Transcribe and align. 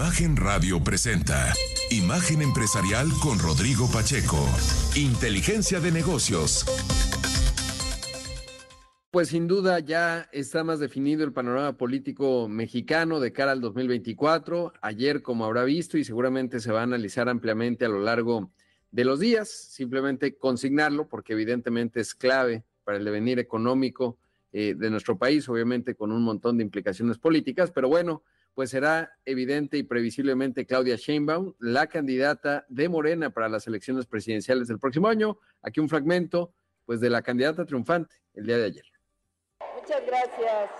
Imagen 0.00 0.34
Radio 0.34 0.82
presenta 0.82 1.52
Imagen 1.90 2.40
Empresarial 2.40 3.06
con 3.22 3.38
Rodrigo 3.38 3.86
Pacheco. 3.92 4.38
Inteligencia 4.96 5.78
de 5.78 5.92
negocios. 5.92 6.64
Pues 9.10 9.28
sin 9.28 9.46
duda 9.46 9.78
ya 9.80 10.26
está 10.32 10.64
más 10.64 10.80
definido 10.80 11.22
el 11.22 11.34
panorama 11.34 11.76
político 11.76 12.48
mexicano 12.48 13.20
de 13.20 13.34
cara 13.34 13.52
al 13.52 13.60
2024. 13.60 14.72
Ayer, 14.80 15.20
como 15.20 15.44
habrá 15.44 15.64
visto, 15.64 15.98
y 15.98 16.04
seguramente 16.04 16.60
se 16.60 16.72
va 16.72 16.80
a 16.80 16.84
analizar 16.84 17.28
ampliamente 17.28 17.84
a 17.84 17.90
lo 17.90 18.00
largo 18.00 18.50
de 18.90 19.04
los 19.04 19.20
días, 19.20 19.50
simplemente 19.50 20.34
consignarlo 20.38 21.08
porque 21.08 21.34
evidentemente 21.34 22.00
es 22.00 22.14
clave 22.14 22.64
para 22.84 22.96
el 22.96 23.04
devenir 23.04 23.38
económico 23.38 24.16
eh, 24.50 24.74
de 24.74 24.88
nuestro 24.88 25.18
país, 25.18 25.46
obviamente 25.50 25.94
con 25.94 26.10
un 26.10 26.22
montón 26.22 26.56
de 26.56 26.64
implicaciones 26.64 27.18
políticas, 27.18 27.70
pero 27.70 27.90
bueno, 27.90 28.22
pues 28.60 28.72
será 28.72 29.10
evidente 29.24 29.78
y 29.78 29.84
previsiblemente 29.84 30.66
Claudia 30.66 30.96
Sheinbaum, 30.96 31.54
la 31.60 31.86
candidata 31.86 32.66
de 32.68 32.90
Morena 32.90 33.30
para 33.30 33.48
las 33.48 33.66
elecciones 33.66 34.04
presidenciales 34.04 34.68
del 34.68 34.78
próximo 34.78 35.08
año. 35.08 35.38
Aquí 35.62 35.80
un 35.80 35.88
fragmento, 35.88 36.52
pues, 36.84 37.00
de 37.00 37.08
la 37.08 37.22
candidata 37.22 37.64
triunfante 37.64 38.16
el 38.34 38.44
día 38.44 38.58
de 38.58 38.64
ayer. 38.66 38.84
Muchas 39.76 40.04
gracias. 40.04 40.70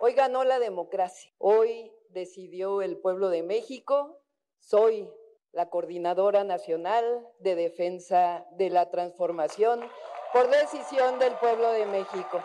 Hoy 0.00 0.12
ganó 0.12 0.44
la 0.44 0.58
democracia. 0.58 1.32
Hoy 1.38 1.90
decidió 2.10 2.82
el 2.82 2.98
pueblo 2.98 3.30
de 3.30 3.42
México. 3.42 4.22
Soy 4.58 5.08
la 5.52 5.70
coordinadora 5.70 6.44
nacional 6.44 7.26
de 7.38 7.54
defensa 7.54 8.44
de 8.58 8.68
la 8.68 8.90
transformación 8.90 9.80
por 10.34 10.50
decisión 10.50 11.18
del 11.18 11.32
pueblo 11.36 11.72
de 11.72 11.86
México. 11.86 12.42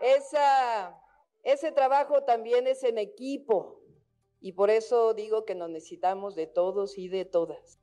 Esa, 0.00 0.97
ese 1.42 1.72
trabajo 1.72 2.24
también 2.24 2.66
es 2.66 2.84
en 2.84 2.98
equipo 2.98 3.82
y 4.40 4.52
por 4.52 4.70
eso 4.70 5.14
digo 5.14 5.44
que 5.44 5.54
nos 5.54 5.70
necesitamos 5.70 6.34
de 6.34 6.46
todos 6.46 6.98
y 6.98 7.08
de 7.08 7.24
todas. 7.24 7.80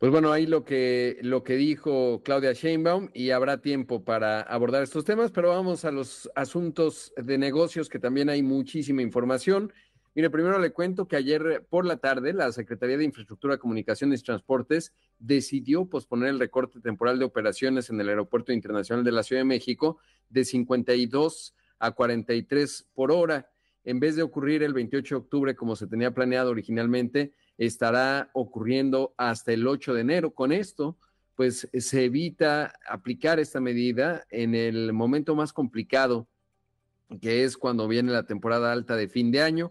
Pues 0.00 0.10
bueno, 0.10 0.32
ahí 0.32 0.46
lo 0.46 0.64
que, 0.64 1.18
lo 1.20 1.44
que 1.44 1.56
dijo 1.56 2.22
Claudia 2.22 2.54
Sheinbaum 2.54 3.10
y 3.12 3.32
habrá 3.32 3.60
tiempo 3.60 4.02
para 4.02 4.40
abordar 4.40 4.82
estos 4.82 5.04
temas, 5.04 5.30
pero 5.30 5.50
vamos 5.50 5.84
a 5.84 5.90
los 5.90 6.30
asuntos 6.34 7.12
de 7.18 7.36
negocios 7.36 7.90
que 7.90 7.98
también 7.98 8.30
hay 8.30 8.42
muchísima 8.42 9.02
información. 9.02 9.74
Mire, 10.12 10.28
primero 10.28 10.58
le 10.58 10.72
cuento 10.72 11.06
que 11.06 11.14
ayer 11.14 11.64
por 11.70 11.86
la 11.86 11.98
tarde 11.98 12.32
la 12.32 12.50
Secretaría 12.50 12.98
de 12.98 13.04
Infraestructura, 13.04 13.58
Comunicaciones 13.58 14.20
y 14.20 14.24
Transportes 14.24 14.92
decidió 15.20 15.84
posponer 15.84 16.30
el 16.30 16.40
recorte 16.40 16.80
temporal 16.80 17.20
de 17.20 17.24
operaciones 17.24 17.90
en 17.90 18.00
el 18.00 18.08
Aeropuerto 18.08 18.52
Internacional 18.52 19.04
de 19.04 19.12
la 19.12 19.22
Ciudad 19.22 19.42
de 19.42 19.46
México 19.46 19.98
de 20.28 20.44
52 20.44 21.54
a 21.78 21.92
43 21.92 22.88
por 22.92 23.12
hora. 23.12 23.50
En 23.84 24.00
vez 24.00 24.16
de 24.16 24.22
ocurrir 24.22 24.64
el 24.64 24.74
28 24.74 25.14
de 25.14 25.20
octubre 25.20 25.54
como 25.54 25.76
se 25.76 25.86
tenía 25.86 26.12
planeado 26.12 26.50
originalmente, 26.50 27.32
estará 27.56 28.30
ocurriendo 28.32 29.14
hasta 29.16 29.52
el 29.52 29.64
8 29.64 29.94
de 29.94 30.00
enero. 30.00 30.34
Con 30.34 30.50
esto, 30.50 30.98
pues 31.36 31.68
se 31.72 32.04
evita 32.04 32.74
aplicar 32.88 33.38
esta 33.38 33.60
medida 33.60 34.26
en 34.28 34.56
el 34.56 34.92
momento 34.92 35.36
más 35.36 35.52
complicado, 35.52 36.26
que 37.20 37.44
es 37.44 37.56
cuando 37.56 37.86
viene 37.86 38.10
la 38.10 38.26
temporada 38.26 38.72
alta 38.72 38.96
de 38.96 39.06
fin 39.06 39.30
de 39.30 39.42
año 39.42 39.70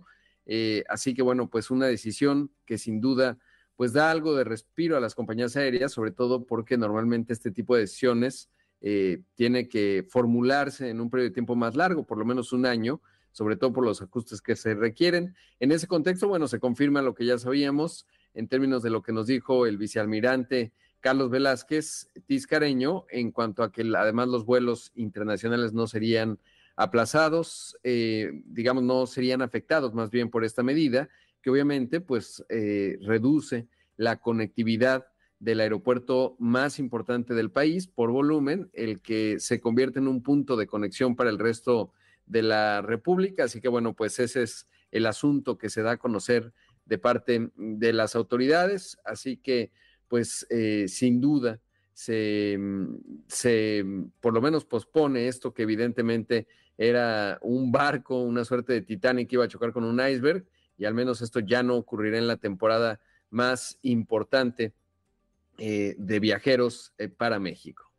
eh, 0.51 0.83
así 0.89 1.13
que 1.13 1.21
bueno, 1.21 1.47
pues 1.47 1.69
una 1.69 1.85
decisión 1.85 2.51
que 2.65 2.79
sin 2.79 2.99
duda 3.01 3.37
pues 3.75 3.93
da 3.93 4.09
algo 4.09 4.35
de 4.35 4.43
respiro 4.43 4.97
a 4.97 4.99
las 4.99 5.13
compañías 5.13 5.55
aéreas, 5.55 5.91
sobre 5.91 6.09
todo 6.09 6.47
porque 6.47 6.75
normalmente 6.75 7.33
este 7.33 7.51
tipo 7.51 7.75
de 7.75 7.81
decisiones 7.81 8.49
eh, 8.81 9.21
tiene 9.35 9.69
que 9.69 10.07
formularse 10.09 10.89
en 10.89 11.01
un 11.01 11.11
periodo 11.11 11.29
de 11.29 11.33
tiempo 11.35 11.55
más 11.55 11.75
largo, 11.75 12.03
por 12.03 12.17
lo 12.17 12.25
menos 12.25 12.51
un 12.51 12.65
año, 12.65 12.99
sobre 13.31 13.57
todo 13.57 13.71
por 13.71 13.85
los 13.85 14.01
ajustes 14.01 14.41
que 14.41 14.55
se 14.55 14.73
requieren. 14.73 15.35
En 15.59 15.71
ese 15.71 15.85
contexto, 15.85 16.27
bueno, 16.27 16.47
se 16.47 16.59
confirma 16.59 17.03
lo 17.03 17.13
que 17.13 17.27
ya 17.27 17.37
sabíamos 17.37 18.07
en 18.33 18.47
términos 18.47 18.81
de 18.81 18.89
lo 18.89 19.03
que 19.03 19.13
nos 19.13 19.27
dijo 19.27 19.67
el 19.67 19.77
vicealmirante 19.77 20.73
Carlos 20.99 21.29
Velázquez 21.29 22.07
Tiscareño 22.25 23.05
en 23.11 23.31
cuanto 23.31 23.61
a 23.61 23.71
que 23.71 23.83
además 23.95 24.29
los 24.29 24.45
vuelos 24.45 24.91
internacionales 24.95 25.73
no 25.73 25.85
serían 25.85 26.39
aplazados, 26.79 27.77
eh, 27.83 28.31
digamos, 28.45 28.83
no 28.83 29.05
serían 29.05 29.41
afectados 29.41 29.93
más 29.93 30.09
bien 30.09 30.29
por 30.29 30.45
esta 30.45 30.63
medida, 30.63 31.09
que 31.41 31.49
obviamente 31.49 31.99
pues 31.99 32.41
eh, 32.47 32.97
reduce 33.01 33.67
la 33.97 34.21
conectividad 34.21 35.05
del 35.39 35.59
aeropuerto 35.59 36.37
más 36.39 36.79
importante 36.79 37.33
del 37.33 37.51
país 37.51 37.87
por 37.87 38.11
volumen, 38.11 38.69
el 38.71 39.01
que 39.01 39.41
se 39.41 39.59
convierte 39.59 39.99
en 39.99 40.07
un 40.07 40.23
punto 40.23 40.55
de 40.55 40.67
conexión 40.67 41.17
para 41.17 41.29
el 41.29 41.37
resto 41.37 41.91
de 42.25 42.43
la 42.43 42.81
República. 42.81 43.43
Así 43.43 43.59
que 43.59 43.67
bueno, 43.67 43.93
pues 43.93 44.17
ese 44.17 44.43
es 44.43 44.65
el 44.91 45.05
asunto 45.05 45.57
que 45.57 45.69
se 45.69 45.81
da 45.81 45.91
a 45.91 45.97
conocer 45.97 46.53
de 46.85 46.97
parte 46.97 47.51
de 47.57 47.91
las 47.91 48.15
autoridades. 48.15 48.97
Así 49.03 49.35
que 49.35 49.73
pues 50.07 50.47
eh, 50.49 50.85
sin 50.87 51.19
duda 51.19 51.59
se, 51.99 52.57
se 53.27 53.83
por 54.21 54.33
lo 54.33 54.41
menos 54.41 54.63
pospone 54.63 55.27
esto 55.27 55.53
que 55.53 55.63
evidentemente 55.63 56.47
era 56.77 57.37
un 57.41 57.73
barco, 57.73 58.21
una 58.21 58.45
suerte 58.45 58.71
de 58.71 58.81
Titanic 58.83 59.27
que 59.27 59.35
iba 59.35 59.43
a 59.43 59.49
chocar 59.49 59.73
con 59.73 59.83
un 59.83 59.99
iceberg, 59.99 60.45
y 60.77 60.85
al 60.85 60.93
menos 60.93 61.21
esto 61.21 61.41
ya 61.41 61.61
no 61.61 61.75
ocurrirá 61.75 62.17
en 62.17 62.27
la 62.27 62.37
temporada 62.37 63.01
más 63.31 63.79
importante 63.81 64.71
eh, 65.57 65.95
de 65.97 66.19
viajeros 66.21 66.93
eh, 66.99 67.09
para 67.09 67.37
México. 67.37 67.91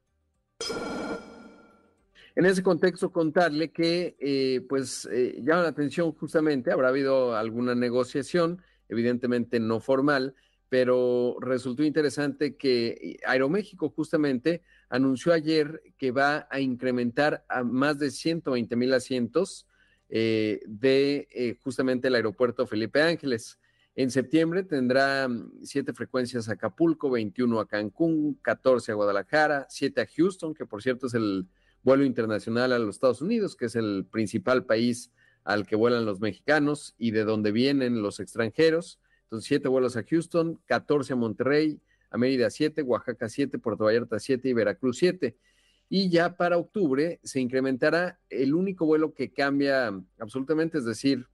En 2.37 2.47
ese 2.47 2.63
contexto, 2.63 3.13
contarle 3.13 3.71
que, 3.71 4.17
eh, 4.19 4.65
pues, 4.67 5.07
llama 5.43 5.65
la 5.65 5.69
atención 5.69 6.11
justamente, 6.13 6.73
habrá 6.73 6.89
habido 6.89 7.37
alguna 7.37 7.75
negociación, 7.75 8.63
evidentemente 8.89 9.61
no 9.61 9.79
formal, 9.79 10.35
pero 10.71 11.37
resultó 11.41 11.83
interesante 11.83 12.57
que 12.57 13.19
Aeroméxico 13.27 13.91
justamente 13.91 14.63
anunció 14.89 15.33
ayer 15.33 15.83
que 15.99 16.13
va 16.13 16.47
a 16.49 16.61
incrementar 16.61 17.45
a 17.49 17.65
más 17.65 17.99
de 17.99 18.13
120 18.13 18.77
mil 18.77 18.95
asientos 18.95 19.67
eh, 20.09 20.61
de 20.67 21.29
eh, 21.33 21.57
justamente 21.63 22.07
el 22.07 22.15
aeropuerto 22.15 22.69
Felipe 22.69 23.03
Ángeles. 23.03 23.59
En 23.97 24.13
septiembre 24.13 24.63
tendrá 24.63 25.27
mm, 25.27 25.65
siete 25.65 25.93
frecuencias 25.93 26.49
a 26.49 26.53
Acapulco, 26.53 27.11
21 27.11 27.59
a 27.59 27.67
Cancún, 27.67 28.39
14 28.41 28.93
a 28.93 28.95
Guadalajara, 28.95 29.67
7 29.69 30.01
a 30.01 30.07
Houston, 30.07 30.55
que 30.55 30.67
por 30.67 30.85
cierto 30.85 31.09
es 31.09 31.15
el 31.15 31.49
vuelo 31.83 32.05
internacional 32.05 32.73
a 32.73 32.79
los 32.79 32.95
Estados 32.95 33.23
Unidos, 33.23 33.57
que 33.57 33.67
es 33.67 33.75
el 33.75 34.07
principal 34.09 34.67
país 34.67 35.11
al 35.43 35.67
que 35.67 35.75
vuelan 35.75 36.05
los 36.05 36.21
mexicanos 36.21 36.95
y 36.97 37.11
de 37.11 37.25
donde 37.25 37.51
vienen 37.51 38.03
los 38.03 38.21
extranjeros. 38.21 39.01
Entonces, 39.31 39.47
siete 39.47 39.69
vuelos 39.69 39.97
a 39.97 40.03
Houston, 40.03 40.61
14 40.67 41.13
a 41.13 41.17
Monterrey, 41.17 41.81
a 42.11 42.19
Mérida 42.19 42.51
7, 42.51 42.83
Oaxaca 42.83 43.29
7, 43.29 43.61
Puerto 43.61 43.85
Vallarta 43.85 44.19
7 44.19 44.49
y 44.49 44.53
Veracruz 44.53 44.99
7. 44.99 45.37
Y 45.89 46.11
ya 46.11 46.37
para 46.37 46.59
octubre 46.59 47.21
se 47.23 47.39
incrementará 47.39 48.19
el 48.29 48.55
único 48.55 48.87
vuelo 48.87 49.15
que 49.15 49.33
cambia 49.33 49.95
absolutamente, 50.19 50.79
es 50.79 50.85
decir, 50.85 51.29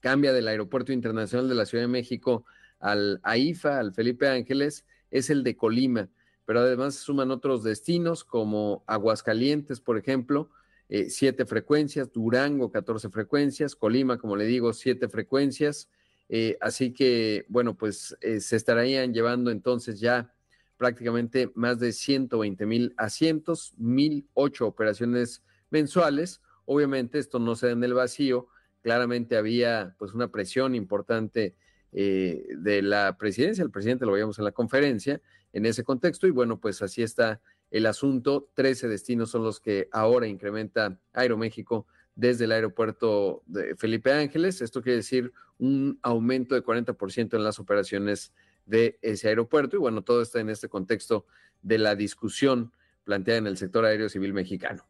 cambia 0.00 0.32
del 0.32 0.48
Aeropuerto 0.48 0.92
Internacional 0.92 1.48
de 1.48 1.54
la 1.54 1.66
Ciudad 1.66 1.84
de 1.84 1.88
México 1.88 2.44
al 2.80 3.20
AIFA, 3.22 3.78
al 3.78 3.94
Felipe 3.94 4.26
Ángeles, 4.26 4.84
es 5.12 5.30
el 5.30 5.44
de 5.44 5.56
Colima, 5.56 6.08
pero 6.44 6.60
además 6.60 6.96
suman 6.96 7.30
otros 7.30 7.62
destinos 7.62 8.24
como 8.24 8.82
Aguascalientes, 8.88 9.80
por 9.80 9.98
ejemplo, 9.98 10.50
eh, 10.88 11.10
siete 11.10 11.46
frecuencias, 11.46 12.12
Durango, 12.12 12.72
14 12.72 13.08
frecuencias, 13.08 13.76
Colima, 13.76 14.18
como 14.18 14.34
le 14.34 14.46
digo, 14.46 14.72
siete 14.72 15.08
frecuencias, 15.08 15.88
eh, 16.28 16.56
así 16.60 16.92
que, 16.92 17.44
bueno, 17.48 17.76
pues 17.76 18.16
eh, 18.20 18.40
se 18.40 18.56
estarían 18.56 19.12
llevando 19.12 19.50
entonces 19.50 20.00
ya 20.00 20.32
prácticamente 20.76 21.50
más 21.54 21.78
de 21.78 21.92
120 21.92 22.66
mil 22.66 22.94
asientos, 22.96 23.74
1008 23.78 24.66
operaciones 24.66 25.42
mensuales. 25.70 26.42
Obviamente 26.64 27.18
esto 27.18 27.38
no 27.38 27.54
se 27.56 27.66
da 27.66 27.72
en 27.72 27.84
el 27.84 27.94
vacío, 27.94 28.48
claramente 28.82 29.36
había 29.36 29.94
pues 29.98 30.14
una 30.14 30.30
presión 30.30 30.74
importante 30.74 31.54
eh, 31.92 32.46
de 32.56 32.82
la 32.82 33.16
presidencia, 33.16 33.62
el 33.62 33.70
presidente 33.70 34.04
lo 34.04 34.12
veíamos 34.12 34.38
en 34.38 34.44
la 34.44 34.52
conferencia 34.52 35.20
en 35.52 35.66
ese 35.66 35.84
contexto 35.84 36.26
y 36.26 36.30
bueno, 36.30 36.58
pues 36.58 36.82
así 36.82 37.02
está 37.02 37.40
el 37.70 37.86
asunto. 37.86 38.50
13 38.54 38.88
destinos 38.88 39.30
son 39.30 39.44
los 39.44 39.60
que 39.60 39.88
ahora 39.92 40.26
incrementa 40.26 40.98
Aeroméxico 41.12 41.86
desde 42.16 42.44
el 42.44 42.52
aeropuerto 42.52 43.42
de 43.46 43.76
Felipe 43.76 44.12
Ángeles. 44.12 44.60
Esto 44.60 44.82
quiere 44.82 44.96
decir 44.98 45.32
un 45.58 45.98
aumento 46.02 46.54
de 46.54 46.62
40% 46.62 47.34
en 47.34 47.44
las 47.44 47.58
operaciones 47.58 48.32
de 48.66 48.98
ese 49.02 49.28
aeropuerto. 49.28 49.76
Y 49.76 49.80
bueno, 49.80 50.02
todo 50.02 50.22
está 50.22 50.40
en 50.40 50.50
este 50.50 50.68
contexto 50.68 51.26
de 51.62 51.78
la 51.78 51.94
discusión 51.94 52.72
planteada 53.04 53.38
en 53.38 53.46
el 53.46 53.56
sector 53.56 53.84
aéreo 53.84 54.08
civil 54.08 54.32
mexicano. 54.32 54.86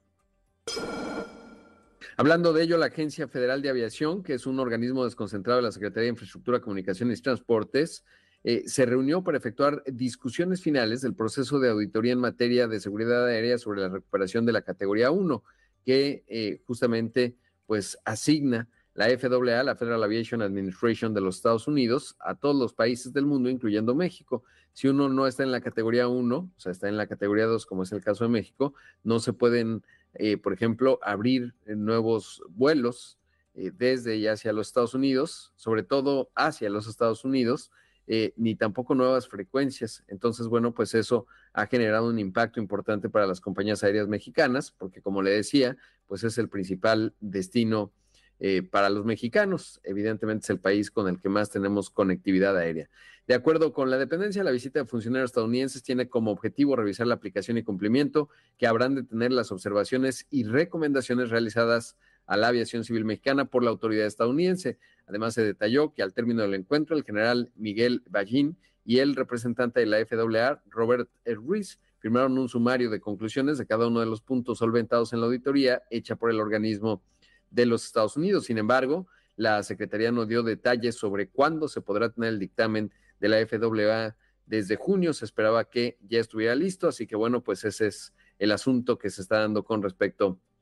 Hablando 2.16 2.52
de 2.52 2.62
ello, 2.62 2.78
la 2.78 2.86
Agencia 2.86 3.26
Federal 3.26 3.60
de 3.60 3.70
Aviación, 3.70 4.22
que 4.22 4.34
es 4.34 4.46
un 4.46 4.60
organismo 4.60 5.04
desconcentrado 5.04 5.58
de 5.58 5.64
la 5.64 5.72
Secretaría 5.72 6.04
de 6.04 6.10
Infraestructura, 6.10 6.60
Comunicaciones 6.60 7.18
y 7.18 7.22
Transportes, 7.22 8.04
eh, 8.44 8.62
se 8.66 8.86
reunió 8.86 9.24
para 9.24 9.38
efectuar 9.38 9.82
discusiones 9.86 10.60
finales 10.60 11.00
del 11.00 11.14
proceso 11.14 11.58
de 11.58 11.70
auditoría 11.70 12.12
en 12.12 12.20
materia 12.20 12.68
de 12.68 12.78
seguridad 12.78 13.26
aérea 13.26 13.58
sobre 13.58 13.80
la 13.80 13.88
recuperación 13.88 14.44
de 14.44 14.52
la 14.52 14.62
categoría 14.62 15.10
1 15.10 15.42
que 15.84 16.24
eh, 16.26 16.60
justamente 16.66 17.36
pues 17.66 17.98
asigna 18.04 18.68
la 18.94 19.06
FAA, 19.18 19.64
la 19.64 19.74
Federal 19.74 20.02
Aviation 20.04 20.40
Administration 20.40 21.12
de 21.14 21.20
los 21.20 21.36
Estados 21.36 21.66
Unidos, 21.66 22.16
a 22.20 22.36
todos 22.36 22.54
los 22.54 22.72
países 22.72 23.12
del 23.12 23.26
mundo, 23.26 23.50
incluyendo 23.50 23.94
México. 23.94 24.44
Si 24.72 24.86
uno 24.86 25.08
no 25.08 25.26
está 25.26 25.42
en 25.42 25.50
la 25.50 25.60
categoría 25.60 26.06
1, 26.06 26.36
o 26.36 26.50
sea, 26.56 26.70
está 26.70 26.88
en 26.88 26.96
la 26.96 27.08
categoría 27.08 27.46
2, 27.46 27.66
como 27.66 27.82
es 27.82 27.92
el 27.92 28.02
caso 28.02 28.24
de 28.24 28.30
México, 28.30 28.74
no 29.02 29.18
se 29.18 29.32
pueden, 29.32 29.82
eh, 30.14 30.36
por 30.36 30.52
ejemplo, 30.52 31.00
abrir 31.02 31.54
nuevos 31.66 32.42
vuelos 32.50 33.18
eh, 33.54 33.72
desde 33.72 34.16
y 34.16 34.28
hacia 34.28 34.52
los 34.52 34.68
Estados 34.68 34.94
Unidos, 34.94 35.52
sobre 35.56 35.82
todo 35.82 36.30
hacia 36.36 36.70
los 36.70 36.86
Estados 36.86 37.24
Unidos, 37.24 37.72
eh, 38.06 38.32
ni 38.36 38.54
tampoco 38.54 38.94
nuevas 38.94 39.28
frecuencias. 39.28 40.04
Entonces, 40.08 40.46
bueno, 40.46 40.74
pues 40.74 40.94
eso 40.94 41.26
ha 41.52 41.66
generado 41.66 42.08
un 42.08 42.18
impacto 42.18 42.60
importante 42.60 43.08
para 43.08 43.26
las 43.26 43.40
compañías 43.40 43.82
aéreas 43.82 44.08
mexicanas, 44.08 44.70
porque 44.70 45.00
como 45.00 45.22
le 45.22 45.30
decía, 45.30 45.76
pues 46.06 46.24
es 46.24 46.36
el 46.38 46.48
principal 46.48 47.14
destino 47.20 47.92
eh, 48.40 48.62
para 48.62 48.90
los 48.90 49.04
mexicanos. 49.04 49.80
Evidentemente 49.84 50.44
es 50.44 50.50
el 50.50 50.58
país 50.58 50.90
con 50.90 51.08
el 51.08 51.20
que 51.20 51.28
más 51.28 51.50
tenemos 51.50 51.88
conectividad 51.88 52.56
aérea. 52.56 52.90
De 53.26 53.34
acuerdo 53.34 53.72
con 53.72 53.90
la 53.90 53.96
dependencia, 53.96 54.44
la 54.44 54.50
visita 54.50 54.80
de 54.80 54.86
funcionarios 54.86 55.30
estadounidenses 55.30 55.82
tiene 55.82 56.08
como 56.08 56.30
objetivo 56.30 56.76
revisar 56.76 57.06
la 57.06 57.14
aplicación 57.14 57.56
y 57.56 57.62
cumplimiento 57.62 58.28
que 58.58 58.66
habrán 58.66 58.96
de 58.96 59.04
tener 59.04 59.32
las 59.32 59.50
observaciones 59.50 60.26
y 60.30 60.44
recomendaciones 60.44 61.30
realizadas 61.30 61.96
a 62.26 62.36
la 62.36 62.48
aviación 62.48 62.84
civil 62.84 63.04
mexicana 63.04 63.44
por 63.44 63.62
la 63.62 63.70
autoridad 63.70 64.06
estadounidense. 64.06 64.78
Además, 65.06 65.34
se 65.34 65.44
detalló 65.44 65.92
que 65.92 66.02
al 66.02 66.14
término 66.14 66.42
del 66.42 66.54
encuentro, 66.54 66.96
el 66.96 67.04
general 67.04 67.52
Miguel 67.54 68.02
Ballín 68.08 68.58
y 68.84 68.98
el 68.98 69.16
representante 69.16 69.80
de 69.80 69.86
la 69.86 70.04
FAA, 70.04 70.62
Robert 70.66 71.08
Ruiz, 71.24 71.78
firmaron 71.98 72.36
un 72.36 72.48
sumario 72.48 72.90
de 72.90 73.00
conclusiones 73.00 73.56
de 73.56 73.66
cada 73.66 73.86
uno 73.86 74.00
de 74.00 74.06
los 74.06 74.20
puntos 74.20 74.58
solventados 74.58 75.12
en 75.12 75.20
la 75.20 75.26
auditoría 75.26 75.82
hecha 75.90 76.16
por 76.16 76.30
el 76.30 76.38
organismo 76.38 77.02
de 77.50 77.64
los 77.66 77.86
Estados 77.86 78.16
Unidos. 78.16 78.44
Sin 78.44 78.58
embargo, 78.58 79.06
la 79.36 79.62
Secretaría 79.62 80.12
no 80.12 80.26
dio 80.26 80.42
detalles 80.42 80.96
sobre 80.96 81.28
cuándo 81.28 81.66
se 81.66 81.80
podrá 81.80 82.10
tener 82.10 82.28
el 82.28 82.38
dictamen 82.38 82.92
de 83.20 83.28
la 83.28 83.46
FAA. 83.46 84.16
Desde 84.44 84.76
junio 84.76 85.14
se 85.14 85.24
esperaba 85.24 85.64
que 85.64 85.96
ya 86.02 86.20
estuviera 86.20 86.54
listo, 86.54 86.88
así 86.88 87.06
que 87.06 87.16
bueno, 87.16 87.42
pues 87.42 87.64
ese 87.64 87.86
es 87.86 88.12
el 88.38 88.52
asunto 88.52 88.98
que 88.98 89.08
se 89.08 89.22
está 89.22 89.38
dando 89.38 89.64
con 89.64 89.82
respecto 89.82 90.26
a 90.26 90.53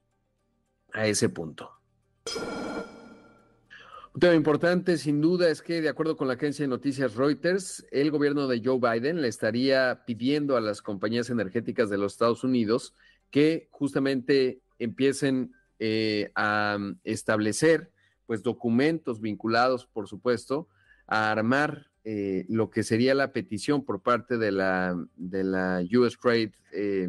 ese 0.95 1.29
punto. 1.29 1.71
Un 4.15 4.21
tema 4.21 4.35
importante, 4.35 4.99
sin 4.99 5.23
duda, 5.23 5.49
es 5.49 5.63
que 5.63 5.81
de 5.81 5.89
acuerdo 5.89 6.19
con 6.19 6.29
la 6.29 6.35
agencia 6.35 6.65
de 6.65 6.69
noticias 6.69 7.15
Reuters, 7.15 7.87
el 7.91 8.11
gobierno 8.11 8.47
de 8.47 8.61
Joe 8.63 8.79
Biden 8.79 9.23
le 9.23 9.29
estaría 9.29 10.03
pidiendo 10.05 10.57
a 10.57 10.61
las 10.61 10.83
compañías 10.83 11.31
energéticas 11.31 11.89
de 11.89 11.97
los 11.97 12.13
Estados 12.13 12.45
Unidos 12.45 12.95
que 13.31 13.69
justamente 13.71 14.61
empiecen 14.79 15.55
eh, 15.79 16.31
a 16.35 16.77
establecer 17.05 17.91
pues 18.27 18.43
documentos 18.43 19.21
vinculados, 19.21 19.87
por 19.87 20.07
supuesto, 20.09 20.69
a 21.07 21.31
armar 21.31 21.87
eh, 22.05 22.45
lo 22.49 22.69
que 22.69 22.83
sería 22.83 23.15
la 23.15 23.33
petición 23.33 23.83
por 23.85 24.03
parte 24.03 24.37
de 24.37 24.53
la, 24.53 24.95
de 25.17 25.43
la 25.43 25.83
US 25.97 26.19
Trade, 26.19 26.53
eh, 26.73 27.09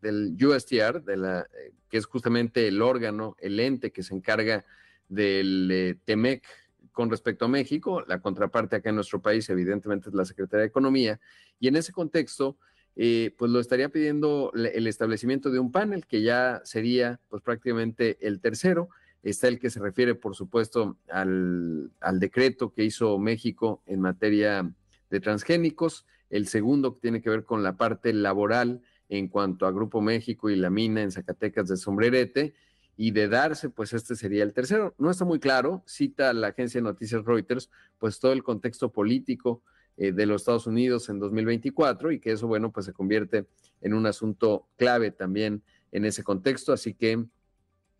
del 0.00 0.34
USTR, 0.42 1.02
de 1.04 1.16
la, 1.18 1.46
que 1.92 1.98
es 1.98 2.06
justamente 2.06 2.66
el 2.68 2.80
órgano, 2.80 3.36
el 3.38 3.60
ente 3.60 3.92
que 3.92 4.02
se 4.02 4.14
encarga 4.14 4.64
del 5.10 5.68
eh, 5.70 5.98
TEMEC 6.06 6.42
con 6.90 7.10
respecto 7.10 7.44
a 7.44 7.48
México. 7.48 8.02
La 8.08 8.22
contraparte 8.22 8.76
acá 8.76 8.88
en 8.88 8.94
nuestro 8.94 9.20
país, 9.20 9.50
evidentemente, 9.50 10.08
es 10.08 10.14
la 10.14 10.24
Secretaría 10.24 10.62
de 10.62 10.68
Economía. 10.68 11.20
Y 11.60 11.68
en 11.68 11.76
ese 11.76 11.92
contexto, 11.92 12.56
eh, 12.96 13.34
pues 13.36 13.50
lo 13.50 13.60
estaría 13.60 13.90
pidiendo 13.90 14.52
el 14.54 14.86
establecimiento 14.86 15.50
de 15.50 15.58
un 15.58 15.70
panel 15.70 16.06
que 16.06 16.22
ya 16.22 16.62
sería, 16.64 17.20
pues 17.28 17.42
prácticamente 17.42 18.16
el 18.26 18.40
tercero. 18.40 18.88
Está 19.22 19.48
el 19.48 19.58
que 19.58 19.68
se 19.68 19.78
refiere, 19.78 20.14
por 20.14 20.34
supuesto, 20.34 20.96
al, 21.10 21.92
al 22.00 22.20
decreto 22.20 22.72
que 22.72 22.84
hizo 22.84 23.18
México 23.18 23.82
en 23.84 24.00
materia 24.00 24.66
de 25.10 25.20
transgénicos. 25.20 26.06
El 26.30 26.46
segundo 26.46 26.94
que 26.94 27.00
tiene 27.02 27.20
que 27.20 27.28
ver 27.28 27.44
con 27.44 27.62
la 27.62 27.76
parte 27.76 28.14
laboral 28.14 28.80
en 29.18 29.28
cuanto 29.28 29.66
a 29.66 29.72
Grupo 29.72 30.00
México 30.00 30.48
y 30.48 30.56
la 30.56 30.70
mina 30.70 31.02
en 31.02 31.10
Zacatecas 31.10 31.68
de 31.68 31.76
Sombrerete 31.76 32.54
y 32.96 33.10
de 33.10 33.28
darse, 33.28 33.68
pues 33.68 33.92
este 33.92 34.16
sería 34.16 34.42
el 34.42 34.54
tercero. 34.54 34.94
No 34.96 35.10
está 35.10 35.26
muy 35.26 35.38
claro, 35.38 35.82
cita 35.86 36.32
la 36.32 36.48
agencia 36.48 36.80
de 36.80 36.84
noticias 36.84 37.22
Reuters, 37.22 37.68
pues 37.98 38.18
todo 38.18 38.32
el 38.32 38.42
contexto 38.42 38.90
político 38.90 39.62
eh, 39.98 40.12
de 40.12 40.24
los 40.24 40.40
Estados 40.40 40.66
Unidos 40.66 41.10
en 41.10 41.18
2024 41.18 42.10
y 42.12 42.20
que 42.20 42.32
eso, 42.32 42.46
bueno, 42.46 42.72
pues 42.72 42.86
se 42.86 42.94
convierte 42.94 43.44
en 43.82 43.92
un 43.92 44.06
asunto 44.06 44.66
clave 44.78 45.10
también 45.10 45.62
en 45.90 46.06
ese 46.06 46.24
contexto. 46.24 46.72
Así 46.72 46.94
que, 46.94 47.22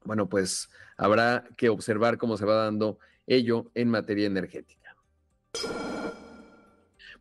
bueno, 0.04 0.30
pues 0.30 0.70
habrá 0.96 1.44
que 1.58 1.68
observar 1.68 2.16
cómo 2.16 2.38
se 2.38 2.46
va 2.46 2.54
dando 2.54 2.98
ello 3.26 3.70
en 3.74 3.90
materia 3.90 4.26
energética. 4.26 4.96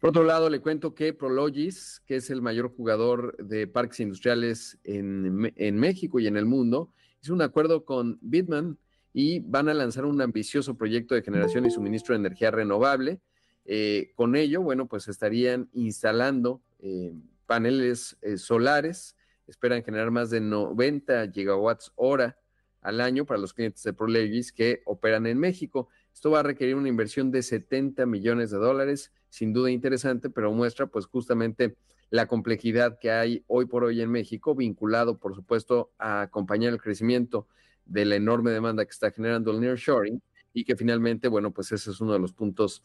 Por 0.02 0.10
otro 0.10 0.24
lado, 0.24 0.50
le 0.50 0.62
cuento 0.62 0.96
que 0.96 1.14
Prologis, 1.14 2.02
que 2.08 2.16
es 2.16 2.32
el 2.32 2.42
mayor 2.42 2.76
jugador 2.76 3.38
de 3.38 3.68
parques 3.68 4.00
industriales 4.00 4.80
en, 4.84 5.32
México 5.76 6.20
y 6.20 6.26
en 6.26 6.38
el 6.38 6.48
mundo, 6.48 6.92
hizo 7.22 7.36
un 7.36 7.44
acuerdo 7.44 7.86
con 7.86 8.18
Bitman 8.20 8.80
y 9.14 9.42
van 9.42 9.70
a 9.70 9.76
lanzar 9.76 10.06
un 10.06 10.20
ambicioso 10.20 10.76
proyecto 10.76 11.14
de 11.14 11.22
generación 11.22 11.68
y 11.68 11.70
suministro 11.70 12.16
de 12.16 12.20
energía 12.22 12.50
renovable. 12.50 13.22
Eh, 13.64 14.12
con 14.16 14.36
ello, 14.36 14.64
bueno, 14.64 14.88
pues 14.88 15.08
estarían 15.08 15.70
instalando 15.72 16.64
eh, 16.80 17.14
paneles 17.46 18.18
eh, 18.24 18.38
solares, 18.38 19.16
esperan 19.46 19.84
generar 19.84 20.10
más 20.10 20.32
de 20.32 20.42
90 20.42 21.30
gigawatts 21.32 21.92
hora 21.94 22.40
al 22.82 23.02
año 23.02 23.28
para 23.28 23.40
los 23.40 23.54
clientes 23.54 23.84
de 23.84 23.94
Prologis 23.94 24.52
que 24.52 24.82
operan 24.86 25.28
en 25.28 25.38
México. 25.38 25.90
Esto 26.12 26.32
va 26.32 26.40
a 26.40 26.44
requerir 26.44 26.74
una 26.74 26.90
inversión 26.90 27.30
de 27.30 27.44
70 27.44 28.08
millones 28.08 28.50
de 28.50 28.58
dólares 28.58 29.12
sin 29.32 29.54
duda 29.54 29.72
interesante, 29.72 30.30
pero 30.30 30.52
muestra 30.52 30.88
pues 30.88 31.06
justamente 31.06 31.76
la 32.12 32.28
complejidad 32.28 33.00
que 33.00 33.10
hay 33.10 33.44
hoy 33.48 33.66
por 33.66 33.86
hoy 33.86 34.02
en 34.02 34.12
México, 34.12 34.54
vinculado 34.54 35.18
por 35.18 35.34
supuesto 35.34 35.92
a 35.98 36.22
acompañar 36.22 36.74
el 36.74 36.82
crecimiento 36.82 37.48
de 37.86 38.06
la 38.06 38.18
enorme 38.18 38.52
demanda 38.52 38.86
que 38.86 38.92
está 38.92 39.10
generando 39.12 39.52
el 39.52 39.62
nearshoring 39.62 40.22
y 40.54 40.66
que 40.66 40.76
finalmente, 40.76 41.30
bueno, 41.30 41.52
pues 41.52 41.72
ese 41.72 41.90
es 41.90 42.02
uno 42.02 42.12
de 42.12 42.20
los 42.20 42.34
puntos 42.34 42.84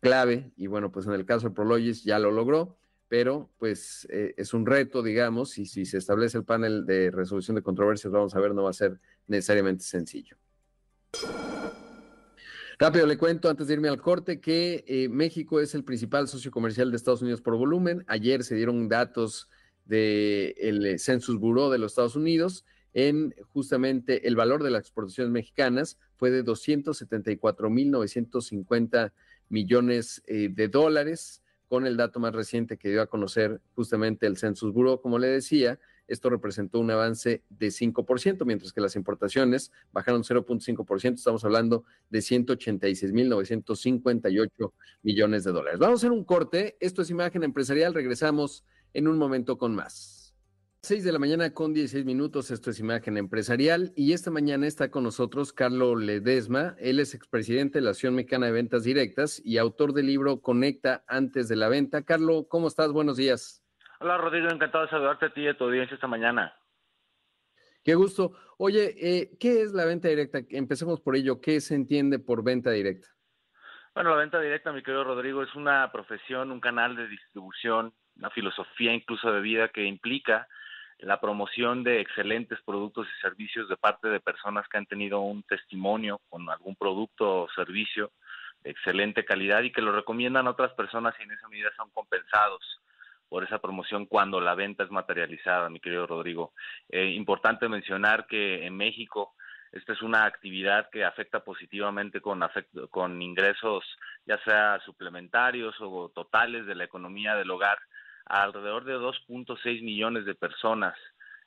clave 0.00 0.52
y 0.56 0.66
bueno, 0.66 0.90
pues 0.90 1.06
en 1.06 1.12
el 1.12 1.24
caso 1.24 1.48
de 1.48 1.54
Prologis 1.54 2.02
ya 2.02 2.18
lo 2.18 2.32
logró, 2.32 2.76
pero 3.08 3.48
pues 3.58 4.08
eh, 4.10 4.34
es 4.36 4.52
un 4.52 4.66
reto, 4.66 5.00
digamos, 5.02 5.56
y 5.58 5.66
si 5.66 5.86
se 5.86 5.98
establece 5.98 6.36
el 6.36 6.44
panel 6.44 6.84
de 6.84 7.12
resolución 7.12 7.54
de 7.54 7.62
controversias, 7.62 8.12
vamos 8.12 8.34
a 8.34 8.40
ver, 8.40 8.52
no 8.52 8.64
va 8.64 8.70
a 8.70 8.74
ser 8.74 8.98
necesariamente 9.28 9.84
sencillo. 9.84 10.36
Rápido 12.78 13.06
le 13.06 13.18
cuento 13.18 13.48
antes 13.48 13.68
de 13.68 13.74
irme 13.74 13.88
al 13.88 14.00
corte 14.00 14.40
que 14.40 14.84
eh, 14.86 15.08
México 15.08 15.60
es 15.60 15.74
el 15.74 15.84
principal 15.84 16.28
socio 16.28 16.50
comercial 16.50 16.90
de 16.90 16.96
Estados 16.96 17.22
Unidos 17.22 17.40
por 17.40 17.56
volumen. 17.56 18.04
Ayer 18.08 18.42
se 18.42 18.56
dieron 18.56 18.88
datos 18.88 19.48
del 19.84 20.86
eh, 20.86 20.98
Census 20.98 21.38
Bureau 21.38 21.70
de 21.70 21.78
los 21.78 21.92
Estados 21.92 22.16
Unidos 22.16 22.64
en 22.94 23.34
justamente 23.48 24.26
el 24.28 24.36
valor 24.36 24.62
de 24.62 24.70
las 24.70 24.82
exportaciones 24.82 25.32
mexicanas 25.32 25.98
fue 26.16 26.30
de 26.30 26.44
274.950 26.44 29.12
millones 29.48 30.22
eh, 30.26 30.48
de 30.50 30.68
dólares, 30.68 31.42
con 31.68 31.86
el 31.86 31.96
dato 31.96 32.20
más 32.20 32.34
reciente 32.34 32.76
que 32.76 32.90
dio 32.90 33.00
a 33.02 33.08
conocer 33.08 33.60
justamente 33.74 34.26
el 34.26 34.36
Census 34.36 34.72
Bureau, 34.72 35.00
como 35.00 35.18
le 35.18 35.26
decía, 35.26 35.80
esto 36.08 36.30
representó 36.30 36.80
un 36.80 36.90
avance 36.90 37.42
de 37.48 37.68
5%, 37.68 38.44
mientras 38.44 38.72
que 38.72 38.80
las 38.80 38.96
importaciones 38.96 39.70
bajaron 39.92 40.22
0.5%. 40.22 41.14
Estamos 41.14 41.44
hablando 41.44 41.84
de 42.10 42.18
186.958 42.20 44.72
millones 45.02 45.44
de 45.44 45.52
dólares. 45.52 45.78
Vamos 45.78 46.00
a 46.00 46.02
hacer 46.06 46.12
un 46.12 46.24
corte. 46.24 46.76
Esto 46.80 47.02
es 47.02 47.10
Imagen 47.10 47.44
Empresarial. 47.44 47.92
Regresamos 47.94 48.64
en 48.92 49.06
un 49.08 49.18
momento 49.18 49.58
con 49.58 49.74
más. 49.74 50.24
6 50.84 51.02
de 51.02 51.12
la 51.12 51.18
mañana 51.18 51.54
con 51.54 51.72
16 51.72 52.04
minutos, 52.04 52.50
esto 52.50 52.68
es 52.68 52.78
Imagen 52.78 53.16
Empresarial 53.16 53.94
y 53.96 54.12
esta 54.12 54.30
mañana 54.30 54.66
está 54.66 54.90
con 54.90 55.02
nosotros 55.02 55.54
Carlos 55.54 55.98
Ledesma, 55.98 56.76
él 56.78 57.00
es 57.00 57.14
expresidente 57.14 57.78
de 57.78 57.86
la 57.86 57.92
Asociación 57.92 58.16
Mexicana 58.16 58.46
de 58.46 58.52
Ventas 58.52 58.84
Directas 58.84 59.40
y 59.42 59.56
autor 59.56 59.94
del 59.94 60.08
libro 60.08 60.42
Conecta 60.42 61.02
antes 61.06 61.48
de 61.48 61.56
la 61.56 61.70
venta. 61.70 62.02
Carlos, 62.02 62.44
¿cómo 62.50 62.68
estás? 62.68 62.92
Buenos 62.92 63.16
días. 63.16 63.63
Hola 64.04 64.18
Rodrigo, 64.18 64.50
encantado 64.50 64.84
de 64.84 64.90
saludarte 64.90 65.24
a 65.24 65.30
ti 65.30 65.40
y 65.40 65.48
a 65.48 65.56
tu 65.56 65.64
audiencia 65.64 65.94
esta 65.94 66.06
mañana. 66.06 66.54
Qué 67.82 67.94
gusto. 67.94 68.32
Oye, 68.58 68.94
eh, 69.00 69.30
¿qué 69.40 69.62
es 69.62 69.72
la 69.72 69.86
venta 69.86 70.08
directa? 70.08 70.40
Empecemos 70.50 71.00
por 71.00 71.16
ello. 71.16 71.40
¿Qué 71.40 71.58
se 71.62 71.74
entiende 71.74 72.18
por 72.18 72.44
venta 72.44 72.70
directa? 72.70 73.08
Bueno, 73.94 74.10
la 74.10 74.16
venta 74.16 74.38
directa, 74.42 74.74
mi 74.74 74.82
querido 74.82 75.04
Rodrigo, 75.04 75.42
es 75.42 75.54
una 75.54 75.90
profesión, 75.90 76.52
un 76.52 76.60
canal 76.60 76.96
de 76.96 77.08
distribución, 77.08 77.94
una 78.18 78.28
filosofía 78.28 78.92
incluso 78.92 79.32
de 79.32 79.40
vida 79.40 79.68
que 79.68 79.86
implica 79.86 80.48
la 80.98 81.18
promoción 81.18 81.82
de 81.82 82.02
excelentes 82.02 82.58
productos 82.60 83.06
y 83.06 83.20
servicios 83.22 83.70
de 83.70 83.78
parte 83.78 84.08
de 84.08 84.20
personas 84.20 84.68
que 84.68 84.76
han 84.76 84.84
tenido 84.84 85.20
un 85.20 85.44
testimonio 85.44 86.20
con 86.28 86.46
algún 86.50 86.76
producto 86.76 87.44
o 87.44 87.48
servicio 87.56 88.12
de 88.64 88.70
excelente 88.70 89.24
calidad 89.24 89.62
y 89.62 89.72
que 89.72 89.80
lo 89.80 89.92
recomiendan 89.92 90.46
a 90.46 90.50
otras 90.50 90.74
personas 90.74 91.14
y 91.18 91.22
en 91.22 91.32
esa 91.32 91.48
medida 91.48 91.70
son 91.74 91.88
compensados 91.88 92.82
por 93.28 93.44
esa 93.44 93.58
promoción 93.58 94.06
cuando 94.06 94.40
la 94.40 94.54
venta 94.54 94.84
es 94.84 94.90
materializada, 94.90 95.70
mi 95.70 95.80
querido 95.80 96.06
Rodrigo. 96.06 96.52
Eh, 96.88 97.06
importante 97.06 97.68
mencionar 97.68 98.26
que 98.26 98.66
en 98.66 98.76
México 98.76 99.34
Esta 99.72 99.92
es 99.92 100.02
una 100.02 100.24
actividad 100.24 100.88
que 100.90 101.04
afecta 101.04 101.40
positivamente 101.40 102.20
con, 102.20 103.20
ingresos 103.20 103.84
ya 104.24 104.38
sea 104.44 104.78
suplementarios 104.86 105.74
o 105.80 106.10
totales 106.14 106.64
de 106.66 106.76
la 106.76 106.84
economía 106.84 107.34
del 107.34 107.50
hogar 107.50 107.78
a 108.26 108.44
alrededor 108.44 108.84
de 108.84 108.96
2.6 108.96 109.82
millones 109.82 110.26
de 110.26 110.36
personas. 110.36 110.94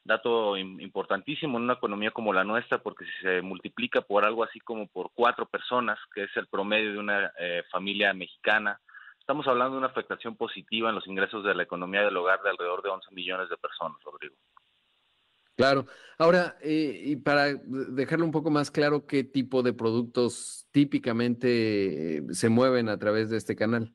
Dato 0.03 0.57
importantísimo 0.57 1.57
en 1.57 1.63
una 1.63 1.75
economía 1.75 2.12
como 2.12 2.34
la 2.34 2.43
nuestra, 2.43 2.79
porque 2.79 3.05
si 3.05 3.12
se 3.22 3.41
multiplica 3.41 4.01
por 4.01 4.25
algo 4.25 4.43
así 4.43 4.60
como 4.60 4.88
por 4.88 5.12
cuatro 5.13 5.46
personas, 5.46 5.98
que 6.13 6.24
es 6.24 6.36
el 6.36 6.48
promedio 6.48 6.91
de 6.91 7.00
una 7.00 7.31
eh, 7.39 7.63
familia 7.72 8.13
mexicana, 8.13 8.79
estamos 9.27 9.46
hablando 9.46 9.74
de 9.74 9.79
una 9.79 9.88
afectación 9.88 10.38
positiva 10.38 10.88
en 10.88 10.96
los 10.96 11.05
ingresos 11.05 11.43
de 11.43 11.53
la 11.53 11.63
economía 11.63 12.01
del 12.01 12.15
hogar 12.15 12.41
de 12.41 12.50
alrededor 12.50 12.81
de 12.81 12.88
11 12.91 13.13
millones 13.13 13.50
de 13.50 13.57
personas, 13.57 13.98
Rodrigo. 14.01 14.36
Claro. 15.57 15.86
Ahora, 16.17 16.55
eh, 16.62 17.01
y 17.07 17.17
para 17.17 17.53
dejarlo 17.53 18.24
un 18.24 18.31
poco 18.31 18.50
más 18.50 18.72
claro, 18.72 19.05
¿qué 19.05 19.25
tipo 19.25 19.63
de 19.63 19.74
productos 19.74 20.69
típicamente 20.72 22.19
eh, 22.19 22.22
se 22.29 22.48
mueven 22.48 22.88
a 22.88 22.98
través 22.98 23.29
de 23.29 23.36
este 23.36 23.57
canal? 23.57 23.93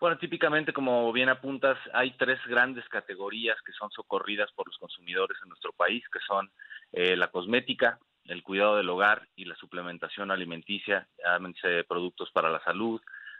Bueno, 0.00 0.16
típicamente, 0.16 0.72
como 0.72 1.12
bien 1.12 1.28
apuntas, 1.28 1.76
hay 1.92 2.16
tres 2.16 2.38
grandes 2.46 2.88
categorías 2.88 3.58
que 3.66 3.72
son 3.72 3.90
socorridas 3.90 4.50
por 4.52 4.66
los 4.66 4.78
consumidores 4.78 5.36
en 5.42 5.50
nuestro 5.50 5.74
país, 5.74 6.02
que 6.10 6.20
son 6.26 6.50
eh, 6.92 7.16
la 7.16 7.28
cosmética, 7.28 7.98
el 8.24 8.42
cuidado 8.42 8.76
del 8.76 8.88
hogar 8.88 9.28
y 9.36 9.44
la 9.44 9.56
suplementación 9.56 10.30
alimenticia, 10.30 11.06
llámense 11.22 11.84
productos 11.84 12.30
para 12.30 12.48
la 12.48 12.64
salud, 12.64 12.98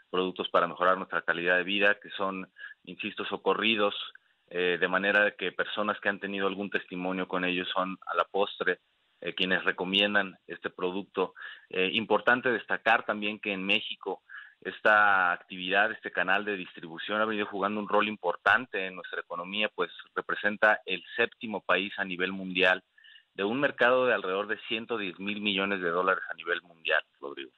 productos 0.09 0.49
para 0.49 0.67
mejorar 0.67 0.97
nuestra 0.97 1.21
calidad 1.21 1.57
de 1.57 1.63
vida, 1.63 1.97
que 2.01 2.09
son, 2.11 2.49
insisto, 2.83 3.25
socorridos 3.25 3.95
eh, 4.49 4.77
de 4.79 4.87
manera 4.87 5.31
que 5.37 5.51
personas 5.51 5.99
que 5.99 6.09
han 6.09 6.19
tenido 6.19 6.47
algún 6.47 6.69
testimonio 6.69 7.27
con 7.27 7.45
ellos 7.45 7.67
son 7.73 7.97
a 8.07 8.15
la 8.15 8.23
postre 8.23 8.79
eh, 9.21 9.35
quienes 9.35 9.63
recomiendan 9.63 10.37
este 10.47 10.69
producto. 10.69 11.33
Eh, 11.69 11.91
importante 11.93 12.49
destacar 12.51 13.05
también 13.05 13.39
que 13.39 13.53
en 13.53 13.63
México 13.63 14.23
esta 14.61 15.31
actividad, 15.31 15.91
este 15.91 16.11
canal 16.11 16.45
de 16.45 16.57
distribución 16.57 17.21
ha 17.21 17.25
venido 17.25 17.45
jugando 17.45 17.79
un 17.79 17.87
rol 17.87 18.07
importante 18.07 18.87
en 18.87 18.95
nuestra 18.95 19.21
economía, 19.21 19.69
pues 19.73 19.91
representa 20.15 20.81
el 20.85 21.03
séptimo 21.15 21.61
país 21.61 21.93
a 21.97 22.05
nivel 22.05 22.31
mundial 22.31 22.83
de 23.35 23.43
un 23.43 23.59
mercado 23.59 24.05
de 24.05 24.13
alrededor 24.13 24.47
de 24.47 24.59
110 24.67 25.19
mil 25.19 25.41
millones 25.41 25.81
de 25.81 25.89
dólares 25.89 26.23
a 26.29 26.33
nivel 26.33 26.61
mundial, 26.63 27.01
Rodrigo. 27.21 27.51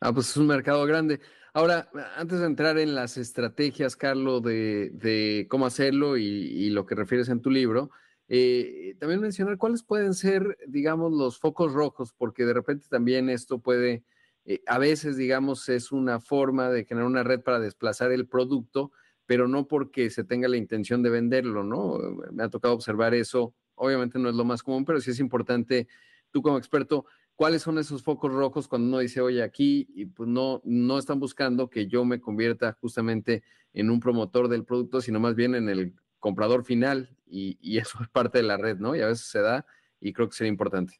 Ah, 0.00 0.12
pues 0.12 0.30
es 0.30 0.36
un 0.36 0.46
mercado 0.46 0.84
grande. 0.86 1.20
Ahora, 1.54 1.88
antes 2.16 2.40
de 2.40 2.46
entrar 2.46 2.78
en 2.78 2.94
las 2.94 3.16
estrategias, 3.16 3.96
Carlos, 3.96 4.42
de, 4.42 5.46
cómo 5.48 5.64
hacerlo 5.66 6.18
y, 6.18 6.68
lo 6.70 6.84
que 6.84 6.94
refieres 6.94 7.28
en 7.30 7.40
tu 7.40 7.50
libro, 7.50 7.90
eh, 8.28 8.94
también 8.98 9.20
mencionar 9.20 9.56
cuáles 9.56 9.82
pueden 9.82 10.12
ser, 10.12 10.58
digamos, 10.66 11.12
los 11.12 11.38
focos 11.38 11.72
rojos, 11.72 12.12
porque 12.12 12.44
de 12.44 12.52
repente 12.52 12.86
también 12.90 13.30
esto 13.30 13.58
puede, 13.58 14.04
eh, 14.44 14.60
a 14.66 14.78
veces, 14.78 15.16
digamos, 15.16 15.68
es 15.70 15.92
una 15.92 16.20
forma 16.20 16.68
de 16.68 16.84
generar 16.84 17.08
una 17.08 17.22
red 17.22 17.40
para 17.40 17.58
desplazar 17.58 18.12
el 18.12 18.28
producto, 18.28 18.92
pero 19.24 19.48
no 19.48 19.66
porque 19.66 20.10
se 20.10 20.24
tenga 20.24 20.48
la 20.48 20.58
intención 20.58 21.02
de 21.02 21.10
venderlo, 21.10 21.64
¿no? 21.64 21.98
Me 22.32 22.44
ha 22.44 22.50
tocado 22.50 22.74
observar 22.74 23.14
eso. 23.14 23.54
Obviamente 23.74 24.18
no 24.18 24.28
es 24.28 24.34
lo 24.34 24.44
más 24.44 24.62
común, 24.62 24.84
pero 24.84 25.00
sí 25.00 25.10
es 25.10 25.20
importante, 25.20 25.88
tú 26.30 26.42
como 26.42 26.58
experto, 26.58 27.06
¿Cuáles 27.36 27.62
son 27.62 27.78
esos 27.78 28.02
focos 28.02 28.32
rojos 28.32 28.66
cuando 28.66 28.88
uno 28.88 28.98
dice, 28.98 29.20
oye, 29.20 29.42
aquí 29.42 29.86
y 29.94 30.06
pues 30.06 30.26
no, 30.28 30.62
no 30.64 30.98
están 30.98 31.20
buscando 31.20 31.68
que 31.68 31.86
yo 31.86 32.04
me 32.06 32.18
convierta 32.18 32.72
justamente 32.80 33.42
en 33.74 33.90
un 33.90 34.00
promotor 34.00 34.48
del 34.48 34.64
producto, 34.64 35.02
sino 35.02 35.20
más 35.20 35.34
bien 35.34 35.54
en 35.54 35.68
el 35.68 35.92
comprador 36.18 36.64
final 36.64 37.10
y, 37.26 37.58
y 37.60 37.76
eso 37.78 37.98
es 38.02 38.08
parte 38.08 38.38
de 38.38 38.44
la 38.44 38.56
red, 38.56 38.78
¿no? 38.78 38.96
Y 38.96 39.02
a 39.02 39.08
veces 39.08 39.26
se 39.26 39.42
da 39.42 39.66
y 40.00 40.14
creo 40.14 40.28
que 40.28 40.34
sería 40.34 40.50
importante. 40.50 40.94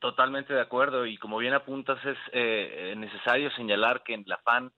Totalmente 0.00 0.54
de 0.54 0.60
acuerdo 0.60 1.04
y 1.04 1.16
como 1.18 1.38
bien 1.38 1.54
apuntas 1.54 1.98
es 2.04 2.18
eh, 2.32 2.94
necesario 2.96 3.50
señalar 3.52 4.02
que 4.04 4.14
en 4.14 4.24
la 4.26 4.38
FAN 4.38 4.72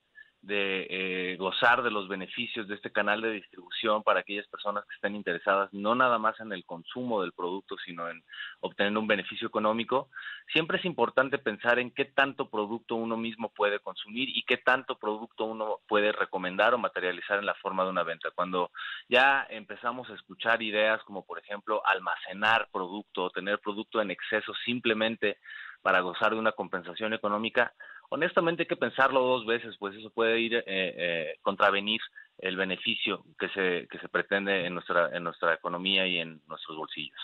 de 0.47 0.87
eh, 0.91 1.37
gozar 1.37 1.83
de 1.83 1.91
los 1.91 2.09
beneficios 2.09 2.69
de 2.69 2.75
este 2.75 2.93
canal 2.93 3.23
de 3.23 3.33
distribución 3.33 4.03
para 4.03 4.21
aquellas 4.21 4.47
personas 4.49 4.85
que 4.85 4.95
estén 4.95 5.15
interesadas 5.15 5.73
no 5.73 5.95
nada 5.95 6.19
más 6.19 6.39
en 6.41 6.53
el 6.53 6.65
consumo 6.65 7.23
del 7.23 7.33
producto, 7.33 7.77
sino 7.85 8.09
en 8.09 8.23
obtener 8.61 8.97
un 8.97 9.07
beneficio 9.07 9.49
económico, 9.49 10.11
siempre 10.53 10.79
es 10.79 10.85
importante 10.85 11.39
pensar 11.39 11.79
en 11.79 11.91
qué 11.91 12.05
tanto 12.05 12.51
producto 12.51 12.95
uno 12.95 13.17
mismo 13.17 13.53
puede 13.55 13.81
consumir 13.81 14.29
y 14.29 14.43
qué 14.43 14.59
tanto 14.59 14.99
producto 14.99 15.45
uno 15.45 15.79
puede 15.89 16.13
recomendar 16.13 16.75
o 16.75 16.79
materializar 16.79 17.39
en 17.39 17.47
la 17.47 17.55
forma 17.55 17.85
de 17.85 17.91
una 17.91 18.03
venta. 18.03 18.31
Cuando 18.35 18.71
ya 19.09 19.47
empezamos 19.49 20.11
a 20.11 20.15
escuchar 20.15 20.63
ideas 20.63 21.03
como, 21.05 21.25
por 21.25 21.39
ejemplo, 21.39 21.83
almacenar 21.87 22.69
producto 22.71 23.25
o 23.25 23.31
tener 23.31 23.59
producto 23.61 24.01
en 24.01 24.11
exceso 24.11 24.53
simplemente 24.65 25.39
para 25.85 26.01
gozar 26.01 26.33
de 26.33 26.39
una 26.39 26.53
compensación 26.53 27.13
económica, 27.13 27.75
honestamente 28.15 28.63
hay 28.63 28.69
que 28.69 28.77
pensarlo 28.77 29.21
dos 29.21 29.45
veces, 29.45 29.75
pues 29.79 29.97
eso 29.97 30.09
puede 30.11 30.41
ir 30.41 30.55
eh, 30.55 30.65
eh, 30.67 31.35
contravenir 31.43 32.01
el 32.39 32.57
beneficio 32.57 33.25
que 33.39 33.49
se, 33.49 33.89
que 33.91 33.99
se 33.99 34.09
pretende 34.09 34.67
en 34.67 34.75
nuestra, 34.75 35.11
en 35.17 35.25
nuestra 35.25 35.55
economía 35.55 36.07
y 36.07 36.19
en 36.19 36.41
nuestros 36.47 36.77
bolsillos. 36.77 37.21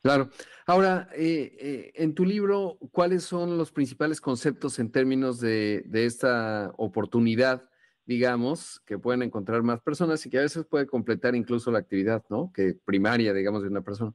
Claro. 0.00 0.28
Ahora, 0.66 1.08
eh, 1.16 1.90
en 1.94 2.14
tu 2.14 2.24
libro, 2.24 2.78
¿cuáles 2.92 3.24
son 3.24 3.58
los 3.58 3.72
principales 3.72 4.20
conceptos 4.20 4.78
en 4.78 4.92
términos 4.92 5.40
de, 5.40 5.82
de, 5.86 6.04
esta 6.04 6.70
oportunidad, 6.76 7.68
digamos, 8.04 8.80
que 8.86 8.98
pueden 8.98 9.22
encontrar 9.22 9.62
más 9.62 9.80
personas 9.80 10.24
y 10.24 10.30
que 10.30 10.38
a 10.38 10.42
veces 10.42 10.66
puede 10.66 10.86
completar 10.86 11.34
incluso 11.34 11.72
la 11.72 11.78
actividad, 11.78 12.22
¿no? 12.28 12.52
Que 12.54 12.74
primaria, 12.84 13.32
digamos, 13.32 13.62
de 13.62 13.70
una 13.70 13.82
persona. 13.82 14.12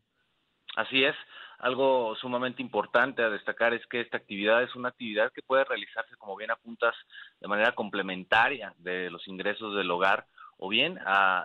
Así 0.75 1.03
es. 1.03 1.15
Algo 1.59 2.15
sumamente 2.15 2.61
importante 2.61 3.21
a 3.21 3.29
destacar 3.29 3.73
es 3.73 3.85
que 3.87 3.99
esta 3.99 4.15
actividad 4.15 4.63
es 4.63 4.75
una 4.75 4.89
actividad 4.89 5.31
que 5.33 5.41
puede 5.41 5.65
realizarse, 5.65 6.15
como 6.15 6.37
bien 6.37 6.51
apuntas, 6.51 6.95
de 7.41 7.47
manera 7.49 7.73
complementaria 7.73 8.73
de 8.77 9.09
los 9.09 9.27
ingresos 9.27 9.75
del 9.75 9.91
hogar 9.91 10.25
o 10.57 10.69
bien 10.69 10.99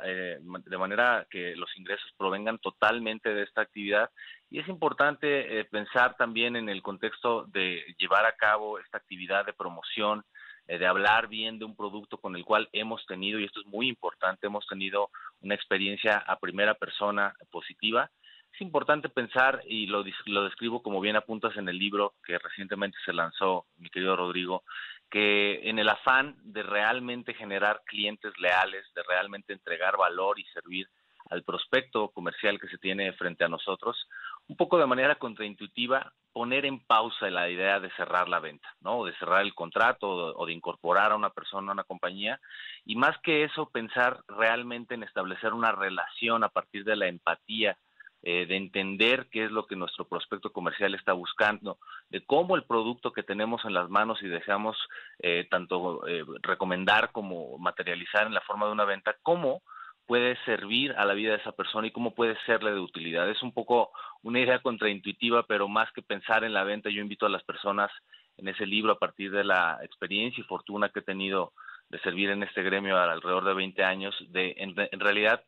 eh, 0.04 0.38
de 0.40 0.78
manera 0.78 1.26
que 1.30 1.56
los 1.56 1.76
ingresos 1.76 2.12
provengan 2.16 2.58
totalmente 2.58 3.34
de 3.34 3.42
esta 3.42 3.62
actividad. 3.62 4.10
Y 4.50 4.60
es 4.60 4.68
importante 4.68 5.58
eh, 5.58 5.64
pensar 5.64 6.16
también 6.16 6.54
en 6.54 6.68
el 6.68 6.80
contexto 6.80 7.44
de 7.46 7.82
llevar 7.98 8.24
a 8.24 8.36
cabo 8.36 8.78
esta 8.78 8.98
actividad 8.98 9.44
de 9.46 9.52
promoción, 9.52 10.24
eh, 10.68 10.78
de 10.78 10.86
hablar 10.86 11.26
bien 11.26 11.58
de 11.58 11.64
un 11.64 11.74
producto 11.74 12.18
con 12.18 12.36
el 12.36 12.44
cual 12.44 12.68
hemos 12.72 13.04
tenido, 13.06 13.40
y 13.40 13.44
esto 13.44 13.60
es 13.60 13.66
muy 13.66 13.88
importante, 13.88 14.46
hemos 14.46 14.66
tenido 14.66 15.10
una 15.40 15.56
experiencia 15.56 16.18
a 16.18 16.38
primera 16.38 16.74
persona 16.74 17.34
positiva 17.50 18.10
es 18.54 18.60
importante 18.60 19.08
pensar, 19.08 19.62
y 19.66 19.86
lo, 19.86 20.04
lo 20.26 20.44
describo 20.44 20.82
como 20.82 21.00
bien 21.00 21.16
apuntas 21.16 21.56
en 21.56 21.68
el 21.68 21.76
libro 21.76 22.14
que 22.24 22.38
recientemente 22.38 22.96
se 23.04 23.12
lanzó, 23.12 23.66
mi 23.78 23.90
querido 23.90 24.16
Rodrigo, 24.16 24.62
que 25.10 25.68
en 25.68 25.78
el 25.78 25.88
afán 25.88 26.36
de 26.42 26.62
realmente 26.62 27.34
generar 27.34 27.82
clientes 27.84 28.32
leales, 28.38 28.84
de 28.94 29.02
realmente 29.02 29.52
entregar 29.52 29.96
valor 29.96 30.38
y 30.38 30.44
servir 30.46 30.88
al 31.30 31.42
prospecto 31.42 32.10
comercial 32.10 32.60
que 32.60 32.68
se 32.68 32.78
tiene 32.78 33.12
frente 33.14 33.44
a 33.44 33.48
nosotros, 33.48 34.08
un 34.46 34.56
poco 34.56 34.78
de 34.78 34.86
manera 34.86 35.16
contraintuitiva, 35.16 36.12
poner 36.32 36.66
en 36.66 36.80
pausa 36.80 37.30
la 37.30 37.48
idea 37.48 37.80
de 37.80 37.90
cerrar 37.92 38.28
la 38.28 38.40
venta, 38.40 38.68
¿no? 38.80 38.98
O 38.98 39.06
de 39.06 39.16
cerrar 39.16 39.42
el 39.42 39.54
contrato 39.54 40.06
o 40.08 40.46
de, 40.46 40.52
incorporar 40.52 41.12
a 41.12 41.16
una 41.16 41.30
persona 41.30 41.70
a 41.70 41.74
una 41.74 41.84
compañía. 41.84 42.40
Y 42.84 42.96
más 42.96 43.16
que 43.22 43.44
eso, 43.44 43.70
pensar 43.70 44.20
realmente 44.28 44.94
en 44.94 45.02
establecer 45.02 45.54
una 45.54 45.72
relación 45.72 46.44
a 46.44 46.50
partir 46.50 46.84
de 46.84 46.96
la 46.96 47.06
empatía 47.06 47.78
eh, 48.26 48.46
de 48.46 48.56
entender 48.56 49.28
qué 49.30 49.44
es 49.44 49.50
lo 49.50 49.66
que 49.66 49.76
nuestro 49.76 50.08
prospecto 50.08 50.50
comercial 50.50 50.94
está 50.94 51.12
buscando, 51.12 51.76
de 52.08 52.24
cómo 52.24 52.56
el 52.56 52.64
producto 52.64 53.12
que 53.12 53.22
tenemos 53.22 53.62
en 53.66 53.74
las 53.74 53.90
manos 53.90 54.22
y 54.22 54.28
deseamos 54.28 54.78
eh, 55.18 55.46
tanto 55.50 56.06
eh, 56.08 56.24
recomendar 56.40 57.12
como 57.12 57.58
materializar 57.58 58.26
en 58.26 58.32
la 58.32 58.40
forma 58.40 58.64
de 58.64 58.72
una 58.72 58.86
venta, 58.86 59.14
cómo 59.22 59.60
puede 60.06 60.42
servir 60.46 60.94
a 60.96 61.04
la 61.04 61.12
vida 61.12 61.32
de 61.32 61.38
esa 61.42 61.52
persona 61.52 61.86
y 61.86 61.90
cómo 61.90 62.14
puede 62.14 62.34
serle 62.46 62.72
de 62.72 62.80
utilidad. 62.80 63.28
Es 63.28 63.42
un 63.42 63.52
poco 63.52 63.90
una 64.22 64.40
idea 64.40 64.60
contraintuitiva, 64.60 65.42
pero 65.42 65.68
más 65.68 65.92
que 65.92 66.00
pensar 66.00 66.44
en 66.44 66.54
la 66.54 66.64
venta, 66.64 66.88
yo 66.88 67.02
invito 67.02 67.26
a 67.26 67.30
las 67.30 67.42
personas 67.42 67.90
en 68.38 68.48
ese 68.48 68.64
libro 68.64 68.92
a 68.92 68.98
partir 68.98 69.32
de 69.32 69.44
la 69.44 69.80
experiencia 69.82 70.40
y 70.40 70.46
fortuna 70.46 70.88
que 70.88 71.00
he 71.00 71.02
tenido 71.02 71.52
de 71.90 71.98
servir 72.00 72.30
en 72.30 72.42
este 72.42 72.62
gremio 72.62 72.96
alrededor 72.96 73.44
de 73.44 73.52
20 73.52 73.84
años, 73.84 74.16
de 74.30 74.54
en 74.56 75.00
realidad 75.00 75.44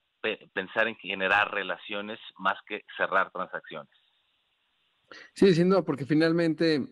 pensar 0.53 0.89
en 0.89 0.97
generar 0.97 1.53
relaciones 1.53 2.19
más 2.39 2.59
que 2.67 2.83
cerrar 2.97 3.31
transacciones. 3.31 3.91
Sí, 5.35 5.55
sin 5.55 5.71
duda, 5.71 5.83
porque 5.83 6.05
finalmente, 6.05 6.87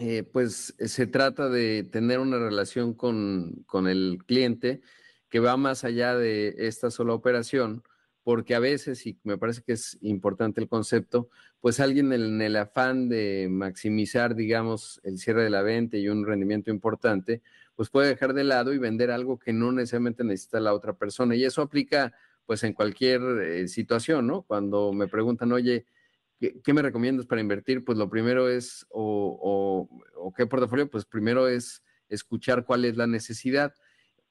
eh, 0.00 0.22
pues 0.22 0.74
se 0.78 1.06
trata 1.06 1.48
de 1.48 1.84
tener 1.84 2.18
una 2.18 2.38
relación 2.38 2.94
con, 2.94 3.64
con, 3.66 3.88
el 3.88 4.18
cliente 4.26 4.82
que 5.28 5.40
va 5.40 5.56
más 5.56 5.84
allá 5.84 6.16
de 6.16 6.54
esta 6.58 6.90
sola 6.90 7.14
operación, 7.14 7.82
porque 8.22 8.54
a 8.54 8.60
veces, 8.60 9.06
y 9.06 9.18
me 9.24 9.38
parece 9.38 9.62
que 9.62 9.72
es 9.72 9.98
importante 10.02 10.60
el 10.60 10.68
concepto, 10.68 11.28
pues 11.60 11.80
alguien 11.80 12.12
en 12.12 12.40
el 12.42 12.56
afán 12.56 13.08
de 13.08 13.48
maximizar, 13.50 14.34
digamos, 14.34 15.00
el 15.04 15.18
cierre 15.18 15.44
de 15.44 15.50
la 15.50 15.62
venta 15.62 15.96
y 15.96 16.08
un 16.08 16.26
rendimiento 16.26 16.70
importante, 16.70 17.42
pues 17.74 17.88
puede 17.90 18.08
dejar 18.08 18.34
de 18.34 18.44
lado 18.44 18.72
y 18.72 18.78
vender 18.78 19.10
algo 19.10 19.38
que 19.38 19.52
no 19.52 19.72
necesariamente 19.72 20.24
necesita 20.24 20.60
la 20.60 20.74
otra 20.74 20.92
persona. 20.92 21.34
Y 21.34 21.44
eso 21.44 21.62
aplica 21.62 22.12
pues 22.46 22.62
en 22.64 22.72
cualquier 22.72 23.20
eh, 23.42 23.68
situación, 23.68 24.26
¿no? 24.26 24.42
Cuando 24.42 24.92
me 24.92 25.08
preguntan, 25.08 25.52
oye, 25.52 25.86
¿qué, 26.40 26.72
me 26.72 26.82
recomiendas 26.82 27.26
para 27.26 27.40
invertir? 27.40 27.84
Pues 27.84 27.98
lo 27.98 28.08
primero 28.08 28.48
es, 28.48 28.86
o, 28.90 29.88
o 30.16 30.32
qué 30.34 30.46
portafolio, 30.46 30.90
pues 30.90 31.04
primero 31.04 31.48
es 31.48 31.82
escuchar 32.08 32.64
cuál 32.64 32.84
es 32.84 32.96
la 32.96 33.06
necesidad 33.06 33.74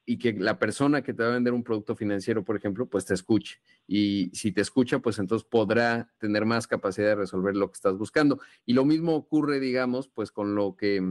y 0.06 0.18
que 0.18 0.34
la 0.34 0.58
persona 0.58 1.04
que 1.04 1.14
te 1.14 1.24
va 1.24 1.30
a 1.30 1.34
vender 1.34 1.54
un 1.54 1.64
producto 1.64 1.96
financiero, 1.96 2.44
por 2.44 2.56
ejemplo, 2.56 2.88
pues 2.88 3.06
te 3.06 3.14
escuche. 3.14 3.62
Y 3.88 4.32
si 4.34 4.52
te 4.52 4.62
escucha, 4.62 5.00
pues 5.00 5.20
entonces 5.20 5.48
podrá 5.50 6.12
tener 6.18 6.46
más 6.46 6.68
capacidad 6.68 7.10
de 7.10 7.16
resolver 7.16 7.56
lo 7.56 7.70
que 7.70 7.76
estás 7.76 7.98
buscando. 7.98 8.40
Y 8.66 8.74
lo 8.74 8.84
mismo 8.84 9.16
ocurre, 9.16 9.60
digamos, 9.60 10.10
pues 10.10 10.32
con 10.32 10.56
lo 10.56 10.76
que, 10.76 11.02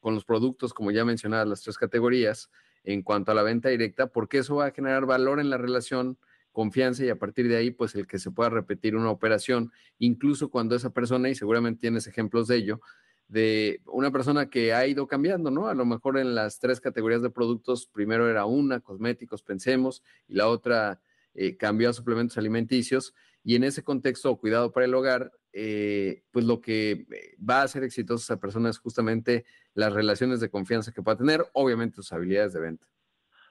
con 0.00 0.14
los 0.14 0.24
productos, 0.24 0.72
como 0.72 0.90
ya 0.90 1.04
mencionadas 1.04 1.46
las 1.46 1.62
tres 1.62 1.76
categorías, 1.76 2.50
en 2.84 3.02
cuanto 3.02 3.32
a 3.32 3.34
la 3.34 3.42
venta 3.42 3.68
directa, 3.68 4.06
porque 4.06 4.38
eso 4.38 4.56
va 4.56 4.66
a 4.66 4.70
generar 4.70 5.04
valor 5.04 5.40
en 5.40 5.50
la 5.50 5.58
relación, 5.58 6.18
confianza 6.58 7.04
y 7.04 7.08
a 7.08 7.14
partir 7.14 7.46
de 7.46 7.56
ahí, 7.56 7.70
pues 7.70 7.94
el 7.94 8.08
que 8.08 8.18
se 8.18 8.32
pueda 8.32 8.50
repetir 8.50 8.96
una 8.96 9.12
operación, 9.12 9.70
incluso 10.00 10.50
cuando 10.50 10.74
esa 10.74 10.90
persona, 10.90 11.28
y 11.28 11.36
seguramente 11.36 11.82
tienes 11.82 12.08
ejemplos 12.08 12.48
de 12.48 12.56
ello, 12.56 12.80
de 13.28 13.80
una 13.86 14.10
persona 14.10 14.50
que 14.50 14.74
ha 14.74 14.84
ido 14.84 15.06
cambiando, 15.06 15.52
¿no? 15.52 15.68
A 15.68 15.74
lo 15.74 15.86
mejor 15.86 16.18
en 16.18 16.34
las 16.34 16.58
tres 16.58 16.80
categorías 16.80 17.22
de 17.22 17.30
productos, 17.30 17.86
primero 17.86 18.28
era 18.28 18.44
una, 18.44 18.80
cosméticos, 18.80 19.44
pensemos, 19.44 20.02
y 20.26 20.34
la 20.34 20.48
otra 20.48 21.00
eh, 21.32 21.56
cambió 21.56 21.90
a 21.90 21.92
suplementos 21.92 22.36
alimenticios. 22.38 23.14
Y 23.44 23.54
en 23.54 23.62
ese 23.62 23.84
contexto, 23.84 24.36
cuidado 24.36 24.72
para 24.72 24.86
el 24.86 24.94
hogar, 24.94 25.30
eh, 25.52 26.24
pues 26.32 26.44
lo 26.44 26.60
que 26.60 27.06
eh, 27.08 27.36
va 27.38 27.60
a 27.60 27.62
hacer 27.66 27.84
exitosa 27.84 28.24
esa 28.24 28.40
persona 28.40 28.68
es 28.68 28.78
justamente 28.78 29.44
las 29.74 29.92
relaciones 29.92 30.40
de 30.40 30.50
confianza 30.50 30.90
que 30.90 31.02
pueda 31.02 31.18
tener, 31.18 31.46
obviamente 31.52 31.94
sus 31.94 32.12
habilidades 32.12 32.52
de 32.52 32.60
venta. 32.60 32.88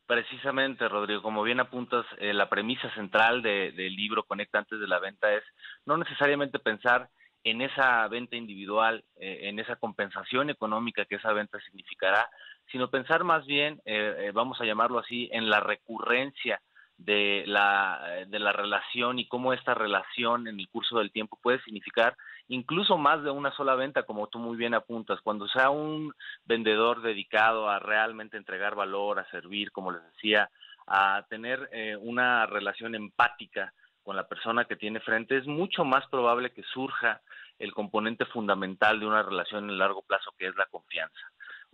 Precisamente, 0.08 0.88
Rodrigo, 0.88 1.22
como 1.22 1.44
bien 1.44 1.60
apuntas, 1.60 2.06
la 2.20 2.48
premisa 2.48 2.90
central 2.96 3.42
del 3.42 3.94
libro 3.94 4.24
Conecta 4.24 4.58
antes 4.58 4.80
de 4.80 4.88
la 4.88 5.00
venta 5.00 5.34
es 5.34 5.44
no 5.86 5.98
necesariamente 5.98 6.60
pensar 6.60 7.10
en 7.44 7.62
esa 7.62 8.08
venta 8.08 8.36
individual, 8.36 9.04
eh, 9.18 9.40
en 9.44 9.60
esa 9.60 9.78
compensación 9.78 10.50
económica 10.50 11.06
que 11.06 11.16
esa 11.16 11.34
venta 11.34 11.60
significará, 11.62 12.30
sino 12.72 12.90
pensar 12.90 13.24
más 13.24 13.46
bien, 13.46 13.82
eh, 13.86 14.16
eh, 14.20 14.32
vamos 14.34 14.60
a 14.60 14.66
llamarlo 14.66 15.00
así, 15.00 15.30
en 15.32 15.50
la 15.50 15.60
recurrencia 15.60 16.62
de 16.98 17.44
la, 17.46 18.26
de 18.28 18.40
la 18.40 18.52
relación 18.52 19.20
y 19.20 19.28
cómo 19.28 19.54
esta 19.54 19.76
relación 19.76 20.48
en 20.48 20.60
el 20.60 20.68
curso 20.68 20.98
del 20.98 21.12
tiempo 21.12 21.38
puede 21.42 21.62
significar 21.62 22.16
incluso 22.48 22.98
más 22.98 23.24
de 23.24 23.32
una 23.32 23.52
sola 23.52 23.76
venta, 23.76 24.04
como 24.04 24.28
tú 24.28 24.40
muy 24.40 24.58
bien 24.58 24.74
apuntas. 24.74 25.22
Cuando 25.22 25.48
sea 25.48 25.70
un 25.70 26.14
vendedor 26.46 27.02
dedicado 27.02 27.70
a 27.70 27.80
realmente 27.80 28.38
entregar 28.38 28.76
valor, 28.76 29.20
a 29.20 29.30
servir, 29.30 29.72
como 29.72 29.92
les 29.92 30.04
decía, 30.14 30.50
a 30.86 31.26
tener 31.30 31.70
una 32.02 32.46
relación 32.46 32.96
empática 32.96 33.74
con 34.04 34.16
la 34.16 34.28
persona 34.28 34.66
que 34.66 34.78
tiene 34.78 35.02
frente, 35.02 35.38
es 35.38 35.46
mucho 35.46 35.84
más 35.84 36.08
probable 36.08 36.52
que 36.52 36.64
surja 36.64 37.22
el 37.60 37.74
componente 37.74 38.26
fundamental 38.26 39.00
de 39.00 39.06
una 39.06 39.24
relación 39.24 39.70
en 39.70 39.78
largo 39.78 40.02
plazo, 40.04 40.32
que 40.38 40.48
es 40.48 40.56
la 40.56 40.66
confianza. 40.68 41.20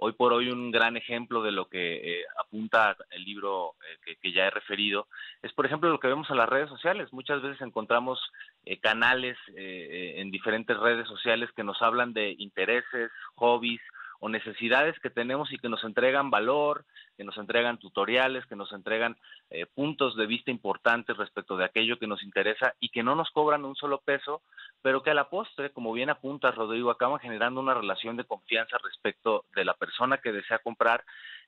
Hoy 0.05 0.11
por 0.11 0.33
hoy 0.33 0.49
un 0.49 0.69
gran 0.69 0.97
ejemplo 0.97 1.41
de 1.41 1.53
lo 1.53 1.69
que 1.69 2.19
eh, 2.19 2.25
apunta 2.37 2.97
el 3.11 3.23
libro 3.23 3.75
eh, 4.05 4.17
que, 4.21 4.33
ya 4.33 4.47
he 4.47 4.49
referido 4.49 5.07
es, 5.41 5.53
por 5.53 5.65
ejemplo, 5.65 5.89
lo 5.89 6.01
que 6.01 6.09
vemos 6.09 6.29
en 6.29 6.35
las 6.35 6.49
redes 6.49 6.67
sociales. 6.67 7.13
Muchas 7.13 7.41
veces 7.41 7.61
encontramos 7.61 8.19
eh, 8.65 8.81
canales 8.81 9.37
en 9.55 10.29
diferentes 10.29 10.77
redes 10.77 11.07
sociales 11.07 11.49
que 11.55 11.63
nos 11.63 11.81
hablan 11.81 12.11
de 12.11 12.35
intereses, 12.37 13.11
hobbies, 13.35 13.79
o 14.23 14.29
necesidades 14.29 14.97
que 15.01 15.09
tenemos 15.09 15.51
y 15.51 15.57
que 15.57 15.67
nos 15.67 15.83
entregan 15.83 16.31
valor, 16.31 16.85
que 17.17 17.25
nos 17.25 17.35
entregan 17.35 17.77
tutoriales, 17.77 18.45
que 18.45 18.55
nos 18.55 18.71
entregan 18.71 19.17
eh, 19.49 19.65
puntos 19.65 20.15
de 20.15 20.25
vista 20.25 20.49
importantes 20.49 21.17
respecto 21.17 21.57
de 21.57 21.65
aquello 21.65 21.99
que 21.99 22.07
nos 22.07 22.23
interesa 22.23 22.73
y 22.79 22.87
que 22.87 23.03
no 23.03 23.15
nos 23.15 23.29
cobran 23.31 23.65
un 23.65 23.75
solo 23.75 23.99
peso, 23.99 24.41
pero 24.81 25.03
que 25.03 25.09
a 25.09 25.13
la 25.13 25.29
postre, 25.29 25.71
como 25.71 25.91
bien 25.91 26.09
apunta 26.09 26.51
Rodrigo, 26.51 26.89
acaban 26.89 27.19
generando 27.19 27.59
una 27.59 27.73
relación 27.73 28.15
de 28.15 28.23
confianza 28.23 28.77
respecto 28.81 29.43
de 29.53 29.65
la 29.65 29.73
persona 29.73 30.19
que 30.19 30.31
desea 30.31 30.59
comprar, 30.59 31.03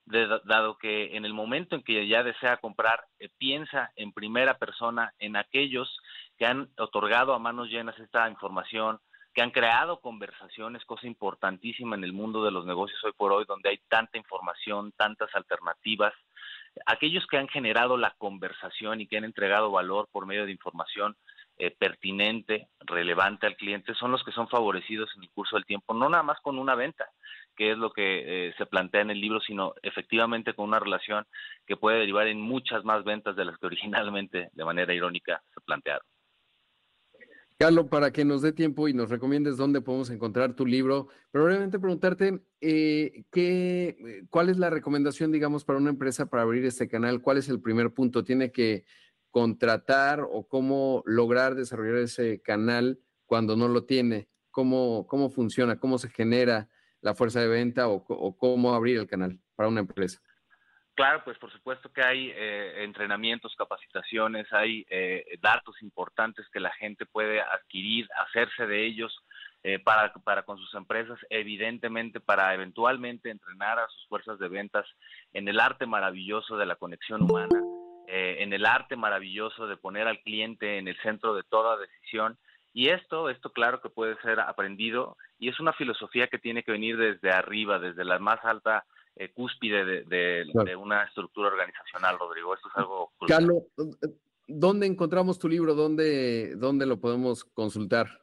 dado 0.06 0.78
que 0.78 1.16
en 1.16 1.24
el 1.24 1.34
momento 1.34 1.78
en 1.78 1.82
que 1.82 2.06
ya 2.10 2.24
desea 2.24 2.58
comprar, 2.58 3.06
eh, 3.20 3.30
piensa 3.38 3.94
en 3.96 4.12
primera 4.12 4.58
persona 4.58 5.14
en 5.20 5.38
aquellos 5.38 5.98
que 6.38 6.46
han 6.46 6.68
otorgado 6.78 7.34
a 7.34 7.40
manos 7.40 7.70
llenas 7.70 7.98
esta 8.00 8.30
información, 8.30 9.00
que 9.36 9.42
han 9.42 9.52
creado 9.52 10.00
conversaciones, 10.00 10.86
cosa 10.86 11.08
importantísima 11.08 11.98
en 11.98 12.06
el 12.06 12.14
mundo 12.14 12.46
de 12.46 12.52
los 12.52 12.66
negocios 12.66 13.04
hoy 13.04 13.12
por 13.18 13.34
hoy, 13.34 13.44
donde 13.46 13.70
hay 13.70 13.80
tanta 13.90 14.18
información, 14.18 14.94
tantas 14.94 15.30
alternativas. 15.36 16.14
Aquellos 16.86 17.28
que 17.28 17.38
han 17.38 17.50
generado 17.50 17.98
la 17.98 18.16
conversación 18.18 19.02
y 19.02 19.08
que 19.08 19.18
han 19.18 19.26
entregado 19.26 19.72
valor 19.72 20.08
por 20.10 20.26
medio 20.26 20.46
de 20.46 20.54
información 20.54 21.18
eh, 21.58 21.70
pertinente, 21.70 22.70
relevante 22.80 23.46
al 23.46 23.58
cliente, 23.58 23.94
son 23.96 24.12
los 24.12 24.24
que 24.24 24.32
son 24.32 24.48
favorecidos 24.48 25.10
en 25.18 25.24
el 25.24 25.30
curso 25.32 25.58
del 25.58 25.66
tiempo, 25.66 25.94
no 25.94 26.08
nada 26.08 26.24
más 26.24 26.40
con 26.40 26.58
una 26.58 26.76
venta, 26.76 27.10
que 27.58 27.72
es 27.72 27.78
lo 27.78 27.92
que 27.92 28.48
eh, 28.48 28.54
se 28.58 28.66
plantea 28.66 29.02
en 29.02 29.12
el 29.12 29.20
libro, 29.20 29.42
sino 29.42 29.74
efectivamente 29.82 30.54
con 30.54 30.70
una 30.70 30.80
relación 30.80 31.26
que 31.68 31.76
puede 31.76 32.00
derivar 32.00 32.28
en 32.28 32.40
muchas 32.40 32.86
más 32.86 33.04
ventas 33.04 33.36
de 33.36 33.44
las 33.44 33.58
que 33.58 33.66
originalmente, 33.66 34.50
de 34.54 34.66
manera 34.66 34.94
irónica, 34.94 35.42
se 35.54 35.60
plantearon. 35.60 36.06
Carlos, 37.58 37.88
para 37.88 38.12
que 38.12 38.26
nos 38.26 38.42
dé 38.42 38.52
tiempo 38.52 38.90
y 38.90 38.94
nos 38.94 39.10
recomiendes 39.10 39.56
dónde 39.56 39.80
podemos 39.80 40.10
encontrar 40.10 40.56
tu 40.56 40.66
libro, 40.66 41.08
probablemente 41.32 41.80
preguntarte 41.80 42.42
eh, 42.60 43.24
qué, 43.32 44.26
cuál 44.30 44.50
es 44.50 44.58
la 44.58 44.70
recomendación, 44.70 45.32
digamos, 45.32 45.64
para 45.64 45.80
una 45.80 45.92
empresa 45.92 46.26
para 46.26 46.44
abrir 46.44 46.66
este 46.66 46.90
canal, 46.90 47.22
cuál 47.22 47.38
es 47.38 47.48
el 47.48 47.62
primer 47.62 47.94
punto, 47.94 48.26
tiene 48.26 48.52
que 48.52 48.84
contratar 49.32 50.20
o 50.30 50.48
cómo 50.50 51.02
lograr 51.06 51.56
desarrollar 51.56 52.00
ese 52.00 52.42
canal 52.42 53.00
cuando 53.26 53.56
no 53.56 53.70
lo 53.70 53.86
tiene, 53.86 54.28
cómo, 54.52 55.08
cómo 55.08 55.30
funciona, 55.30 55.80
cómo 55.80 55.98
se 55.98 56.10
genera 56.10 56.70
la 57.00 57.16
fuerza 57.16 57.40
de 57.40 57.48
venta 57.48 57.88
o 57.88 58.36
cómo 58.38 58.74
abrir 58.74 58.98
el 58.98 59.08
canal 59.08 59.40
para 59.56 59.70
una 59.70 59.80
empresa. 59.82 60.22
Claro, 60.96 61.22
pues 61.26 61.38
por 61.38 61.52
supuesto 61.52 61.92
que 61.92 62.02
hay 62.02 62.32
eh, 62.34 62.86
entrenamientos, 62.86 63.54
capacitaciones, 63.58 64.52
hay 64.54 64.86
eh, 64.90 65.26
datos 65.42 65.82
importantes 65.82 66.48
que 66.54 66.62
la 66.62 66.72
gente 66.72 67.06
puede 67.06 67.42
adquirir, 67.42 68.08
hacerse 68.26 68.66
de 68.66 68.86
ellos 68.86 69.14
eh, 69.64 69.78
para, 69.80 70.14
para 70.14 70.44
con 70.44 70.58
sus 70.58 70.74
empresas, 70.74 71.20
evidentemente 71.30 72.22
para 72.22 72.54
eventualmente 72.54 73.30
entrenar 73.30 73.78
a 73.78 73.90
sus 73.90 74.08
fuerzas 74.08 74.40
de 74.40 74.48
ventas 74.48 74.86
en 75.34 75.50
el 75.50 75.60
arte 75.60 75.86
maravilloso 75.86 76.56
de 76.56 76.66
la 76.66 76.78
conexión 76.78 77.24
humana, 77.24 77.62
en 78.08 78.54
el 78.54 78.66
arte 78.66 78.96
maravilloso 78.96 79.68
de 79.68 79.76
poner 79.76 80.08
al 80.08 80.22
cliente 80.22 80.78
en 80.78 80.88
el 80.88 80.96
centro 81.02 81.34
de 81.36 81.44
toda 81.44 81.76
decisión. 81.76 82.38
Y 82.72 82.90
esto, 82.90 83.30
esto 83.30 83.52
claro 83.52 83.82
que 83.82 83.90
puede 83.90 84.16
ser 84.22 84.40
aprendido 84.40 85.18
y 85.40 85.50
es 85.50 85.60
una 85.60 85.74
filosofía 85.74 86.28
que 86.28 86.38
tiene 86.38 86.64
que 86.64 86.72
venir 86.72 86.96
desde 86.98 87.32
arriba, 87.32 87.80
desde 87.80 88.06
la 88.06 88.20
más 88.20 88.40
alta 88.46 88.86
eh, 89.16 89.32
cúspide 89.34 90.04
de, 90.06 90.76
una 90.78 91.04
estructura 91.04 91.50
organizacional, 91.50 92.18
Rodrigo. 92.20 92.54
Esto 92.54 92.68
es 92.70 92.78
algo... 92.78 93.12
Carlos, 93.28 93.64
¿dónde 94.48 94.86
encontramos 94.86 95.40
tu 95.40 95.48
libro? 95.48 95.74
¿Dónde, 95.74 96.56
dónde 96.56 96.86
lo 96.86 97.00
podemos 97.00 97.46
consultar? 97.46 98.22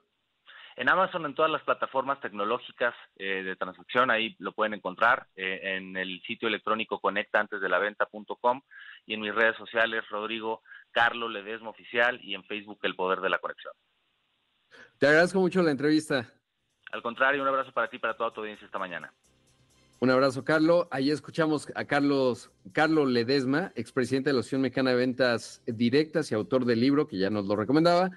En 0.76 0.88
Amazon, 0.88 1.26
en 1.26 1.34
todas 1.34 1.50
las 1.50 1.62
plataformas 1.62 2.20
tecnológicas 2.20 2.94
eh, 3.16 3.42
de 3.42 3.56
transacción, 3.56 4.10
ahí 4.10 4.34
lo 4.38 4.52
pueden 4.52 4.74
encontrar, 4.74 5.28
eh, 5.36 5.76
en 5.76 5.96
el 5.96 6.22
sitio 6.22 6.48
electrónico 6.48 6.98
conectaantesdelaventa.com 6.98 8.62
y 9.06 9.14
en 9.14 9.20
mis 9.20 9.34
redes 9.34 9.56
sociales, 9.56 10.02
Rodrigo 10.08 10.62
Carlos 10.90 11.30
Ledesma 11.30 11.70
Oficial 11.70 12.20
y 12.22 12.34
en 12.34 12.44
Facebook 12.44 12.78
El 12.82 12.96
Poder 12.96 13.20
de 13.20 13.30
la 13.30 13.38
Conexión. 13.38 13.74
Te 14.98 15.08
agradezco 15.08 15.40
mucho 15.40 15.62
la 15.62 15.70
entrevista. 15.70 16.32
Al 16.90 17.02
contrario, 17.02 17.42
un 17.42 17.48
abrazo 17.48 17.72
para 17.72 17.88
ti 17.88 17.96
y 17.96 18.00
para 18.00 18.16
toda 18.16 18.32
tu 18.32 18.40
audiencia 18.40 18.64
esta 18.64 18.78
mañana. 18.78 19.12
Un 20.02 20.10
abrazo, 20.10 20.42
Carlos. 20.42 20.88
Ahí 20.90 21.12
escuchamos 21.12 21.68
a 21.76 21.84
Carlos, 21.84 22.50
Carlos 22.72 23.08
Ledesma, 23.08 23.70
expresidente 23.76 24.30
de 24.30 24.34
la 24.34 24.40
Asociación 24.40 24.62
Mexicana 24.62 24.90
de 24.90 24.96
Ventas 24.96 25.62
Directas 25.64 26.32
y 26.32 26.34
autor 26.34 26.64
del 26.64 26.80
libro 26.80 27.06
que 27.06 27.18
ya 27.18 27.30
nos 27.30 27.46
lo 27.46 27.54
recomendaba, 27.54 28.10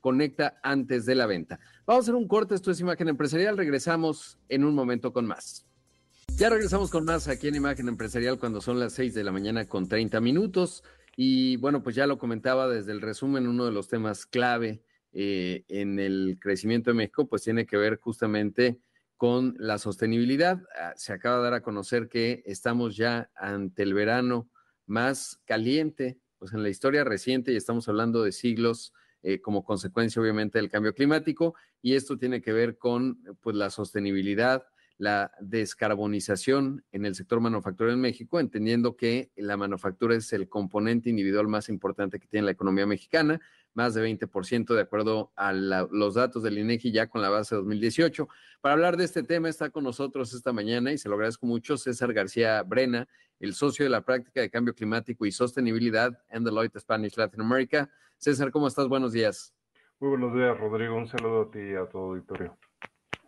Conecta 0.00 0.60
antes 0.62 1.04
de 1.04 1.16
la 1.16 1.26
venta. 1.26 1.58
Vamos 1.84 2.02
a 2.02 2.04
hacer 2.04 2.14
un 2.14 2.28
corte, 2.28 2.54
esto 2.54 2.70
es 2.70 2.78
Imagen 2.78 3.08
Empresarial. 3.08 3.56
Regresamos 3.56 4.38
en 4.48 4.64
un 4.64 4.72
momento 4.72 5.12
con 5.12 5.26
más. 5.26 5.66
Ya 6.36 6.48
regresamos 6.48 6.92
con 6.92 7.04
más 7.04 7.26
aquí 7.26 7.48
en 7.48 7.56
Imagen 7.56 7.88
Empresarial 7.88 8.38
cuando 8.38 8.60
son 8.60 8.78
las 8.78 8.92
6 8.92 9.12
de 9.12 9.24
la 9.24 9.32
mañana 9.32 9.66
con 9.66 9.88
30 9.88 10.20
minutos. 10.20 10.84
Y 11.16 11.56
bueno, 11.56 11.82
pues 11.82 11.96
ya 11.96 12.06
lo 12.06 12.18
comentaba 12.18 12.68
desde 12.68 12.92
el 12.92 13.00
resumen, 13.00 13.48
uno 13.48 13.64
de 13.64 13.72
los 13.72 13.88
temas 13.88 14.26
clave 14.26 14.84
eh, 15.12 15.64
en 15.66 15.98
el 15.98 16.38
crecimiento 16.40 16.90
de 16.90 16.94
México, 16.94 17.26
pues 17.26 17.42
tiene 17.42 17.66
que 17.66 17.78
ver 17.78 17.98
justamente 17.98 18.78
con 19.22 19.54
la 19.56 19.78
sostenibilidad. 19.78 20.64
Ah, 20.76 20.94
se 20.96 21.12
acaba 21.12 21.36
de 21.36 21.42
dar 21.44 21.54
a 21.54 21.62
conocer 21.62 22.08
que 22.08 22.42
estamos 22.44 22.96
ya 22.96 23.30
ante 23.36 23.84
el 23.84 23.94
verano 23.94 24.50
más 24.84 25.40
caliente, 25.44 26.18
pues 26.38 26.52
en 26.54 26.64
la 26.64 26.70
historia 26.70 27.04
reciente, 27.04 27.52
y 27.52 27.56
estamos 27.56 27.88
hablando 27.88 28.24
de 28.24 28.32
siglos 28.32 28.92
eh, 29.22 29.40
como 29.40 29.62
consecuencia 29.62 30.20
obviamente 30.20 30.58
del 30.58 30.70
cambio 30.70 30.92
climático, 30.92 31.54
y 31.80 31.94
esto 31.94 32.18
tiene 32.18 32.42
que 32.42 32.52
ver 32.52 32.78
con 32.78 33.22
pues 33.40 33.54
la 33.54 33.70
sostenibilidad, 33.70 34.66
la 34.98 35.30
descarbonización 35.38 36.84
en 36.90 37.06
el 37.06 37.14
sector 37.14 37.38
manufacturero 37.38 37.94
en 37.94 38.00
México, 38.00 38.40
entendiendo 38.40 38.96
que 38.96 39.30
la 39.36 39.56
manufactura 39.56 40.16
es 40.16 40.32
el 40.32 40.48
componente 40.48 41.10
individual 41.10 41.46
más 41.46 41.68
importante 41.68 42.18
que 42.18 42.26
tiene 42.26 42.46
la 42.46 42.52
economía 42.52 42.86
mexicana, 42.86 43.40
más 43.74 43.94
de 43.94 44.02
20% 44.02 44.74
de 44.74 44.80
acuerdo 44.80 45.32
a 45.36 45.52
los 45.52 46.14
datos 46.14 46.42
del 46.42 46.58
INEGI 46.58 46.92
ya 46.92 47.08
con 47.08 47.22
la 47.22 47.30
base 47.30 47.54
2018. 47.54 48.28
Para 48.60 48.74
hablar 48.74 48.96
de 48.96 49.04
este 49.04 49.22
tema 49.22 49.48
está 49.48 49.70
con 49.70 49.84
nosotros 49.84 50.32
esta 50.34 50.52
mañana 50.52 50.92
y 50.92 50.98
se 50.98 51.08
lo 51.08 51.14
agradezco 51.14 51.46
mucho 51.46 51.76
César 51.76 52.12
García 52.12 52.62
Brena, 52.62 53.08
el 53.40 53.54
socio 53.54 53.84
de 53.84 53.90
la 53.90 54.04
práctica 54.04 54.40
de 54.40 54.50
cambio 54.50 54.74
climático 54.74 55.26
y 55.26 55.32
sostenibilidad 55.32 56.22
en 56.30 56.44
Deloitte 56.44 56.78
Spanish 56.78 57.16
Latin 57.16 57.40
America. 57.40 57.90
César, 58.18 58.50
¿cómo 58.50 58.68
estás? 58.68 58.88
Buenos 58.88 59.12
días. 59.12 59.54
Muy 59.98 60.10
buenos 60.10 60.34
días, 60.34 60.58
Rodrigo. 60.58 60.96
Un 60.96 61.08
saludo 61.08 61.42
a 61.42 61.50
ti 61.50 61.60
y 61.60 61.74
a 61.74 61.86
todo 61.86 62.10
auditorio. 62.10 62.56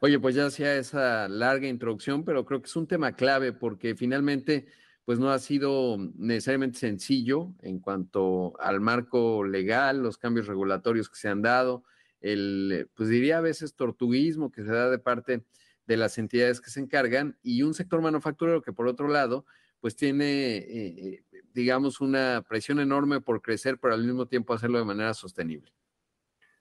Oye, 0.00 0.18
pues 0.18 0.35
ya 0.35 0.46
hacía 0.46 0.76
esa 0.76 1.28
larga 1.28 1.66
introducción, 1.66 2.24
pero 2.24 2.44
creo 2.44 2.61
que 2.61 2.66
es 2.66 2.76
un 2.76 2.87
tema 2.87 3.12
clave 3.12 3.52
porque 3.52 3.94
finalmente 3.94 4.66
pues 5.05 5.19
no 5.19 5.31
ha 5.31 5.38
sido 5.38 5.99
necesariamente 6.17 6.79
sencillo 6.79 7.53
en 7.61 7.79
cuanto 7.79 8.59
al 8.59 8.81
marco 8.81 9.45
legal, 9.45 10.03
los 10.03 10.17
cambios 10.17 10.47
regulatorios 10.47 11.11
que 11.11 11.17
se 11.17 11.29
han 11.29 11.43
dado, 11.43 11.85
el, 12.21 12.88
pues 12.95 13.11
diría 13.11 13.38
a 13.38 13.43
veces 13.43 13.75
tortuguismo 13.75 14.51
que 14.51 14.62
se 14.62 14.73
da 14.73 14.88
de 14.88 14.99
parte 14.99 15.45
de 15.87 15.97
las 15.99 16.17
entidades 16.17 16.62
que 16.62 16.71
se 16.71 16.81
encargan 16.81 17.37
y 17.43 17.62
un 17.62 17.75
sector 17.75 18.01
manufacturero 18.01 18.62
que 18.62 18.73
por 18.73 18.88
otro 18.88 19.09
lado, 19.09 19.45
pues 19.81 19.95
tiene, 19.95 20.57
eh, 20.57 21.25
digamos, 21.53 22.01
una 22.01 22.43
presión 22.49 22.81
enorme 22.81 23.21
por 23.21 23.43
crecer, 23.43 23.79
pero 23.79 23.93
al 23.93 24.05
mismo 24.05 24.25
tiempo 24.25 24.55
hacerlo 24.55 24.79
de 24.79 24.87
manera 24.87 25.12
sostenible. 25.12 25.71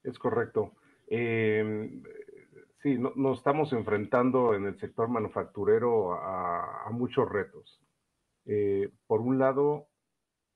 Es 0.03 0.19
correcto. 0.19 0.73
Em, 1.07 2.03
sí, 2.81 2.97
nos 2.97 3.37
estamos 3.37 3.71
enfrentando 3.71 4.53
en 4.53 4.65
el 4.65 4.77
sector 4.77 5.07
manufacturero 5.07 6.15
a 6.15 6.89
muchos 6.91 7.29
retos. 7.29 7.82
Eh, 8.45 8.89
por 9.07 9.21
un 9.21 9.39
lado, 9.39 9.87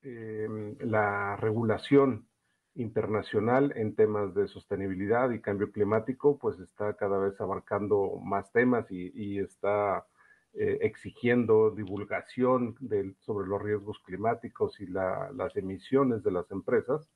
em, 0.02 0.76
la 0.80 1.36
regulación 1.38 2.28
internacional 2.76 3.73
en 3.76 3.95
temas 3.95 4.34
de 4.36 4.47
sostenibilidad 4.47 5.32
y 5.32 5.41
cambio 5.41 5.71
climático, 5.71 6.38
pues 6.38 6.60
está 6.60 6.95
cada 6.95 7.17
vez 7.17 7.39
abarcando 7.41 8.19
más 8.23 8.52
temas 8.52 8.86
y, 8.91 9.39
está 9.39 10.06
eh, 10.54 10.80
exigiendo 10.82 11.71
divulgación 11.71 12.76
sobre 13.19 13.47
los 13.47 13.62
riesgos 13.62 14.00
climáticos 14.06 14.80
y 14.80 14.88
las 14.88 15.56
emisiones 15.56 16.23
de 16.23 16.32
las 16.32 16.50
empresas. 16.52 17.10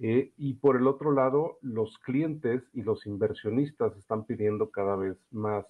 Eh, 0.00 0.32
y 0.36 0.54
por 0.54 0.76
el 0.76 0.86
otro 0.86 1.10
lado, 1.12 1.58
los 1.60 1.98
clientes 1.98 2.62
y 2.72 2.82
los 2.82 3.04
inversionistas 3.06 3.96
están 3.96 4.24
pidiendo 4.26 4.70
cada 4.70 4.94
vez 4.96 5.18
más 5.32 5.66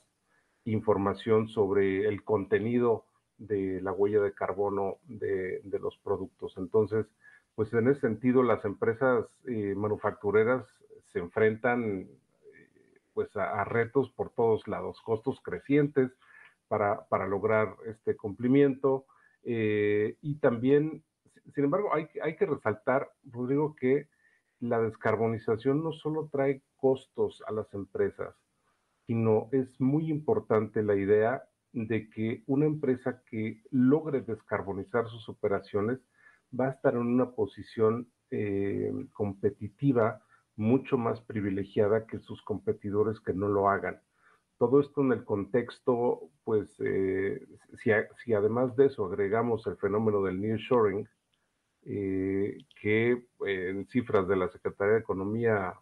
información 0.64 1.48
sobre 1.48 2.06
el 2.06 2.22
contenido 2.24 3.06
de 3.38 3.80
la 3.80 3.92
huella 3.92 4.20
de 4.20 4.34
carbono 4.34 4.98
de, 5.06 5.62
los 5.80 5.96
productos. 5.98 6.54
Entonces, 6.56 7.06
pues 7.54 7.72
en 7.72 7.88
ese 7.88 8.00
sentido, 8.00 8.42
las 8.42 8.64
empresas 8.64 9.26
eh, 9.46 9.74
manufactureras 9.76 10.66
se 11.12 11.20
enfrentan 11.20 12.08
pues 13.14 13.34
a, 13.36 13.64
retos 13.64 14.10
por 14.10 14.30
todos 14.30 14.68
lados, 14.68 15.00
costos 15.00 15.40
crecientes 15.42 16.12
para, 16.68 17.26
lograr 17.26 17.74
este 17.86 18.16
cumplimiento. 18.16 19.06
Eh, 19.42 20.16
y 20.20 20.36
también, 20.36 21.02
sin 21.54 21.64
embargo, 21.64 21.92
hay, 21.92 22.08
hay 22.22 22.36
que 22.36 22.46
resaltar, 22.46 23.10
Rodrigo, 23.24 23.74
que 23.74 24.08
la 24.60 24.80
descarbonización 24.80 25.82
no 25.82 25.92
solo 25.92 26.28
trae 26.30 26.62
costos 26.76 27.42
a 27.46 27.52
las 27.52 27.72
empresas, 27.74 28.34
sino 29.06 29.48
es 29.52 29.80
muy 29.80 30.10
importante 30.10 30.82
la 30.82 30.94
idea 30.94 31.42
de 31.72 32.08
que 32.10 32.42
una 32.46 32.66
empresa 32.66 33.22
que 33.26 33.62
logre 33.70 34.22
descarbonizar 34.22 35.08
sus 35.08 35.28
operaciones 35.28 35.98
va 36.58 36.68
a 36.68 36.70
estar 36.70 36.94
en 36.94 37.00
una 37.00 37.30
posición 37.32 38.08
eh, 38.30 38.92
competitiva 39.12 40.22
mucho 40.56 40.98
más 40.98 41.20
privilegiada 41.20 42.06
que 42.06 42.18
sus 42.18 42.42
competidores 42.42 43.20
que 43.20 43.32
no 43.32 43.48
lo 43.48 43.68
hagan. 43.68 44.00
Todo 44.58 44.80
esto 44.80 45.02
en 45.02 45.12
el 45.12 45.24
contexto, 45.24 46.30
pues, 46.42 46.68
eh, 46.80 47.46
si, 47.76 48.32
además 48.32 48.74
de 48.76 48.86
eso 48.86 49.06
agregamos 49.06 49.66
el 49.66 49.76
fenómeno 49.76 50.22
del 50.22 50.40
nearshoring, 50.40 51.08
eh, 51.84 52.58
que 52.80 53.24
en 53.46 53.86
cifras 53.86 54.26
de 54.26 54.36
la 54.36 54.48
Secretaría 54.48 54.94
de 54.94 55.00
Economía 55.00 55.74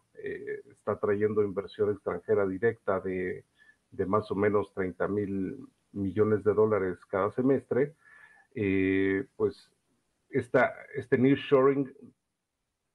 está 0.70 0.99
trayendo 0.99 1.42
inversión 1.42 1.90
extranjera 1.90 2.46
directa 2.46 3.01
de, 3.01 3.44
de 3.90 4.07
más 4.07 4.31
o 4.31 4.35
menos 4.35 4.72
30 4.75 5.09
mil 5.09 5.68
millones 5.96 6.44
de 6.44 6.54
dólares 6.54 6.98
cada 7.06 7.30
semestre, 7.32 7.94
eh, 8.54 9.26
pues 9.37 9.70
esta, 10.30 10.74
este 10.94 11.18
nearshoring 11.18 11.92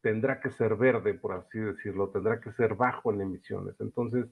tendrá 0.02 0.40
que 0.40 0.52
ser 0.52 0.76
verde, 0.76 1.14
por 1.14 1.34
así 1.34 1.60
decirlo, 1.60 2.10
tendrá 2.10 2.40
que 2.40 2.52
ser 2.54 2.76
bajo 2.76 3.14
en 3.14 3.22
emisiones. 3.22 3.76
Entonces, 3.80 4.26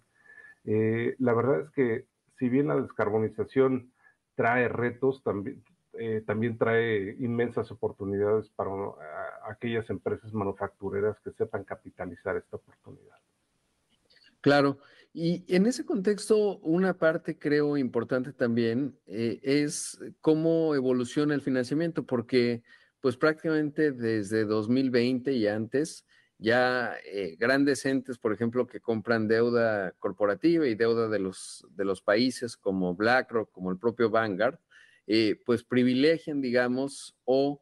eh, 0.66 1.16
la 1.20 1.34
verdad 1.34 1.62
es 1.62 1.70
que 1.72 2.06
si 2.38 2.50
bien 2.50 2.68
la 2.68 2.82
descarbonización 2.82 3.92
trae 4.36 4.68
retos, 4.68 5.22
también, 5.24 5.64
eh, 5.94 6.24
también 6.26 6.58
trae 6.58 7.16
inmensas 7.20 7.72
oportunidades 7.72 8.50
para 8.50 8.72
aquellas 9.50 9.90
empresas 9.90 10.34
manufactureras 10.34 11.20
que 11.20 11.32
sepan 11.32 11.64
capitalizar 11.64 12.38
esta 12.38 12.58
oportunidad. 12.58 13.18
Claro. 14.42 14.78
Y 15.12 15.44
en 15.54 15.66
ese 15.66 15.86
contexto, 15.86 16.60
una 16.60 16.98
parte 16.98 17.40
creo 17.40 17.78
importante 17.78 18.32
también 18.32 18.96
eh, 19.08 19.40
es 19.42 20.00
cómo 20.22 20.76
evoluciona 20.76 21.34
el 21.34 21.42
financiamiento, 21.42 22.06
porque 22.06 22.62
pues 23.00 23.18
prácticamente 23.18 23.92
desde 23.92 24.46
2020 24.46 25.34
y 25.34 25.48
antes, 25.48 26.06
ya 26.38 26.96
eh, 27.06 27.36
grandes 27.40 27.86
entes, 27.86 28.20
por 28.20 28.34
ejemplo, 28.34 28.68
que 28.68 28.82
compran 28.82 29.28
deuda 29.28 29.94
corporativa 29.98 30.68
y 30.68 30.76
deuda 30.76 31.08
de 31.10 31.20
los, 31.20 31.66
de 31.72 31.86
los 31.86 32.02
países 32.02 32.56
como 32.56 32.96
BlackRock, 32.96 33.52
como 33.52 33.72
el 33.72 33.80
propio 33.80 34.12
Vanguard, 34.12 34.60
eh, 35.08 35.40
pues 35.44 35.64
privilegian, 35.64 36.40
digamos, 36.42 37.16
o 37.26 37.62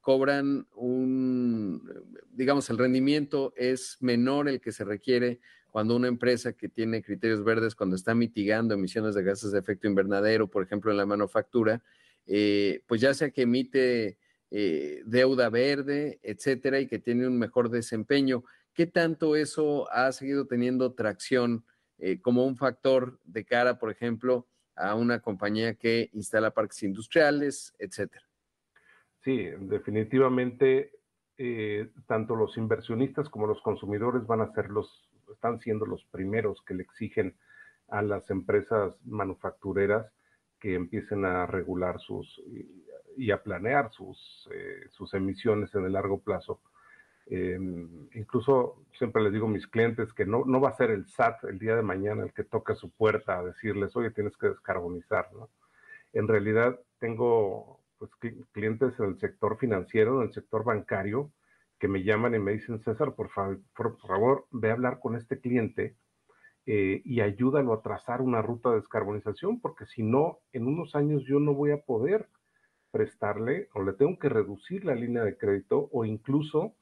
cobran 0.00 0.66
un, 0.74 1.88
digamos, 2.32 2.68
el 2.70 2.78
rendimiento 2.78 3.52
es 3.56 3.96
menor 4.00 4.48
el 4.48 4.60
que 4.60 4.72
se 4.72 4.82
requiere 4.84 5.38
cuando 5.72 5.96
una 5.96 6.06
empresa 6.06 6.52
que 6.52 6.68
tiene 6.68 7.02
criterios 7.02 7.42
verdes, 7.42 7.74
cuando 7.74 7.96
está 7.96 8.14
mitigando 8.14 8.74
emisiones 8.74 9.14
de 9.14 9.22
gases 9.22 9.52
de 9.52 9.58
efecto 9.58 9.88
invernadero, 9.88 10.46
por 10.46 10.62
ejemplo, 10.62 10.90
en 10.90 10.98
la 10.98 11.06
manufactura, 11.06 11.82
eh, 12.26 12.82
pues 12.86 13.00
ya 13.00 13.14
sea 13.14 13.30
que 13.30 13.42
emite 13.42 14.18
eh, 14.50 15.00
deuda 15.06 15.48
verde, 15.48 16.20
etcétera, 16.22 16.78
y 16.78 16.86
que 16.86 16.98
tiene 16.98 17.26
un 17.26 17.38
mejor 17.38 17.70
desempeño, 17.70 18.44
¿qué 18.74 18.86
tanto 18.86 19.34
eso 19.34 19.90
ha 19.90 20.12
seguido 20.12 20.46
teniendo 20.46 20.92
tracción 20.92 21.64
eh, 21.96 22.20
como 22.20 22.44
un 22.44 22.58
factor 22.58 23.18
de 23.24 23.46
cara, 23.46 23.78
por 23.78 23.90
ejemplo, 23.90 24.46
a 24.76 24.94
una 24.94 25.20
compañía 25.20 25.74
que 25.74 26.10
instala 26.12 26.50
parques 26.50 26.82
industriales, 26.82 27.74
etcétera? 27.78 28.26
Sí, 29.24 29.48
definitivamente, 29.58 30.92
tanto 32.06 32.36
los 32.36 32.56
inversionistas 32.58 33.28
como 33.28 33.46
los 33.46 33.60
consumidores 33.62 34.26
van 34.26 34.42
a 34.42 34.52
ser 34.52 34.68
los 34.68 35.08
están 35.32 35.60
siendo 35.60 35.86
los 35.86 36.04
primeros 36.06 36.62
que 36.62 36.74
le 36.74 36.82
exigen 36.82 37.36
a 37.88 38.02
las 38.02 38.30
empresas 38.30 38.96
manufactureras 39.04 40.10
que 40.58 40.74
empiecen 40.74 41.24
a 41.24 41.46
regular 41.46 42.00
sus 42.00 42.40
y, 43.16 43.30
a 43.30 43.42
planear 43.42 43.90
sus, 43.90 44.48
eh, 44.52 44.86
sus 44.90 45.12
emisiones 45.12 45.74
en 45.74 45.84
el 45.84 45.92
largo 45.92 46.20
plazo. 46.20 46.60
Em, 47.26 48.08
incluso 48.14 48.84
siempre 48.98 49.22
les 49.22 49.32
digo 49.32 49.46
a 49.46 49.50
mis 49.50 49.66
clientes 49.66 50.12
que 50.12 50.24
no, 50.24 50.44
no 50.44 50.60
va 50.60 50.70
a 50.70 50.76
ser 50.76 50.90
el 50.90 51.06
SAT 51.08 51.44
el 51.44 51.58
día 51.58 51.76
de 51.76 51.82
mañana 51.82 52.24
el 52.24 52.32
que 52.32 52.44
toca 52.44 52.74
su 52.74 52.90
puerta 52.90 53.38
a 53.38 53.44
decirles, 53.44 53.94
oye, 53.96 54.10
tienes 54.10 54.36
que 54.36 54.48
descarbonizar, 54.48 55.32
¿no? 55.32 55.50
En 56.12 56.28
realidad 56.28 56.78
tengo 56.98 57.80
pues, 57.98 58.10
clientes 58.52 58.98
en 58.98 59.06
el 59.06 59.18
sector 59.18 59.58
financiero, 59.58 60.20
en 60.20 60.28
el 60.28 60.34
sector 60.34 60.64
bancario, 60.64 61.30
que 61.82 61.88
me 61.88 62.04
llaman 62.04 62.32
y 62.36 62.38
me 62.38 62.52
dicen, 62.52 62.78
César, 62.78 63.16
por, 63.16 63.28
favor, 63.28 64.46
ve 64.52 64.70
a 64.70 64.74
hablar 64.74 65.00
con 65.00 65.16
este 65.16 65.40
cliente 65.40 65.96
eh, 66.64 67.02
y 67.04 67.20
ayúdalo 67.20 67.72
a 67.72 67.82
trazar 67.82 68.22
una 68.22 68.40
ruta 68.40 68.70
de 68.70 68.76
descarbonización, 68.76 69.60
porque 69.60 69.86
si 69.86 70.04
no, 70.04 70.38
en 70.52 70.68
unos 70.68 70.94
años 70.94 71.24
yo 71.24 71.40
no 71.40 71.54
voy 71.54 71.72
a 71.72 71.82
poder 71.82 72.28
prestarle 72.92 73.68
o 73.74 73.82
le 73.82 73.94
tengo 73.94 74.16
que 74.16 74.28
reducir 74.28 74.84
la 74.84 74.94
línea 74.94 75.24
de 75.24 75.36
crédito 75.36 75.88
o 75.90 76.04
incluso, 76.04 76.76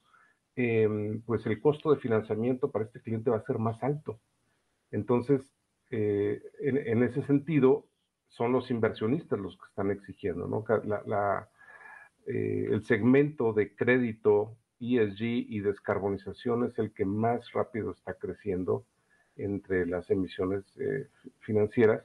em, 0.55 1.23
pues 1.23 1.47
el 1.47 1.59
costo 1.59 1.91
de 1.91 1.99
financiamiento 1.99 2.69
para 2.69 2.85
este 2.85 3.01
cliente 3.01 3.31
va 3.31 3.37
a 3.37 3.45
ser 3.47 3.57
más 3.57 3.81
alto. 3.81 4.19
Entonces, 4.91 5.41
eh, 5.89 6.43
en, 6.59 7.01
ese 7.01 7.23
sentido, 7.23 7.87
son 8.27 8.51
los 8.51 8.69
inversionistas 8.69 9.39
los 9.39 9.57
que 9.57 9.65
están 9.67 9.89
exigiendo, 9.89 10.47
¿no? 10.47 10.63
Eh, 12.27 12.67
el 12.69 12.83
segmento 12.83 13.51
de 13.51 13.75
crédito 13.75 14.59
ESG 14.81 15.21
y 15.21 15.59
descarbonización 15.59 16.65
es 16.65 16.77
el 16.79 16.91
que 16.91 17.05
más 17.05 17.51
rápido 17.53 17.91
está 17.91 18.15
creciendo 18.15 18.85
entre 19.35 19.85
las 19.85 20.09
emisiones 20.09 20.63
eh, 20.77 21.07
financieras, 21.39 22.03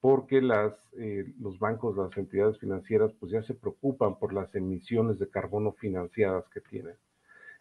porque 0.00 0.42
las, 0.42 0.74
eh, 0.98 1.32
los 1.40 1.58
bancos, 1.58 1.96
las 1.96 2.16
entidades 2.16 2.58
financieras, 2.58 3.12
pues 3.18 3.32
ya 3.32 3.42
se 3.42 3.54
preocupan 3.54 4.18
por 4.18 4.32
las 4.32 4.54
emisiones 4.54 5.18
de 5.18 5.30
carbono 5.30 5.72
financiadas 5.72 6.48
que 6.50 6.60
tienen. 6.60 6.96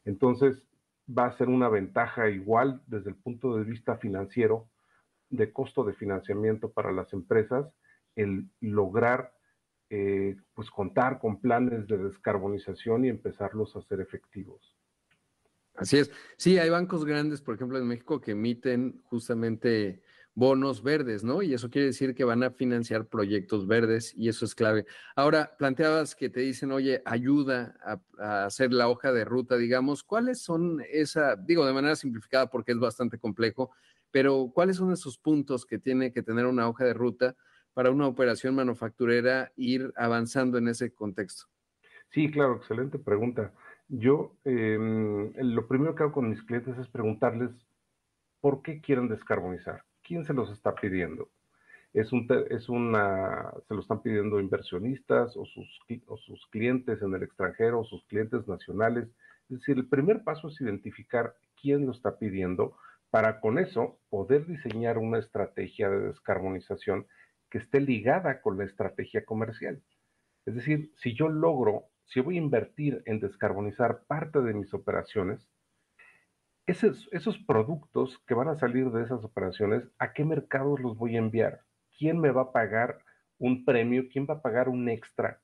Entonces, 0.04 0.62
va 1.08 1.28
a 1.28 1.38
ser 1.38 1.48
una 1.48 1.70
ventaja 1.70 2.30
igual 2.30 2.82
desde 2.88 3.12
el 3.12 3.16
punto 3.16 3.58
de 3.58 3.64
vista 3.64 3.98
financiero, 3.98 4.68
de 5.30 5.52
costo 5.52 5.84
de 5.84 5.94
financiamiento 5.94 6.72
para 6.72 6.92
las 6.92 7.12
empresas, 7.14 7.68
el 8.16 8.50
lograr 8.62 9.34
eh, 9.90 10.36
pues 10.54 10.70
contar 10.72 11.20
con 11.20 11.40
planes 11.40 11.88
de 11.88 11.98
descarbonización 11.98 13.06
y 13.06 13.10
empezarlos 13.10 13.76
a 13.76 13.80
hacer 13.80 14.02
efectivos. 14.02 14.76
Así 15.76 15.98
es. 15.98 16.12
Sí, 16.38 16.58
hay 16.58 16.70
bancos 16.70 17.06
grandes, 17.06 17.42
por 17.42 17.56
ejemplo, 17.56 17.78
en 17.78 17.88
México, 17.88 18.22
que 18.22 18.32
emiten 18.32 19.02
justamente 19.06 20.02
bonos 20.36 20.84
verdes, 20.84 21.24
¿no? 21.24 21.42
Y 21.42 21.54
eso 21.54 21.70
quiere 21.70 21.88
decir 21.88 22.14
que 22.14 22.26
van 22.26 22.44
a 22.44 22.52
financiar 22.52 23.08
proyectos 23.08 23.68
verdes 23.68 24.14
y 24.18 24.28
eso 24.28 24.46
es 24.46 24.54
clave. 24.54 24.86
Ahora, 25.16 25.56
planteabas 25.58 26.14
que 26.14 26.30
te 26.30 26.42
dicen, 26.42 26.72
oye, 26.72 27.02
ayuda 27.06 27.76
a, 28.20 28.46
hacer 28.46 28.74
la 28.74 28.90
hoja 28.90 29.14
de 29.14 29.24
ruta, 29.24 29.56
digamos, 29.56 30.04
¿cuáles 30.04 30.42
son 30.42 30.82
esa, 30.92 31.38
digo 31.38 31.66
de 31.66 31.74
manera 31.74 31.96
simplificada 31.96 32.50
porque 32.50 32.74
es 32.74 32.80
bastante 32.80 33.18
complejo, 33.18 33.72
pero 34.12 34.52
cuáles 34.54 34.76
son 34.76 34.92
esos 34.92 35.18
puntos 35.18 35.66
que 35.66 35.80
tiene 35.80 36.12
que 36.12 36.22
tener 36.22 36.46
una 36.46 36.68
hoja 36.68 36.84
de 36.84 36.94
ruta 36.94 37.36
para 37.76 37.92
una 37.92 38.08
operación 38.08 38.56
manufacturera 38.56 39.52
ir 39.58 39.94
avanzando 39.98 40.58
en 40.58 40.70
ese 40.70 40.94
contexto? 40.94 41.46
Sí, 42.10 42.32
claro, 42.32 42.56
excelente 42.56 42.98
pregunta. 42.98 43.54
Yo 43.90 44.38
em, 44.46 45.34
lo 45.36 45.68
primero 45.68 45.94
que 45.94 46.04
hago 46.04 46.14
con 46.14 46.30
mis 46.30 46.42
clientes 46.44 46.78
es 46.78 46.88
preguntarles 46.88 47.52
por 48.40 48.62
qué 48.62 48.80
quieren 48.80 49.10
descarbonizar, 49.10 49.84
quién 50.02 50.26
se 50.26 50.34
los 50.34 50.50
está 50.52 50.74
pidiendo. 50.74 51.30
Es 51.94 52.14
un, 52.14 52.28
una, 52.70 53.52
se 53.68 53.74
lo 53.74 53.82
están 53.82 54.02
pidiendo 54.02 54.40
inversionistas 54.40 55.36
o 55.36 55.46
sus, 55.46 55.80
o 56.08 56.18
sus 56.18 56.48
clientes 56.48 57.02
en 57.02 57.14
el 57.14 57.24
extranjero 57.24 57.82
o 57.82 57.86
sus 57.86 58.06
clientes 58.06 58.48
nacionales. 58.48 59.10
Es 59.50 59.60
decir, 59.60 59.78
el 59.78 59.88
primer 59.88 60.24
paso 60.24 60.48
es 60.48 60.60
identificar 60.62 61.36
quién 61.62 61.86
lo 61.86 61.92
está 61.92 62.18
pidiendo 62.18 62.78
para 63.10 63.42
con 63.42 63.60
eso 63.60 64.00
poder 64.10 64.46
diseñar 64.46 64.98
una 64.98 65.20
estrategia 65.20 65.90
de 65.90 66.08
descarbonización 66.08 67.06
que 67.56 67.60
esté 67.60 67.80
ligada 67.80 68.42
con 68.42 68.58
la 68.58 68.66
estrategia 68.66 69.24
comercial. 69.24 69.82
Es 70.46 70.56
decir, 70.56 70.92
si 70.98 71.14
yo 71.14 71.30
logro 71.30 71.86
si 72.04 72.20
voy 72.20 72.36
a 72.36 72.42
invertir 72.42 73.02
en 73.06 73.22
descarbonizar 73.22 74.04
parte 74.08 74.42
de 74.42 74.54
mis 74.54 74.74
operaciones, 74.74 75.48
esos, 76.66 77.38
productos 77.48 78.20
que 78.28 78.34
van 78.34 78.50
a 78.50 78.60
salir 78.60 78.92
de 78.92 79.04
esas 79.04 79.24
operaciones, 79.24 79.84
¿a 80.00 80.12
qué 80.12 80.26
mercados 80.26 80.82
los 80.82 80.98
voy 80.98 81.16
a 81.16 81.20
enviar? 81.20 81.62
¿Quién 81.98 82.20
me 82.20 82.32
va 82.32 82.42
a 82.42 82.52
pagar 82.52 83.00
un 83.40 83.64
premio? 83.64 84.10
¿Quién 84.12 84.28
va 84.30 84.34
a 84.34 84.42
pagar 84.42 84.68
un 84.68 84.90
extra 84.90 85.40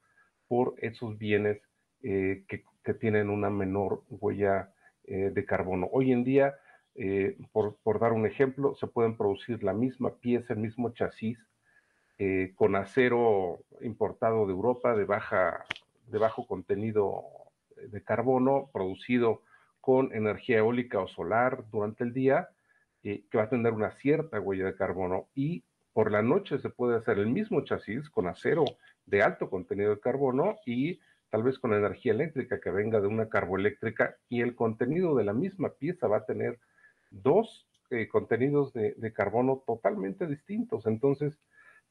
por 0.50 0.76
esos 0.80 1.18
bienes 1.18 1.62
eh, 2.04 2.44
que, 2.50 2.94
tienen 2.96 3.30
una 3.30 3.50
menor 3.50 4.04
huella 4.10 4.74
eh, 5.06 5.32
de 5.34 5.46
carbono? 5.46 5.88
Hoy 5.94 6.12
en 6.12 6.26
día, 6.26 6.56
eh, 6.96 7.38
por, 7.54 8.00
dar 8.02 8.12
un 8.12 8.26
ejemplo, 8.26 8.76
se 8.76 8.88
pueden 8.88 9.16
producir 9.16 9.64
la 9.64 9.72
misma 9.72 10.18
pieza, 10.18 10.52
el 10.52 10.60
mismo 10.60 10.90
chasis, 10.90 11.40
con 12.56 12.76
acero 12.76 13.64
importado 13.82 14.46
de 14.46 14.54
Europa 14.54 14.96
de 14.96 15.06
baja 15.06 15.66
de 16.06 16.20
bajo 16.20 16.46
contenido 16.46 17.24
de 17.76 18.04
carbono 18.04 18.70
producido 18.72 19.42
con 19.80 20.14
energía 20.14 20.60
eólica 20.60 21.00
o 21.00 21.08
solar 21.08 21.66
durante 21.72 22.04
el 22.04 22.14
día, 22.14 22.50
eh, 23.04 23.24
que 23.30 23.38
va 23.38 23.46
a 23.46 23.50
tener 23.50 23.74
una 23.74 23.92
cierta 23.92 24.40
huella 24.40 24.66
de 24.66 24.76
carbono 24.76 25.28
y 25.34 25.64
por 25.94 26.12
la 26.12 26.22
noche 26.22 26.60
se 26.60 26.70
puede 26.70 26.98
hacer 26.98 27.18
el 27.18 27.28
mismo 27.28 27.62
chasis 27.62 28.10
con 28.10 28.28
acero 28.28 28.64
de 29.06 29.24
alto 29.24 29.50
contenido 29.50 29.90
de 29.90 30.00
carbono 30.00 30.58
y 30.66 31.00
tal 31.30 31.44
vez 31.44 31.58
con 31.58 31.74
energía 31.74 32.14
eléctrica 32.14 32.62
que 32.62 32.70
venga 32.70 33.02
de 33.02 33.08
una 33.08 33.28
carboeléctrica 33.28 34.16
y 34.30 34.42
el 34.42 34.56
contenido 34.56 35.16
de 35.16 35.24
la 35.24 35.34
misma 35.34 35.70
pieza 35.70 36.08
va 36.08 36.18
a 36.18 36.26
tener 36.26 36.60
dos 37.10 37.68
eh, 37.90 38.08
contenidos 38.08 38.72
de, 38.72 38.94
de, 38.94 39.12
carbono 39.12 39.64
totalmente 39.66 40.28
distintos. 40.28 40.86
Entonces, 40.86 41.38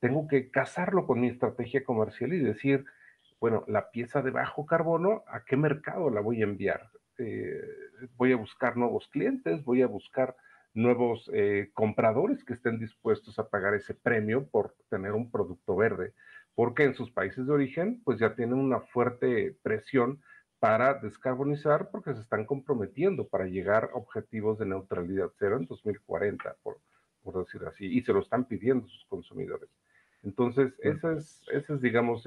tengo 0.00 0.26
que 0.26 0.50
casarlo 0.50 1.06
con 1.06 1.20
mi 1.20 1.28
estrategia 1.28 1.84
comercial 1.84 2.32
y 2.32 2.38
decir, 2.38 2.84
bueno, 3.38 3.64
la 3.68 3.90
pieza 3.90 4.22
de 4.22 4.30
bajo 4.30 4.66
carbono, 4.66 5.24
¿a 5.28 5.44
qué 5.44 5.56
mercado 5.56 6.10
la 6.10 6.20
voy 6.20 6.40
a 6.40 6.44
enviar? 6.44 6.90
Eh, 7.18 7.60
voy 8.16 8.32
a 8.32 8.36
buscar 8.36 8.76
nuevos 8.76 9.08
clientes, 9.08 9.64
voy 9.64 9.82
a 9.82 9.86
buscar 9.86 10.36
nuevos 10.72 11.30
eh, 11.34 11.70
compradores 11.74 12.44
que 12.44 12.54
estén 12.54 12.78
dispuestos 12.78 13.38
a 13.38 13.48
pagar 13.48 13.74
ese 13.74 13.94
premio 13.94 14.46
por 14.48 14.74
tener 14.88 15.12
un 15.12 15.30
producto 15.30 15.76
verde, 15.76 16.14
porque 16.54 16.84
en 16.84 16.94
sus 16.94 17.10
países 17.10 17.46
de 17.46 17.52
origen, 17.52 18.02
pues 18.04 18.18
ya 18.18 18.34
tienen 18.34 18.58
una 18.58 18.80
fuerte 18.80 19.56
presión 19.62 20.22
para 20.58 20.94
descarbonizar 20.94 21.90
porque 21.90 22.14
se 22.14 22.20
están 22.20 22.44
comprometiendo 22.44 23.26
para 23.26 23.46
llegar 23.46 23.90
a 23.92 23.96
objetivos 23.96 24.58
de 24.58 24.66
neutralidad 24.66 25.30
cero 25.38 25.56
en 25.56 25.66
2040, 25.66 26.56
por, 26.62 26.78
por 27.22 27.44
decir 27.44 27.62
así, 27.66 27.86
y 27.86 28.02
se 28.02 28.12
lo 28.12 28.20
están 28.20 28.44
pidiendo 28.44 28.86
sus 28.86 29.04
consumidores. 29.06 29.70
Entonces, 30.22 30.74
esa 30.80 31.14
es, 31.14 31.42
esa 31.50 31.74
es 31.74 31.80
digamos, 31.80 32.24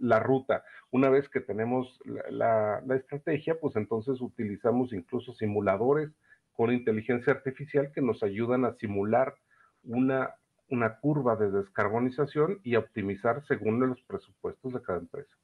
la 0.00 0.18
ruta. 0.18 0.64
Una 0.90 1.10
vez 1.10 1.28
que 1.28 1.40
tenemos 1.40 2.00
la, 2.30 2.82
estrategia, 2.96 3.58
pues 3.60 3.76
entonces 3.76 4.20
utilizamos 4.20 4.92
incluso 4.92 5.32
simuladores 5.34 6.10
con 6.52 6.72
inteligencia 6.72 7.32
artificial 7.32 7.92
que 7.92 8.02
nos 8.02 8.22
ayudan 8.22 8.64
a 8.64 8.74
simular 8.74 9.36
una, 9.84 10.34
una 10.68 10.98
curva 10.98 11.36
de 11.36 11.50
descarbonización 11.50 12.60
y 12.64 12.74
a 12.74 12.80
optimizar 12.80 13.44
según 13.46 13.80
los 13.80 14.02
presupuestos 14.02 14.72
de 14.72 14.82
cada 14.82 14.98
empresa. 14.98 15.34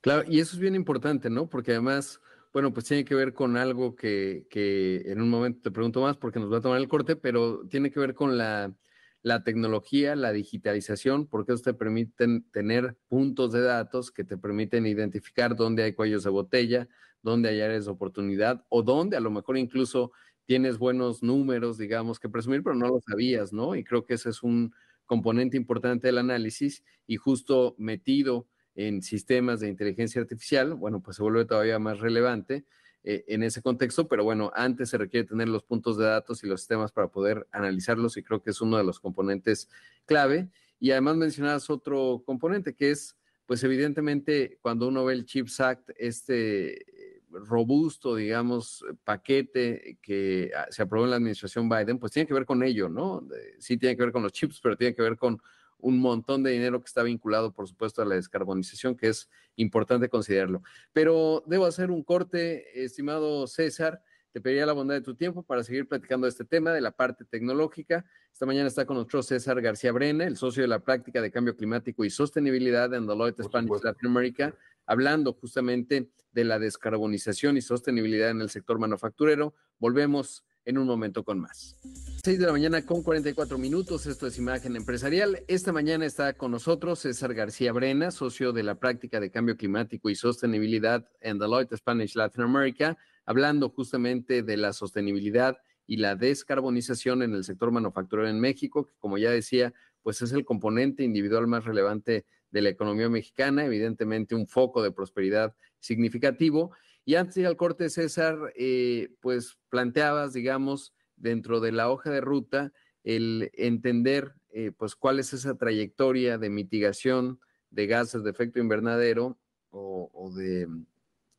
Claro, 0.00 0.24
y 0.26 0.40
eso 0.40 0.56
es 0.56 0.60
bien 0.60 0.74
importante, 0.74 1.30
¿no? 1.30 1.48
Porque 1.48 1.72
además, 1.72 2.20
bueno, 2.52 2.72
pues 2.72 2.86
tiene 2.86 3.04
que 3.04 3.14
ver 3.14 3.32
con 3.32 3.56
algo 3.56 3.94
que, 3.94 4.46
que 4.50 5.02
en 5.06 5.20
un 5.20 5.30
momento 5.30 5.60
te 5.62 5.70
pregunto 5.70 6.00
más 6.00 6.16
porque 6.16 6.40
nos 6.40 6.52
va 6.52 6.58
a 6.58 6.62
tomar 6.62 6.78
el 6.78 6.88
corte, 6.88 7.16
pero 7.16 7.66
tiene 7.68 7.90
que 7.90 8.00
ver 8.00 8.14
con 8.14 8.36
la 8.36 8.74
la 9.22 9.44
tecnología, 9.44 10.16
la 10.16 10.32
digitalización, 10.32 11.26
porque 11.26 11.52
eso 11.52 11.62
te 11.62 11.74
permiten 11.74 12.44
tener 12.50 12.96
puntos 13.08 13.52
de 13.52 13.60
datos 13.60 14.10
que 14.10 14.24
te 14.24 14.38
permiten 14.38 14.86
identificar 14.86 15.56
dónde 15.56 15.82
hay 15.82 15.92
cuellos 15.92 16.24
de 16.24 16.30
botella, 16.30 16.88
dónde 17.22 17.50
hay 17.50 17.60
áreas 17.60 17.84
de 17.84 17.90
oportunidad 17.90 18.64
o 18.68 18.82
dónde 18.82 19.16
a 19.16 19.20
lo 19.20 19.30
mejor 19.30 19.58
incluso 19.58 20.12
tienes 20.46 20.78
buenos 20.78 21.22
números, 21.22 21.78
digamos, 21.78 22.18
que 22.18 22.28
presumir, 22.28 22.62
pero 22.62 22.74
no 22.74 22.88
lo 22.88 23.00
sabías, 23.06 23.52
¿no? 23.52 23.76
Y 23.76 23.84
creo 23.84 24.04
que 24.04 24.14
ese 24.14 24.30
es 24.30 24.42
un 24.42 24.72
componente 25.06 25.56
importante 25.56 26.08
del 26.08 26.18
análisis 26.18 26.82
y 27.06 27.16
justo 27.16 27.74
metido 27.78 28.48
en 28.74 29.02
sistemas 29.02 29.60
de 29.60 29.68
inteligencia 29.68 30.20
artificial, 30.20 30.74
bueno, 30.74 31.02
pues 31.02 31.16
se 31.16 31.22
vuelve 31.22 31.44
todavía 31.44 31.78
más 31.78 32.00
relevante 32.00 32.64
eh, 33.02 33.24
en 33.28 33.42
ese 33.42 33.62
contexto, 33.62 34.08
pero 34.08 34.24
bueno, 34.24 34.50
antes 34.54 34.90
se 34.90 34.98
requiere 34.98 35.26
tener 35.26 35.48
los 35.48 35.62
puntos 35.62 35.96
de 35.96 36.04
datos 36.04 36.44
y 36.44 36.46
los 36.46 36.60
sistemas 36.60 36.92
para 36.92 37.08
poder 37.08 37.46
analizarlos 37.52 38.16
y 38.16 38.22
creo 38.22 38.42
que 38.42 38.50
es 38.50 38.60
uno 38.60 38.76
de 38.76 38.84
los 38.84 39.00
componentes 39.00 39.68
clave. 40.06 40.48
Y 40.78 40.90
además 40.90 41.16
mencionabas 41.16 41.70
otro 41.70 42.22
componente 42.24 42.74
que 42.74 42.90
es, 42.90 43.16
pues 43.46 43.64
evidentemente, 43.64 44.58
cuando 44.62 44.88
uno 44.88 45.04
ve 45.04 45.14
el 45.14 45.24
CHIPS 45.24 45.60
Act, 45.60 45.90
este 45.96 46.84
robusto, 47.30 48.16
digamos, 48.16 48.84
paquete 49.04 49.98
que 50.02 50.50
ah, 50.56 50.66
se 50.70 50.82
aprobó 50.82 51.04
en 51.04 51.10
la 51.10 51.16
administración 51.16 51.68
Biden, 51.68 51.98
pues 51.98 52.12
tiene 52.12 52.26
que 52.26 52.34
ver 52.34 52.44
con 52.44 52.62
ello, 52.62 52.88
¿no? 52.88 53.26
Sí 53.58 53.76
tiene 53.76 53.96
que 53.96 54.02
ver 54.02 54.12
con 54.12 54.22
los 54.22 54.32
chips, 54.32 54.60
pero 54.60 54.76
tiene 54.76 54.94
que 54.94 55.02
ver 55.02 55.16
con 55.16 55.40
un 55.82 55.98
montón 55.98 56.42
de 56.42 56.50
dinero 56.50 56.80
que 56.80 56.86
está 56.86 57.02
vinculado, 57.02 57.52
por 57.52 57.68
supuesto, 57.68 58.02
a 58.02 58.04
la 58.04 58.14
descarbonización, 58.14 58.96
que 58.96 59.08
es 59.08 59.28
importante 59.56 60.08
considerarlo. 60.08 60.62
Pero 60.92 61.42
debo 61.46 61.66
hacer 61.66 61.90
un 61.90 62.02
corte, 62.02 62.84
estimado 62.84 63.46
César. 63.46 64.02
Te 64.32 64.40
pediría 64.40 64.64
la 64.64 64.72
bondad 64.72 64.94
de 64.94 65.00
tu 65.00 65.16
tiempo 65.16 65.42
para 65.42 65.64
seguir 65.64 65.88
platicando 65.88 66.26
de 66.26 66.30
este 66.30 66.44
tema, 66.44 66.72
de 66.72 66.80
la 66.80 66.92
parte 66.92 67.24
tecnológica. 67.24 68.04
Esta 68.32 68.46
mañana 68.46 68.68
está 68.68 68.86
con 68.86 68.96
nosotros 68.96 69.26
César 69.26 69.60
García 69.60 69.90
Brena, 69.90 70.24
el 70.24 70.36
socio 70.36 70.62
de 70.62 70.68
la 70.68 70.78
práctica 70.78 71.20
de 71.20 71.32
cambio 71.32 71.56
climático 71.56 72.04
y 72.04 72.10
sostenibilidad 72.10 72.94
en 72.94 73.06
Deloitte 73.06 73.42
Spanish 73.42 73.82
Latin 73.82 74.08
America, 74.08 74.54
hablando 74.86 75.32
justamente 75.32 76.10
de 76.32 76.44
la 76.44 76.58
descarbonización 76.60 77.56
y 77.56 77.60
sostenibilidad 77.60 78.30
en 78.30 78.40
el 78.40 78.50
sector 78.50 78.78
manufacturero. 78.78 79.54
Volvemos 79.78 80.44
en 80.64 80.78
un 80.78 80.86
momento 80.86 81.24
con 81.24 81.40
más. 81.40 81.76
6 82.24 82.38
de 82.38 82.46
la 82.46 82.52
mañana 82.52 82.84
con 82.84 83.02
44 83.02 83.58
minutos, 83.58 84.06
esto 84.06 84.26
es 84.26 84.38
Imagen 84.38 84.76
Empresarial. 84.76 85.42
Esta 85.48 85.72
mañana 85.72 86.04
está 86.04 86.34
con 86.34 86.50
nosotros 86.50 87.00
César 87.00 87.34
García 87.34 87.72
Brena, 87.72 88.10
socio 88.10 88.52
de 88.52 88.62
la 88.62 88.74
práctica 88.74 89.20
de 89.20 89.30
cambio 89.30 89.56
climático 89.56 90.10
y 90.10 90.14
sostenibilidad 90.14 91.08
en 91.20 91.38
Deloitte 91.38 91.76
Spanish 91.76 92.14
Latin 92.14 92.42
America, 92.42 92.98
hablando 93.24 93.70
justamente 93.70 94.42
de 94.42 94.56
la 94.56 94.72
sostenibilidad 94.72 95.58
y 95.86 95.96
la 95.96 96.14
descarbonización 96.14 97.22
en 97.22 97.34
el 97.34 97.44
sector 97.44 97.72
manufacturero 97.72 98.28
en 98.28 98.38
México, 98.38 98.86
que 98.86 98.94
como 98.98 99.18
ya 99.18 99.30
decía, 99.30 99.72
pues 100.02 100.22
es 100.22 100.32
el 100.32 100.44
componente 100.44 101.02
individual 101.04 101.46
más 101.46 101.64
relevante 101.64 102.26
de 102.50 102.62
la 102.62 102.68
economía 102.68 103.08
mexicana, 103.08 103.64
evidentemente 103.64 104.34
un 104.34 104.46
foco 104.46 104.82
de 104.82 104.92
prosperidad 104.92 105.54
significativo. 105.78 106.72
Y 107.10 107.16
antes 107.16 107.34
de 107.34 107.40
ir 107.40 107.48
al 107.48 107.56
corte, 107.56 107.90
César, 107.90 108.52
eh, 108.54 109.08
pues 109.18 109.58
planteabas, 109.68 110.32
digamos, 110.32 110.94
dentro 111.16 111.58
de 111.58 111.72
la 111.72 111.90
hoja 111.90 112.08
de 112.08 112.20
ruta, 112.20 112.72
el 113.02 113.50
entender, 113.54 114.36
eh, 114.50 114.70
pues, 114.70 114.94
cuál 114.94 115.18
es 115.18 115.32
esa 115.32 115.56
trayectoria 115.58 116.38
de 116.38 116.50
mitigación 116.50 117.40
de 117.70 117.88
gases 117.88 118.22
de 118.22 118.30
efecto 118.30 118.60
invernadero 118.60 119.40
o, 119.70 120.32
de, 120.36 120.68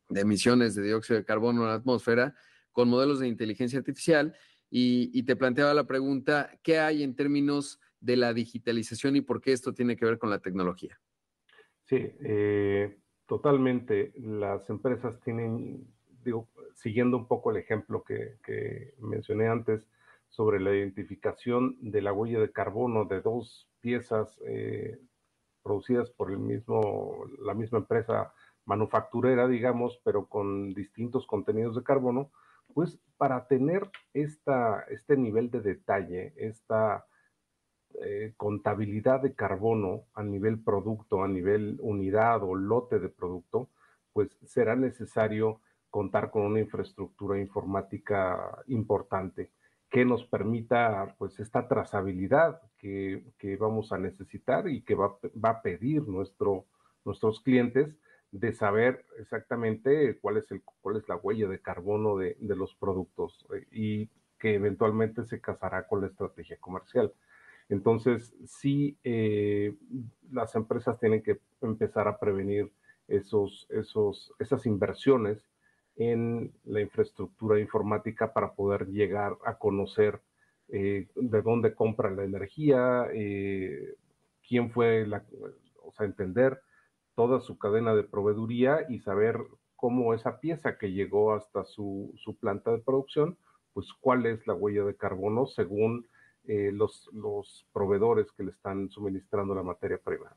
emisiones 0.10 0.76
de 0.76 0.84
dióxido 0.84 1.20
de 1.20 1.24
carbono 1.24 1.62
en 1.62 1.70
la 1.70 1.76
atmósfera, 1.76 2.36
con 2.74 2.90
modelos 2.90 3.22
de 3.22 3.30
inteligencia 3.30 3.80
artificial 3.80 4.36
y, 4.70 5.24
te 5.24 5.38
planteaba 5.38 5.74
la 5.74 5.88
pregunta, 5.88 6.52
¿qué 6.64 6.80
hay 6.80 7.02
en 7.02 7.16
términos 7.16 7.80
de 8.02 8.18
la 8.18 8.34
digitalización 8.34 9.16
y 9.16 9.22
por 9.22 9.40
qué 9.40 9.54
esto 9.54 9.74
tiene 9.74 9.96
que 9.96 10.04
ver 10.04 10.18
con 10.18 10.32
la 10.32 10.40
tecnología? 10.40 11.00
Sí, 11.86 12.12
eh, 12.26 13.01
totalmente. 13.32 14.12
Las 14.17 14.70
empresas 14.70 15.22
tienen, 15.22 15.88
digo, 16.22 16.50
siguiendo 16.76 17.15
un 17.15 17.30
poco 17.30 17.52
el 17.52 17.56
ejemplo 17.56 18.04
que, 18.04 18.94
mencioné 19.00 19.48
antes 19.48 19.88
sobre 20.28 20.60
la 20.60 20.76
identificación 20.76 21.78
de 21.80 22.02
la 22.02 22.12
huella 22.12 22.41
de 22.41 22.52
carbono 22.52 23.06
de 23.06 23.22
dos 23.22 23.70
piezas 23.80 24.38
eh, 24.46 25.00
producidas 25.63 26.10
por 26.10 26.30
el 26.30 26.39
mismo, 26.39 27.24
la 27.39 27.54
misma 27.54 27.78
empresa 27.78 28.34
manufacturera, 28.65 29.48
digamos, 29.48 30.02
pero 30.04 30.26
con 30.26 30.74
distintos 30.74 31.26
contenidos 31.26 31.78
de 31.78 31.84
carbono, 31.84 32.32
pues 32.74 33.00
para 33.15 33.48
tener 33.48 33.89
esta, 34.13 34.82
este 34.89 35.15
nivel 35.15 35.50
de 35.52 35.62
detalle, 35.62 36.34
esta 36.36 37.06
eh, 38.04 38.34
contabilidad 38.38 39.22
de 39.22 39.34
carbono 39.34 40.06
a 40.14 40.24
nivel 40.24 40.60
producto, 40.60 41.24
a 41.24 41.28
nivel 41.28 41.78
unidad 41.82 42.44
o 42.44 42.56
lote 42.56 43.00
de 43.00 43.10
producto, 43.10 43.70
pues 44.14 44.30
será 44.46 44.76
necesario 44.76 45.62
contar 45.90 46.32
con 46.32 46.44
una 46.44 46.60
infraestructura 46.60 47.40
informática 47.40 48.64
importante 48.68 49.52
que 49.90 50.06
nos 50.06 50.26
permita 50.26 51.16
pues 51.18 51.40
esta 51.40 51.68
trazabilidad 51.68 52.62
que, 52.78 53.24
vamos 53.60 53.92
a 53.92 53.98
necesitar 53.98 54.70
y 54.70 54.82
que 54.82 54.96
va, 54.96 55.18
va 55.44 55.50
a 55.50 55.62
pedir 55.62 56.08
nuestro, 56.08 56.66
nuestros 57.04 57.42
clientes 57.42 57.98
de 58.32 58.54
saber 58.54 59.06
exactamente 59.20 60.18
cuál 60.20 60.38
es, 60.38 60.50
el, 60.52 60.64
cuál 60.82 60.96
es 60.96 61.08
la 61.10 61.18
huella 61.18 61.48
de 61.48 61.62
carbono 61.62 62.18
de, 62.18 62.38
los 62.40 62.74
productos 62.76 63.46
eh, 63.54 63.68
y 63.72 64.10
que 64.40 64.56
eventualmente 64.56 65.26
se 65.26 65.42
casará 65.42 65.86
con 65.86 66.02
la 66.02 66.08
estrategia 66.08 66.58
comercial. 66.60 67.14
Entonces, 67.72 68.34
sí, 68.46 68.98
eh, 69.04 69.76
las 70.32 70.56
empresas 70.56 71.00
tienen 71.00 71.24
que 71.24 71.40
empezar 71.62 72.08
a 72.08 72.20
prevenir 72.20 72.72
esos, 73.08 73.68
esos, 73.70 74.34
esas 74.40 74.66
inversiones 74.66 75.50
en 75.96 76.54
la 76.66 76.82
infraestructura 76.82 77.60
informática 77.60 78.34
para 78.34 78.54
poder 78.54 78.88
llegar 78.88 79.38
a 79.46 79.58
conocer 79.58 80.22
eh, 80.70 81.08
de 81.16 81.42
dónde 81.42 81.76
compra 81.76 82.12
la 82.12 82.24
energía, 82.24 83.08
quién 84.48 84.72
fue 84.72 85.06
la, 85.08 85.26
o 85.84 85.92
sea, 85.92 86.06
entender 86.06 86.62
toda 87.16 87.42
su 87.42 87.58
cadena 87.58 87.94
de 87.94 88.04
proveeduría 88.04 88.86
y 88.90 89.00
saber 89.00 89.38
cómo 89.82 90.14
esa 90.14 90.40
pieza 90.40 90.78
que 90.78 90.92
llegó 90.92 91.34
hasta 91.34 91.64
su, 91.64 92.14
planta 92.40 92.72
de 92.72 92.78
producción, 92.78 93.38
pues 93.74 93.88
cuál 94.00 94.26
es 94.28 94.46
la 94.46 94.54
huella 94.54 94.84
de 94.84 94.96
carbono 94.96 95.48
según 95.48 96.08
eh, 96.46 96.72
los, 96.74 97.10
los 97.14 97.66
proveedores 97.72 98.32
que 98.32 98.44
le 98.44 98.52
están 98.52 98.90
suministrando 98.90 99.54
la 99.54 99.64
materia 99.64 99.98
prima. 99.98 100.36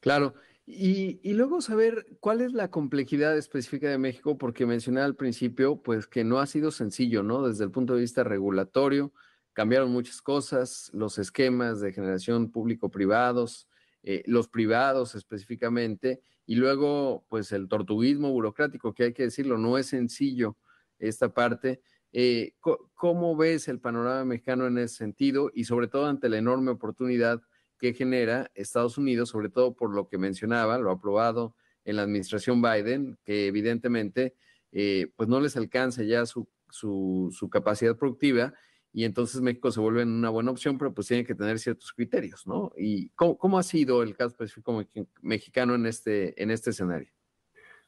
Claro, 0.00 0.34
y, 0.64 1.18
y, 1.22 1.32
luego 1.32 1.60
saber 1.60 2.06
cuál 2.20 2.40
es 2.40 2.52
la 2.52 2.70
complejidad 2.70 3.36
específica 3.36 3.88
de 3.88 3.98
México, 3.98 4.36
porque 4.36 4.66
mencioné 4.66 5.00
al 5.00 5.16
principio, 5.16 5.82
pues 5.82 6.06
que 6.06 6.24
no 6.24 6.40
ha 6.40 6.46
sido 6.46 6.70
sencillo, 6.70 7.22
¿no? 7.22 7.48
Desde 7.48 7.64
el 7.64 7.70
punto 7.70 7.94
de 7.94 8.02
vista 8.02 8.22
regulatorio, 8.22 9.12
cambiaron 9.54 9.90
muchas 9.90 10.22
cosas, 10.22 10.90
los 10.92 11.18
esquemas 11.18 11.80
de 11.80 11.92
generación 11.92 12.52
público-privados, 12.52 13.68
eh, 14.02 14.22
los 14.26 14.46
privados 14.46 15.14
específicamente, 15.16 16.20
y 16.46 16.54
luego, 16.54 17.24
pues 17.28 17.50
el 17.52 17.66
tortuguismo 17.66 18.30
burocrático, 18.30 18.94
que 18.94 19.04
hay 19.04 19.12
que 19.12 19.24
decirlo, 19.24 19.58
no 19.58 19.76
es 19.76 19.86
sencillo 19.86 20.56
esta 20.98 21.34
parte. 21.34 21.82
Eh, 22.12 22.52
¿Cómo 22.94 23.36
ves 23.36 23.68
el 23.68 23.80
panorama 23.80 24.24
mexicano 24.24 24.66
en 24.66 24.78
ese 24.78 24.96
sentido 24.96 25.50
y 25.54 25.64
sobre 25.64 25.88
todo 25.88 26.06
ante 26.06 26.28
la 26.28 26.38
enorme 26.38 26.70
oportunidad 26.70 27.40
que 27.78 27.94
genera 27.94 28.50
Estados 28.54 28.98
Unidos, 28.98 29.28
sobre 29.28 29.50
todo 29.50 29.74
por 29.74 29.94
lo 29.94 30.08
que 30.08 30.18
mencionaba, 30.18 30.78
lo 30.78 30.90
aprobado 30.90 31.54
en 31.84 31.96
la 31.96 32.02
administración 32.02 32.60
Biden, 32.60 33.18
que 33.24 33.46
evidentemente 33.46 34.34
eh, 34.72 35.12
pues 35.16 35.28
no 35.28 35.40
les 35.40 35.56
alcanza 35.56 36.02
ya 36.02 36.26
su, 36.26 36.48
su 36.70 37.48
capacidad 37.50 37.96
productiva 37.96 38.54
y 38.92 39.04
entonces 39.04 39.40
México 39.40 39.70
se 39.70 39.80
vuelve 39.80 40.02
una 40.02 40.30
buena 40.30 40.50
opción, 40.50 40.78
pero 40.78 40.92
pues 40.92 41.08
tiene 41.08 41.24
que 41.24 41.34
tener 41.34 41.58
ciertos 41.58 41.92
criterios, 41.92 42.46
¿no? 42.46 42.72
¿Y 42.76 43.10
cómo, 43.10 43.58
ha 43.58 43.62
sido 43.62 44.02
el 44.02 44.16
caso 44.16 44.28
específico 44.28 44.82
mexicano 45.20 45.74
este, 45.86 46.42
en 46.42 46.50
este 46.50 46.70
escenario? 46.70 47.08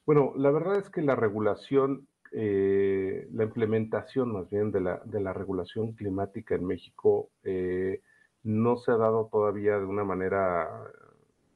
Bueno, 0.04 0.32
la 0.36 0.50
verdad 0.50 0.78
es 0.78 0.90
que 0.90 1.02
la 1.02 1.16
regulación, 1.16 2.06
eh, 2.32 3.28
la 3.32 3.44
implementación 3.44 4.32
más 4.32 4.48
bien 4.48 4.70
de 4.70 4.80
la, 4.80 5.02
de 5.04 5.20
la 5.20 5.32
regulación 5.32 5.92
climática 5.94 6.54
en 6.54 6.64
México 6.64 7.28
eh, 7.42 8.02
no 8.44 8.76
se 8.76 8.92
ha 8.92 8.96
dado 8.96 9.28
todavía 9.32 9.78
de 9.78 9.84
una 9.84 10.04
manera, 10.04 10.68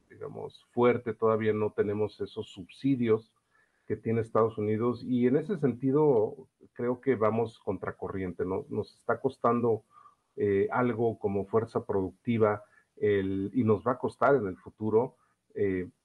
digamos, 0.09 0.65
fuerte, 0.73 1.13
todavía 1.13 1.53
no 1.53 1.71
tenemos 1.71 2.19
esos 2.19 2.49
subsidios 2.49 3.31
que 3.87 3.95
tiene 3.95 4.19
Estados 4.19 4.57
Unidos 4.57 5.01
y 5.03 5.27
en 5.27 5.37
ese 5.37 5.57
sentido 5.57 6.47
creo 6.73 6.99
que 6.99 7.15
vamos 7.15 7.57
contracorriente, 7.59 8.43
¿no? 8.43 8.65
Nos 8.69 8.95
está 8.95 9.21
costando 9.21 9.83
eh, 10.35 10.67
algo 10.71 11.17
como 11.19 11.45
fuerza 11.45 11.85
productiva 11.85 12.63
y 12.97 13.63
nos 13.65 13.85
va 13.85 13.93
a 13.93 13.97
costar 13.97 14.35
en 14.35 14.47
el 14.47 14.55
futuro 14.55 15.17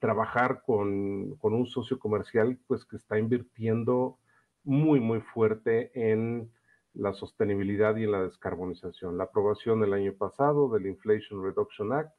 trabajar 0.01 0.63
con, 0.67 1.37
con, 1.37 1.55
un 1.55 1.67
socio 1.67 2.01
comercial 2.01 2.59
pues 2.67 2.85
que 2.85 2.97
está 2.97 3.17
invirtiendo 3.17 4.19
muy, 4.65 5.01
muy 5.01 5.21
fuerte 5.21 5.91
en 5.95 6.51
la 6.95 7.13
sostenibilidad 7.13 7.97
y 7.97 8.05
en 8.05 8.13
la 8.13 8.23
descarbonización. 8.23 9.17
La 9.17 9.25
aprobación 9.25 9.83
el 9.85 9.93
año 9.93 10.13
pasado 10.15 10.69
del 10.69 10.87
Inflation 10.87 11.43
Reduction 11.43 11.93
Act, 11.93 12.13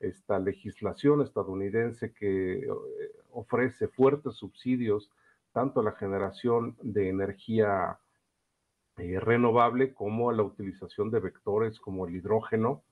esta 0.00 0.38
legislación 0.38 1.22
estadounidense 1.22 2.12
que 2.12 2.60
eh, 2.60 2.68
ofrece 3.30 3.88
fuertes 3.88 4.34
subsidios 4.34 5.10
tanto 5.52 5.80
a 5.80 5.84
la 5.84 5.92
generación 5.92 6.76
de 6.82 7.08
energía 7.08 7.98
eh, 8.96 9.20
renovable 9.20 9.94
como 9.94 10.30
a 10.30 10.32
la 10.32 10.42
utilización 10.42 11.10
de 11.10 11.20
vectores 11.20 11.78
como 11.78 12.06
el 12.06 12.16
hidrógeno, 12.16 12.82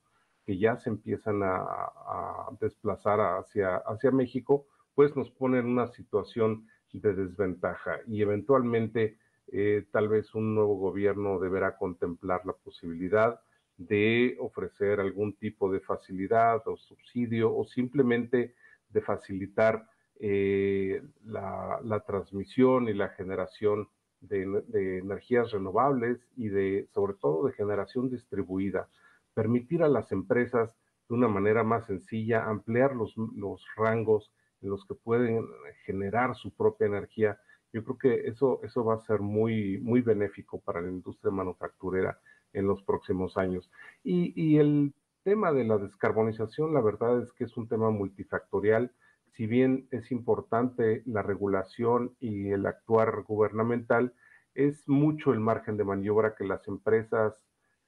que 0.44 0.58
ya 0.58 0.76
se 0.76 0.90
empiezan 0.90 1.42
a, 1.44 2.48
desplazar 2.60 3.20
hacia, 3.20 3.76
hacia 3.76 4.10
México, 4.10 4.66
pues 4.94 5.16
nos 5.16 5.30
pone 5.30 5.58
en 5.58 5.66
una 5.66 5.86
situación 5.86 6.66
de 6.92 7.14
desventaja 7.14 8.00
y 8.06 8.22
eventualmente 8.22 9.18
eh, 9.48 9.86
tal 9.90 10.08
vez 10.08 10.34
un 10.34 10.54
nuevo 10.54 10.76
gobierno 10.76 11.38
deberá 11.38 11.76
contemplar 11.76 12.44
la 12.46 12.52
posibilidad 12.52 13.40
de 13.76 14.36
ofrecer 14.38 15.00
algún 15.00 15.34
tipo 15.34 15.70
de 15.72 15.80
facilidad 15.80 16.62
o 16.66 16.76
subsidio 16.76 17.54
o 17.54 17.64
simplemente 17.64 18.54
de 18.90 19.00
facilitar 19.00 19.86
eh, 20.20 21.02
la, 21.24 22.04
transmisión 22.06 22.88
y 22.88 22.94
la 22.94 23.08
generación 23.08 23.88
de, 24.20 24.98
energías 24.98 25.50
renovables 25.50 26.28
y 26.36 26.48
de, 26.48 26.86
sobre 26.94 27.14
todo, 27.14 27.46
de 27.46 27.54
generación 27.54 28.08
distribuida. 28.08 28.88
Permitir 29.34 29.82
a 29.82 29.88
las 29.88 30.12
empresas 30.12 30.76
de 31.08 31.14
una 31.14 31.28
manera 31.28 31.64
más 31.64 31.86
sencilla 31.86 32.44
ampliar 32.44 32.94
los, 32.94 33.16
los 33.16 33.66
rangos 33.76 34.30
en 34.62 34.70
los 34.70 34.84
que 34.86 34.94
pueden 34.94 35.46
generar 35.84 36.34
su 36.36 36.54
propia 36.54 36.86
energía. 36.86 37.38
Yo 37.72 37.84
creo 37.84 37.98
que 37.98 38.28
eso, 38.28 38.60
eso 38.62 38.84
va 38.84 38.94
a 38.94 39.06
ser 39.06 39.20
muy, 39.20 39.78
muy 39.78 40.00
benéfico 40.02 40.60
para 40.60 40.80
la 40.80 40.90
industria 40.90 41.32
manufacturera 41.32 42.18
en 42.52 42.66
los 42.66 42.82
próximos 42.82 43.36
años. 43.36 43.70
Y, 44.04 44.32
y 44.40 44.58
el 44.58 44.92
tema 45.24 45.52
de 45.52 45.64
la 45.64 45.78
descarbonización, 45.78 46.74
la 46.74 46.80
verdad 46.80 47.22
es 47.22 47.32
que 47.32 47.44
es 47.44 47.56
un 47.56 47.68
tema 47.68 47.90
multifactorial 47.90 48.92
si 49.36 49.46
bien 49.46 49.88
es 49.90 50.12
importante 50.12 51.02
la 51.06 51.22
regulación 51.22 52.14
y 52.20 52.50
el 52.50 52.66
actuar 52.66 53.22
gubernamental, 53.22 54.14
es 54.54 54.86
mucho 54.88 55.32
el 55.32 55.40
margen 55.40 55.76
de 55.76 55.84
maniobra 55.84 56.34
que 56.34 56.44
las 56.44 56.66
empresas 56.68 57.34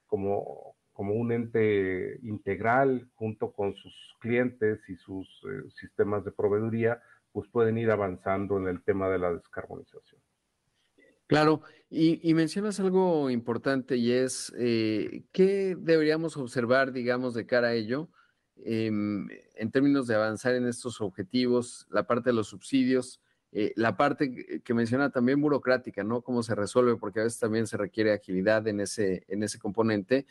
como, 0.07 0.77
como 0.95 1.14
un 1.14 1.32
ente 1.32 2.18
integral 2.22 3.11
junto 3.14 3.53
con 3.53 3.74
sus 3.74 3.95
clientes 4.20 4.80
y 4.88 4.97
sus 4.97 5.28
eh, 5.45 5.68
sistemas 5.78 6.24
de 6.24 6.32
proveeduría, 6.32 7.03
pues 7.32 7.47
pueden 7.51 7.76
ir 7.76 7.90
avanzando 7.90 8.57
en 8.57 8.68
el 8.68 8.82
tema 8.82 9.11
de 9.11 9.18
la 9.18 9.34
descarbonización. 9.34 10.20
Claro, 11.26 11.61
y, 11.90 12.32
mencionas 12.34 12.80
algo 12.80 13.28
importante 13.28 13.97
y 13.97 14.12
es 14.12 14.53
eh, 14.57 15.24
qué 15.32 15.76
deberíamos 15.78 16.36
observar, 16.36 16.92
digamos, 16.92 17.34
de 17.34 17.47
cara 17.47 17.68
a 17.68 17.74
ello 17.74 18.09
Em, 18.57 19.28
en 19.57 19.70
términos 19.70 20.07
de 20.07 20.14
avanzar 20.14 20.55
en 20.55 20.66
estos 20.66 21.01
objetivos, 21.01 21.86
la 21.90 22.07
parte 22.07 22.30
de 22.30 22.34
los 22.34 22.49
subsidios, 22.49 23.20
eh, 23.53 23.72
la 23.76 23.97
parte 23.97 24.61
que 24.64 24.74
menciona 24.74 25.11
también 25.11 25.40
burocrática, 25.40 26.05
¿no? 26.05 26.22
Cómo 26.22 26.42
se 26.42 26.55
resuelve, 26.55 26.97
porque 26.97 27.20
a 27.20 27.24
veces 27.24 27.38
también 27.38 27.66
se 27.66 27.76
requiere 27.76 28.12
agilidad 28.12 28.66
en 28.68 28.80
ese, 28.80 29.24
en 29.28 29.42
ese 29.42 29.59
componente. 29.59 30.26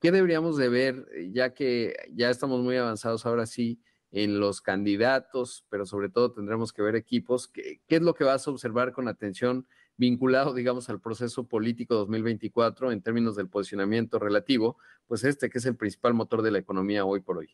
¿Qué 0.00 0.12
deberíamos 0.12 0.58
de 0.58 0.68
ver, 0.68 1.08
eh, 1.14 1.30
ya 1.32 1.54
que 1.54 1.94
ya 2.12 2.28
estamos 2.28 2.60
muy 2.62 2.76
avanzados 2.76 3.24
ahora 3.24 3.46
sí 3.46 3.80
en 4.10 4.38
los 4.38 4.60
candidatos, 4.60 5.64
pero 5.70 5.86
sobre 5.86 6.10
todo 6.10 6.32
tendremos 6.32 6.72
que 6.72 6.82
ver 6.82 6.96
equipos? 6.96 7.48
¿Qué, 7.48 7.80
es 7.88 8.02
lo 8.02 8.14
que 8.14 8.24
vas 8.24 8.46
a 8.46 8.50
observar 8.50 8.92
con 8.92 9.08
atención 9.08 9.66
vinculado, 9.96 10.52
digamos, 10.52 10.90
al 10.90 11.00
proceso 11.00 11.48
político 11.48 11.94
2024 11.94 12.92
en 12.92 13.00
términos 13.00 13.36
del 13.36 13.48
posicionamiento 13.48 14.18
relativo, 14.18 14.76
pues 15.06 15.24
este 15.24 15.48
que 15.48 15.56
es 15.56 15.64
el 15.64 15.76
principal 15.76 16.12
motor 16.12 16.42
de 16.42 16.50
la 16.50 16.58
economía 16.58 17.06
hoy 17.06 17.20
por 17.20 17.38
hoy. 17.38 17.48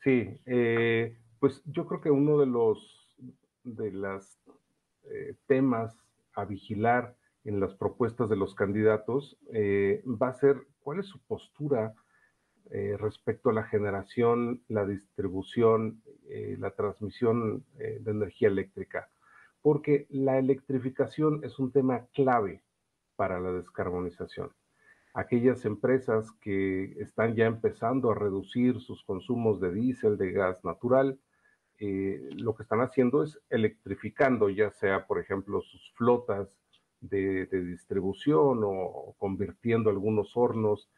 Sí, 0.00 0.38
eh, 0.44 1.16
pues 1.38 1.62
yo 1.64 1.86
creo 1.86 2.02
que 2.02 2.10
uno 2.10 2.38
de 2.38 2.46
los 2.46 3.16
de 3.64 3.90
los 3.92 4.38
eh, 5.04 5.34
temas 5.46 5.96
a 6.34 6.44
vigilar 6.44 7.16
en 7.44 7.60
las 7.60 7.74
propuestas 7.74 8.28
de 8.28 8.36
los 8.36 8.54
candidatos 8.54 9.38
va 9.50 10.28
a 10.28 10.34
ser 10.34 10.66
cuál 10.82 11.00
es 11.00 11.06
su 11.06 11.18
postura 11.20 11.94
respecto 12.98 13.50
a 13.50 13.52
la 13.52 13.64
generación, 13.64 14.62
la 14.68 14.86
distribución, 14.86 16.02
la 16.58 16.70
transmisión 16.70 17.64
de 17.76 18.10
energía 18.10 18.48
eléctrica 18.48 19.10
porque 19.62 20.06
la 20.10 20.38
electrificación 20.38 21.40
es 21.44 21.58
un 21.58 21.72
tema 21.72 22.06
clave 22.14 22.62
para 23.16 23.40
la 23.40 23.52
descarbonización. 23.52 24.50
Aquellas 25.12 25.64
empresas 25.64 26.30
que 26.40 26.94
están 27.00 27.34
ya 27.34 27.46
empezando 27.46 28.10
a 28.10 28.14
reducir 28.14 28.80
sus 28.80 29.02
consumos 29.04 29.60
de 29.60 29.72
diésel, 29.72 30.16
de 30.16 30.32
gas 30.32 30.64
natural, 30.64 31.18
eh, 31.78 32.28
lo 32.32 32.54
que 32.54 32.62
están 32.62 32.80
haciendo 32.80 33.22
es 33.22 33.40
electrificando, 33.50 34.48
ya 34.50 34.70
sea, 34.70 35.06
por 35.06 35.18
ejemplo, 35.18 35.60
sus 35.62 35.92
flotas 35.94 36.58
de, 37.00 37.46
distribución 37.46 38.60
o, 38.64 39.14
convirtiendo 39.18 39.90
algunos 39.90 40.36
hornos 40.36 40.90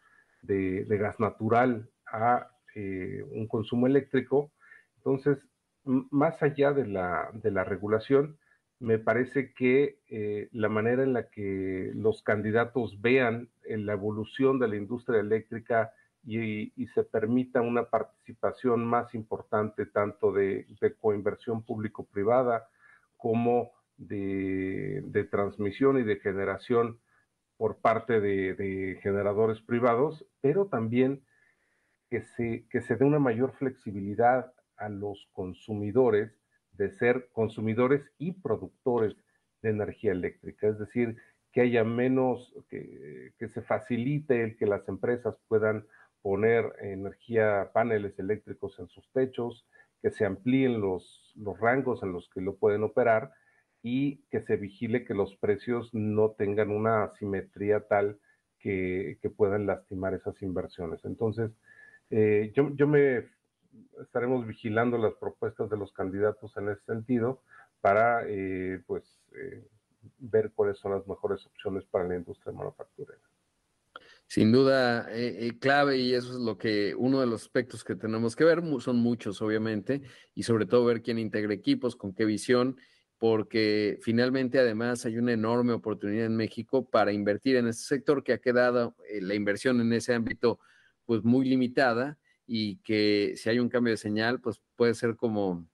de, 0.43 0.85
gas 0.89 1.21
natural 1.21 1.89
a 2.07 2.49
eh, 2.75 3.25
un 3.31 3.47
consumo 3.47 3.87
eléctrico. 3.87 4.51
Entonces, 4.99 5.39
más 5.85 6.43
allá 6.43 6.73
de 6.73 6.87
la, 6.87 7.31
de 7.33 7.51
la 7.51 7.65
regulación, 7.65 8.39
me 8.83 8.99
parece 8.99 9.55
que 9.55 10.01
eh, 10.09 10.49
la 10.51 10.69
manera 10.69 11.05
en 11.05 11.13
la 11.13 11.29
que 11.29 11.93
los 11.95 12.23
candidatos 12.23 13.01
vean 13.01 13.49
la 13.65 13.93
evolución 13.93 14.59
de 14.59 14.67
la 14.67 14.77
industria 14.77 15.21
eléctrica 15.21 15.93
y, 16.25 16.73
se 16.95 17.05
permita 17.05 17.61
una 17.61 17.85
participación 17.85 18.85
más 18.85 19.15
importante 19.15 19.87
tanto 19.87 20.33
de, 20.33 20.67
coinversión 21.01 21.63
público-privada 21.63 22.69
como 23.17 23.73
de, 24.09 25.29
transmisión 25.31 25.99
y 25.99 26.03
de 26.03 26.17
generación 26.17 26.99
por 27.57 27.79
parte 27.79 28.21
de, 28.21 28.99
generadores 29.03 29.61
privados, 29.61 30.27
pero 30.41 30.67
también 30.67 31.23
que 32.11 32.23
se, 32.23 32.67
que 32.71 32.81
se 32.83 32.97
dé 32.97 33.05
una 33.05 33.19
mayor 33.19 33.53
flexibilidad 33.53 34.53
a 34.77 34.89
los 34.89 35.29
consumidores 35.33 36.33
de 36.73 36.91
ser 36.91 37.29
consumidores 37.33 38.03
y 38.19 38.33
productores 38.33 39.15
de 39.63 39.71
energía 39.71 40.13
eléctrica, 40.13 40.69
es 40.69 40.79
decir, 40.79 41.17
que 41.53 41.61
haya 41.61 41.85
menos, 41.85 42.53
que, 42.69 43.33
se 43.49 43.63
facilite 43.63 44.43
el 44.43 44.57
que 44.57 44.67
las 44.67 44.89
empresas 44.89 45.37
puedan 45.49 45.87
poner 46.23 46.73
energía, 46.81 47.71
paneles 47.73 48.19
eléctricos 48.19 48.79
en 48.79 48.89
sus 48.89 49.09
techos, 49.13 49.67
que 50.01 50.11
se 50.11 50.25
amplíen 50.25 50.81
los, 50.81 51.33
los 51.37 51.59
rangos 51.61 52.03
en 52.03 52.13
los 52.13 52.29
que 52.31 52.41
lo 52.41 52.57
pueden 52.57 52.83
operar 52.83 53.33
y 53.83 54.19
que 54.31 54.43
se 54.43 54.57
vigile 54.57 55.05
que 55.05 55.15
los 55.15 55.35
precios 55.37 55.93
no 55.93 56.31
tengan 56.31 56.71
una 56.71 57.05
asimetría 57.05 57.81
tal 57.81 58.19
que, 58.61 59.19
puedan 59.37 59.67
lastimar 59.67 60.15
esas 60.15 60.41
inversiones. 60.41 61.05
Entonces, 61.05 61.51
eh, 62.11 62.53
yo, 62.55 62.71
yo 62.77 62.87
me 62.87 63.25
estaremos 64.01 64.47
vigilando 64.47 64.99
las 64.99 65.15
propuestas 65.15 65.69
de 65.69 65.77
los 65.77 65.93
candidatos 65.93 66.57
en 66.57 66.69
ese 66.69 66.85
sentido 66.85 67.43
para 67.81 68.23
eh, 68.29 68.81
pues 68.87 69.03
eh, 69.35 69.67
ver 70.19 70.53
cuáles 70.55 70.79
son 70.79 70.93
las 70.93 71.07
mejores 71.09 71.45
opciones 71.47 71.85
para 71.87 72.07
la 72.07 72.17
industria 72.17 72.53
manufacturera. 72.53 73.21
Sin 74.27 74.53
duda, 74.53 75.09
clave 75.61 75.99
y 75.99 76.15
eso 76.15 76.33
es 76.33 76.39
lo 76.39 76.57
que 76.57 76.95
uno 76.97 77.21
de 77.21 77.27
los 77.27 77.43
aspectos 77.43 77.85
que 77.85 77.97
tenemos 77.97 78.35
que 78.35 78.45
ver, 78.45 78.63
son 78.81 78.97
muchos 78.97 79.43
obviamente, 79.43 80.01
y 80.35 80.45
sobre 80.45 80.65
todo 80.65 80.87
ver 80.87 81.03
quién 81.03 81.19
integra 81.19 81.53
equipos, 81.53 81.97
con 81.97 82.15
qué 82.15 82.25
visión, 82.25 82.79
porque 83.23 84.01
finalmente 84.03 84.59
además 84.59 85.07
hay 85.07 85.17
una 85.17 85.33
enorme 85.33 85.73
oportunidad 85.73 86.27
en 86.27 86.35
México 86.35 86.91
para 86.91 87.13
invertir 87.13 87.55
en 87.55 87.69
este 87.69 87.85
sector 87.85 88.25
que 88.25 88.33
ha 88.33 88.39
quedado 88.39 88.97
la 89.21 89.37
inversión 89.37 89.81
en 89.81 89.93
ese 89.93 90.13
ámbito 90.13 90.59
pues 91.05 91.23
muy 91.23 91.49
limitada 91.49 92.19
y 92.49 92.79
que 92.79 93.35
si 93.37 93.49
hay 93.49 93.61
un 93.61 93.69
cambio 93.69 93.93
de 93.93 93.97
señal, 93.97 94.41
pues 94.41 94.61
puede 94.75 94.95
ser 94.95 95.15
como 95.15 95.65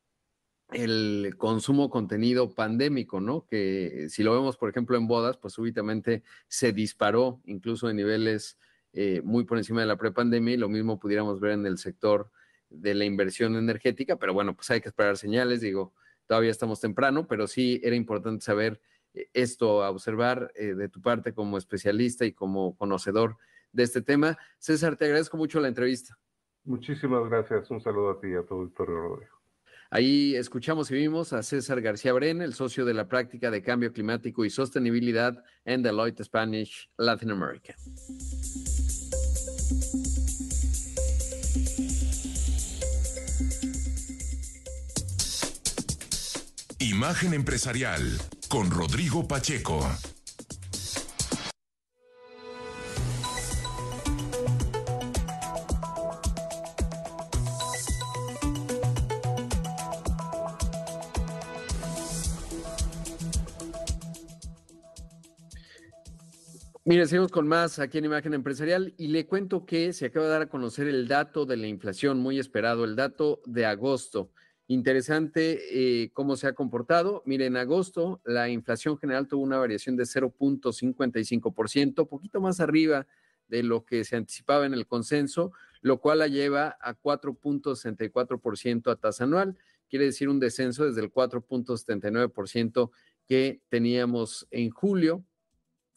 el 0.72 1.36
consumo 1.38 1.88
contenido 1.88 2.54
pandémico, 2.54 3.18
¿no? 3.18 3.46
Que 3.46 4.08
si 4.10 4.22
lo 4.22 4.34
vemos, 4.34 4.58
por 4.58 4.68
ejemplo, 4.68 4.98
en 4.98 5.06
bodas, 5.06 5.38
pues 5.38 5.54
súbitamente 5.54 6.24
se 6.48 6.74
disparó, 6.74 7.40
incluso 7.46 7.88
en 7.88 7.96
niveles 7.96 8.58
eh, 8.92 9.22
muy 9.24 9.44
por 9.44 9.56
encima 9.56 9.80
de 9.80 9.86
la 9.86 9.96
prepandemia, 9.96 10.52
y 10.52 10.58
lo 10.58 10.68
mismo 10.68 10.98
pudiéramos 10.98 11.40
ver 11.40 11.52
en 11.52 11.64
el 11.64 11.78
sector 11.78 12.30
de 12.68 12.94
la 12.94 13.06
inversión 13.06 13.56
energética, 13.56 14.16
pero 14.16 14.34
bueno, 14.34 14.54
pues 14.54 14.68
hay 14.70 14.82
que 14.82 14.90
esperar 14.90 15.16
señales, 15.16 15.62
digo, 15.62 15.94
todavía 16.28 16.50
estamos 16.52 16.80
temprano, 16.80 17.26
pero 17.26 17.48
sí 17.48 17.80
era 17.82 17.96
importante 17.96 18.44
saber 18.44 18.80
eh, 19.14 19.28
esto, 19.32 19.82
a 19.82 19.90
observar 19.90 20.52
eh, 20.54 20.74
de 20.74 20.88
tu 20.88 21.00
parte 21.00 21.34
como 21.34 21.58
especialista 21.58 22.24
y 22.24 22.32
como 22.32 22.76
conocedor 22.76 23.36
de 23.72 23.82
este 23.82 24.02
tema. 24.02 24.38
César, 24.58 24.96
te 24.96 25.06
agradezco 25.06 25.36
mucho 25.36 25.58
la 25.58 25.68
entrevista. 25.68 26.16
Muchísimas 26.64 27.28
gracias. 27.28 27.70
Un 27.70 27.80
saludo 27.80 28.10
a 28.10 28.20
ti 28.20 28.28
y 28.28 28.34
a 28.34 28.44
todo 28.44 28.64
Victorio 28.64 28.94
Rodrigo. 28.94 29.38
Ahí 29.90 30.36
escuchamos 30.36 30.90
y 30.90 30.94
vimos 30.94 31.32
a 31.32 31.42
César 31.42 31.80
García 31.80 32.12
Bren, 32.12 32.42
el 32.42 32.52
socio 32.52 32.84
de 32.84 32.92
la 32.92 33.08
práctica 33.08 33.50
de 33.50 33.62
cambio 33.62 33.90
climático 33.90 34.44
y 34.44 34.50
sostenibilidad 34.50 35.42
en 35.64 35.82
Deloitte 35.82 36.24
Spanish 36.24 36.90
Latin 36.98 37.30
America. 37.30 37.74
Imagen 46.98 47.32
empresarial 47.32 48.02
con 48.48 48.72
Rodrigo 48.72 49.28
Pacheco. 49.28 49.88
Mire, 66.84 67.06
seguimos 67.06 67.30
con 67.30 67.46
más 67.46 67.78
aquí 67.78 67.98
en 67.98 68.06
Imagen 68.06 68.34
Empresarial 68.34 68.92
y 68.98 69.06
le 69.06 69.24
cuento 69.24 69.64
que 69.64 69.92
se 69.92 70.06
acaba 70.06 70.26
de 70.26 70.32
dar 70.32 70.42
a 70.42 70.48
conocer 70.48 70.88
el 70.88 71.06
dato 71.06 71.46
de 71.46 71.58
la 71.58 71.68
inflación 71.68 72.18
muy 72.18 72.40
esperado, 72.40 72.84
el 72.84 72.96
dato 72.96 73.40
de 73.46 73.66
agosto. 73.66 74.32
Interesante 74.70 76.02
eh, 76.02 76.10
cómo 76.12 76.36
se 76.36 76.46
ha 76.46 76.52
comportado. 76.52 77.22
Mire, 77.24 77.46
en 77.46 77.56
agosto 77.56 78.20
la 78.26 78.50
inflación 78.50 78.98
general 78.98 79.26
tuvo 79.26 79.42
una 79.42 79.56
variación 79.56 79.96
de 79.96 80.04
0.55%, 80.04 82.06
poquito 82.06 82.42
más 82.42 82.60
arriba 82.60 83.06
de 83.48 83.62
lo 83.62 83.86
que 83.86 84.04
se 84.04 84.16
anticipaba 84.16 84.66
en 84.66 84.74
el 84.74 84.86
consenso, 84.86 85.52
lo 85.80 86.02
cual 86.02 86.18
la 86.18 86.28
lleva 86.28 86.76
a 86.82 86.94
4.64% 86.94 88.92
a 88.92 88.96
tasa 88.96 89.24
anual. 89.24 89.56
Quiere 89.88 90.04
decir 90.04 90.28
un 90.28 90.38
descenso 90.38 90.84
desde 90.84 91.00
el 91.00 91.10
4.79% 91.10 92.90
que 93.26 93.62
teníamos 93.70 94.46
en 94.50 94.68
julio 94.68 95.24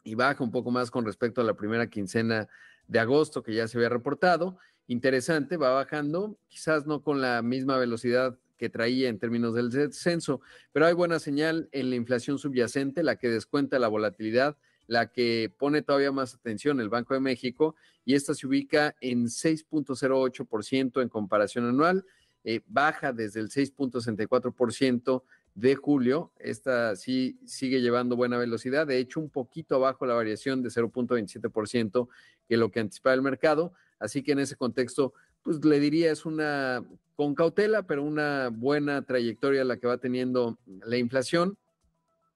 y 0.02 0.16
baja 0.16 0.46
un 0.46 0.52
poco 0.52 0.72
más 0.72 0.92
con 0.92 1.06
respecto 1.06 1.42
a 1.42 1.44
la 1.44 1.56
primera 1.56 1.90
quincena 1.90 2.48
de 2.88 3.00
agosto 3.00 3.44
que 3.44 3.54
ya 3.54 3.68
se 3.68 3.78
había 3.78 3.90
reportado. 3.90 4.58
Interesante, 4.88 5.58
va 5.58 5.72
bajando, 5.72 6.38
quizás 6.48 6.86
no 6.86 7.04
con 7.04 7.20
la 7.20 7.42
misma 7.42 7.78
velocidad 7.78 8.40
que 8.62 8.70
traía 8.70 9.10
en 9.10 9.18
términos 9.18 9.56
del 9.56 9.72
descenso, 9.72 10.40
pero 10.72 10.86
hay 10.86 10.94
buena 10.94 11.18
señal 11.18 11.68
en 11.72 11.90
la 11.90 11.96
inflación 11.96 12.38
subyacente, 12.38 13.02
la 13.02 13.16
que 13.16 13.28
descuenta 13.28 13.80
la 13.80 13.88
volatilidad, 13.88 14.56
la 14.86 15.12
que 15.12 15.52
pone 15.58 15.82
todavía 15.82 16.12
más 16.12 16.36
atención 16.36 16.80
el 16.80 16.88
Banco 16.88 17.16
de 17.16 17.22
México, 17.22 17.76
y 18.06 18.14
esta 18.14 18.36
se 18.36 18.46
ubica 18.46 18.96
en 19.02 19.26
6.08% 19.26 21.02
en 21.02 21.10
comparación 21.10 21.66
anual, 21.66 22.06
eh, 22.44 22.62
baja 22.68 23.12
desde 23.14 23.40
el 23.40 23.50
6.64% 23.50 25.24
de 25.56 25.76
julio. 25.76 26.32
Esta 26.38 26.96
sí 26.96 27.40
sigue 27.44 27.82
llevando 27.82 28.16
buena 28.16 28.38
velocidad, 28.38 28.86
de 28.86 29.00
hecho 29.00 29.20
un 29.20 29.32
poquito 29.32 29.74
abajo 29.74 30.06
la 30.06 30.14
variación 30.14 30.62
de 30.62 30.70
0.27% 30.70 32.10
que 32.48 32.58
lo 32.58 32.70
que 32.70 32.80
anticipaba 32.80 33.16
el 33.16 33.24
mercado. 33.24 33.74
Así 33.98 34.22
que 34.22 34.34
en 34.34 34.40
ese 34.40 34.56
contexto, 34.56 35.16
pues 35.44 35.64
le 35.64 35.80
diría 35.80 36.12
es 36.12 36.26
una, 36.26 36.84
con 37.16 37.36
cautela, 37.36 37.84
pero 37.84 38.04
una 38.04 38.50
buena 38.50 39.04
trayectoria 39.04 39.64
la 39.64 39.78
que 39.78 39.88
va 39.88 39.98
teniendo 39.98 40.58
la 40.66 40.98
inflación. 40.98 41.58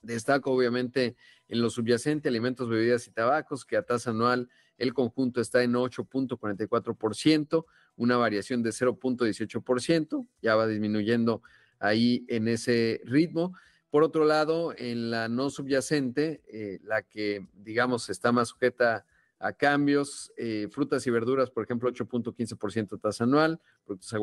Destaco 0.02 0.52
obviamente 0.52 1.16
en 1.48 1.62
lo 1.62 1.70
subyacente, 1.70 2.30
alimentos, 2.30 2.70
bebidas 2.70 3.08
y 3.08 3.12
tabacos, 3.12 3.66
que 3.66 3.78
a 3.78 3.84
tasa 3.84 4.12
anual 4.12 4.50
el 4.78 4.94
conjunto 4.94 5.42
está 5.42 5.64
en 5.64 5.74
8.44%, 5.74 7.66
una 7.96 8.18
variación 8.18 8.62
de 8.62 8.72
0.18%, 8.72 10.28
ya 10.42 10.56
va 10.56 10.68
disminuyendo 10.68 11.42
ahí 11.80 12.26
en 12.28 12.48
ese 12.48 13.02
ritmo. 13.06 13.56
Por 13.90 14.04
otro 14.04 14.26
lado, 14.26 14.74
en 14.78 15.10
la 15.12 15.30
no 15.30 15.50
subyacente, 15.50 16.42
eh, 16.48 16.80
la 16.84 17.04
que, 17.04 17.48
digamos, 17.54 18.10
está 18.10 18.32
más 18.32 18.50
sujeta 18.50 19.06
a 19.40 19.54
cambios, 19.54 20.32
eh, 20.38 20.68
frutas 20.72 21.06
y 21.08 21.12
verduras, 21.12 21.52
por 21.52 21.64
ejemplo, 21.64 21.90
8.15% 21.90 23.00
tasa 23.00 23.26
anual, 23.26 23.60
productos 23.86 24.14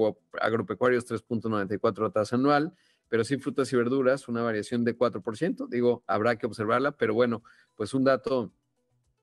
agropecuarios 0.40 1.06
3.94% 1.06 2.12
tasa 2.12 2.36
anual, 2.36 2.74
pero 3.08 3.24
sí 3.24 3.36
frutas 3.36 3.72
y 3.72 3.76
verduras, 3.76 4.28
una 4.28 4.42
variación 4.42 4.84
de 4.84 4.96
4%, 4.96 5.68
digo, 5.68 6.02
habrá 6.06 6.36
que 6.36 6.46
observarla, 6.46 6.92
pero 6.92 7.14
bueno, 7.14 7.42
pues 7.76 7.92
un 7.94 8.04
dato 8.04 8.52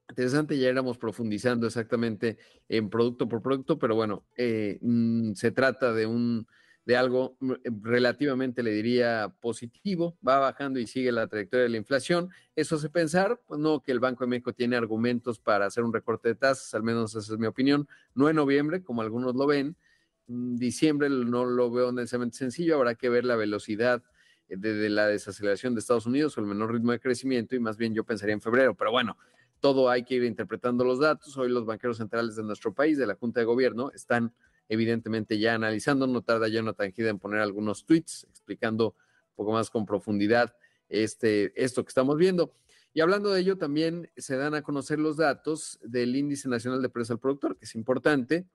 interesante, 0.10 0.58
ya 0.58 0.70
éramos 0.70 0.98
profundizando 0.98 1.68
exactamente 1.68 2.38
en 2.68 2.90
producto 2.90 3.28
por 3.28 3.42
producto, 3.42 3.80
pero 3.80 3.96
bueno, 3.96 4.26
eh, 4.38 4.80
mm, 4.82 5.34
se 5.34 5.52
trata 5.52 5.94
de 5.94 6.06
un 6.06 6.48
de 6.90 6.98
algo 6.98 7.38
mm, 7.40 7.52
eh, 7.52 7.58
relativamente, 7.84 8.64
le 8.64 8.72
diría, 8.72 9.32
positivo, 9.42 10.18
va 10.28 10.40
bajando 10.40 10.80
y 10.80 10.88
sigue 10.88 11.12
la 11.12 11.28
trayectoria 11.28 11.66
de 11.66 11.70
la 11.70 11.78
inflación. 11.78 12.32
Eso 12.56 12.78
hace 12.78 12.90
pensar, 12.90 13.40
pues 13.46 13.60
no, 13.60 13.84
que 13.84 13.92
el 13.92 14.00
Banco 14.00 14.24
de 14.24 14.30
México 14.32 14.54
tiene 14.54 14.76
argumentos 14.76 15.38
para 15.38 15.68
hacer 15.68 15.84
un 15.84 15.94
recorte 15.94 16.30
de 16.30 16.36
tasas, 16.36 16.74
al 16.74 16.82
menos 16.82 17.14
esa 17.14 17.34
es 17.34 17.38
mi 17.38 17.46
opinión, 17.46 17.88
no 18.16 18.28
en 18.28 18.38
noviembre, 18.38 18.82
como 18.82 19.04
algunos 19.04 19.36
lo 19.36 19.46
ven, 19.46 19.76
mm, 20.26 20.56
diciembre 20.56 21.10
no 21.10 21.46
lo 21.46 21.70
veo 21.70 21.92
necesariamente 21.92 22.38
sencillo, 22.38 22.78
habrá 22.78 22.96
que 22.96 23.08
ver 23.08 23.24
la 23.24 23.36
velocidad 23.36 24.02
eh, 24.48 24.58
de, 24.58 24.90
la 24.90 25.06
desaceleración 25.06 25.76
de 25.76 25.82
Estados 25.82 26.08
Unidos 26.08 26.36
o 26.40 26.42
el 26.42 26.48
menor 26.48 26.74
ritmo 26.74 26.92
de 26.92 27.00
crecimiento 27.00 27.56
y 27.56 27.60
más 27.60 27.78
bien 27.78 27.94
yo 27.94 28.04
pensaría 28.04 28.34
en 28.34 28.42
febrero, 28.42 28.74
pero 28.74 28.90
bueno, 28.90 29.16
todo 29.60 29.92
hay 29.92 30.06
que 30.06 30.16
ir 30.16 30.24
interpretando 30.24 30.84
los 30.84 31.00
datos. 31.00 31.38
Hoy 31.38 31.50
los 31.50 31.68
banqueros 31.68 31.98
centrales 31.98 32.36
de 32.36 32.42
nuestro 32.42 32.74
país, 32.74 32.98
de 32.98 33.06
la 33.06 33.14
Junta 33.14 33.42
de 33.42 33.46
Gobierno, 33.46 33.92
están 33.94 34.34
evidentemente 34.70 35.40
ya 35.40 35.56
analizando, 35.56 36.08
no 36.08 36.22
tarda 36.22 36.48
ya 36.48 36.62
una 36.62 36.74
tangida 36.74 37.10
en 37.10 37.20
poner 37.20 37.42
algunos 37.42 37.86
tweets 37.86 38.26
explicando 38.30 38.96
un 39.32 39.36
poco 39.36 39.52
más 39.52 39.70
con 39.70 39.86
profundidad 39.86 40.56
este, 40.88 41.52
esto 41.62 41.84
que 41.84 41.90
estamos 41.90 42.18
viendo. 42.18 42.54
Y 42.94 43.02
hablando 43.02 43.32
de 43.32 43.42
ello, 43.42 43.58
también 43.58 44.10
se 44.18 44.36
dan 44.36 44.56
a 44.56 44.62
conocer 44.62 45.00
los 45.00 45.18
datos 45.18 45.80
del 45.84 46.16
Índice 46.16 46.50
Nacional 46.50 46.82
de 46.82 46.90
Precios 46.90 47.12
al 47.12 47.20
Productor, 47.20 47.58
que 47.58 47.66
es 47.66 47.76
importante. 47.76 48.46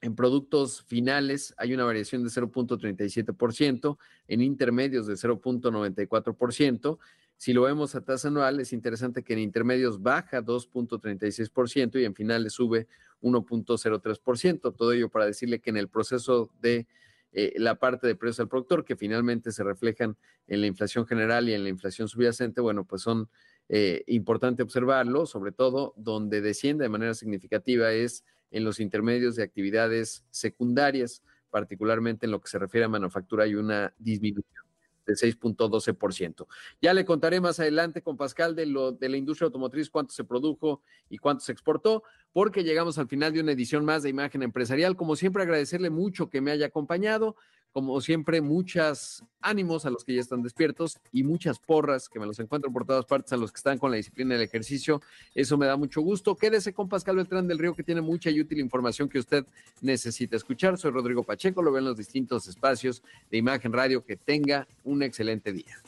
En 0.00 0.14
productos 0.14 0.84
finales 0.84 1.54
hay 1.56 1.74
una 1.74 1.84
variación 1.84 2.22
de 2.22 2.30
0.37%, 2.30 3.98
en 4.28 4.40
intermedios 4.42 5.08
de 5.08 5.14
0.94%, 5.14 6.98
si 7.38 7.52
lo 7.52 7.62
vemos 7.62 7.94
a 7.94 8.00
tasa 8.00 8.28
anual, 8.28 8.58
es 8.58 8.72
interesante 8.72 9.22
que 9.22 9.32
en 9.32 9.38
intermedios 9.38 10.02
baja 10.02 10.42
2.36% 10.42 12.00
y 12.00 12.04
en 12.04 12.14
finales 12.14 12.52
sube 12.52 12.88
1.03%. 13.22 14.74
Todo 14.74 14.92
ello 14.92 15.08
para 15.08 15.26
decirle 15.26 15.60
que 15.60 15.70
en 15.70 15.76
el 15.76 15.88
proceso 15.88 16.50
de 16.60 16.88
eh, 17.30 17.52
la 17.56 17.76
parte 17.76 18.08
de 18.08 18.16
precios 18.16 18.40
al 18.40 18.48
productor, 18.48 18.84
que 18.84 18.96
finalmente 18.96 19.52
se 19.52 19.62
reflejan 19.62 20.16
en 20.48 20.60
la 20.62 20.66
inflación 20.66 21.06
general 21.06 21.48
y 21.48 21.54
en 21.54 21.62
la 21.62 21.68
inflación 21.68 22.08
subyacente, 22.08 22.60
bueno, 22.60 22.84
pues 22.84 23.02
son 23.02 23.28
eh, 23.68 24.02
importante 24.08 24.64
observarlo, 24.64 25.24
sobre 25.24 25.52
todo 25.52 25.94
donde 25.96 26.40
desciende 26.40 26.82
de 26.84 26.88
manera 26.88 27.14
significativa 27.14 27.92
es 27.92 28.24
en 28.50 28.64
los 28.64 28.80
intermedios 28.80 29.36
de 29.36 29.44
actividades 29.44 30.24
secundarias, 30.30 31.22
particularmente 31.50 32.26
en 32.26 32.32
lo 32.32 32.40
que 32.40 32.48
se 32.48 32.58
refiere 32.58 32.86
a 32.86 32.88
manufactura, 32.88 33.44
hay 33.44 33.54
una 33.54 33.94
disminución 33.96 34.67
de 35.08 35.14
6.12%. 35.14 36.46
Ya 36.80 36.94
le 36.94 37.04
contaré 37.04 37.40
más 37.40 37.58
adelante 37.58 38.02
con 38.02 38.16
Pascal 38.16 38.54
de, 38.54 38.66
lo, 38.66 38.92
de 38.92 39.08
la 39.08 39.16
industria 39.16 39.46
automotriz 39.46 39.90
cuánto 39.90 40.12
se 40.12 40.24
produjo 40.24 40.82
y 41.08 41.18
cuánto 41.18 41.44
se 41.44 41.52
exportó, 41.52 42.02
porque 42.32 42.62
llegamos 42.62 42.98
al 42.98 43.08
final 43.08 43.32
de 43.32 43.40
una 43.40 43.52
edición 43.52 43.84
más 43.84 44.02
de 44.02 44.10
Imagen 44.10 44.42
Empresarial. 44.42 44.96
Como 44.96 45.16
siempre, 45.16 45.42
agradecerle 45.42 45.90
mucho 45.90 46.28
que 46.28 46.40
me 46.40 46.50
haya 46.50 46.66
acompañado. 46.66 47.36
Como 47.72 48.00
siempre, 48.00 48.40
muchos 48.40 49.24
ánimos 49.40 49.84
a 49.84 49.90
los 49.90 50.04
que 50.04 50.14
ya 50.14 50.20
están 50.20 50.42
despiertos 50.42 50.98
y 51.12 51.22
muchas 51.22 51.58
porras 51.58 52.08
que 52.08 52.18
me 52.18 52.26
los 52.26 52.38
encuentro 52.40 52.72
por 52.72 52.84
todas 52.84 53.04
partes 53.04 53.32
a 53.32 53.36
los 53.36 53.52
que 53.52 53.58
están 53.58 53.78
con 53.78 53.90
la 53.90 53.98
disciplina 53.98 54.34
del 54.34 54.42
ejercicio. 54.42 55.00
Eso 55.34 55.56
me 55.58 55.66
da 55.66 55.76
mucho 55.76 56.00
gusto. 56.00 56.34
Quédese 56.34 56.72
con 56.72 56.88
Pascal 56.88 57.16
Beltrán 57.16 57.46
del 57.46 57.58
Río, 57.58 57.74
que 57.74 57.82
tiene 57.82 58.00
mucha 58.00 58.30
y 58.30 58.40
útil 58.40 58.58
información 58.58 59.08
que 59.08 59.18
usted 59.18 59.46
necesita 59.80 60.36
escuchar. 60.36 60.78
Soy 60.78 60.90
Rodrigo 60.90 61.22
Pacheco, 61.22 61.62
lo 61.62 61.72
ven 61.72 61.82
en 61.82 61.90
los 61.90 61.96
distintos 61.96 62.48
espacios 62.48 63.02
de 63.30 63.38
Imagen 63.38 63.72
Radio. 63.72 64.04
Que 64.04 64.16
tenga 64.16 64.66
un 64.84 65.02
excelente 65.02 65.52
día. 65.52 65.82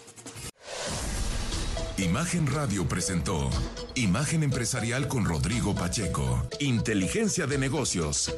Imagen 1.99 2.47
Radio 2.47 2.89
presentó 2.89 3.51
Imagen 3.95 4.43
Empresarial 4.43 5.07
con 5.07 5.25
Rodrigo 5.25 5.75
Pacheco. 5.75 6.49
Inteligencia 6.59 7.47
de 7.47 7.59
negocios. 7.59 8.35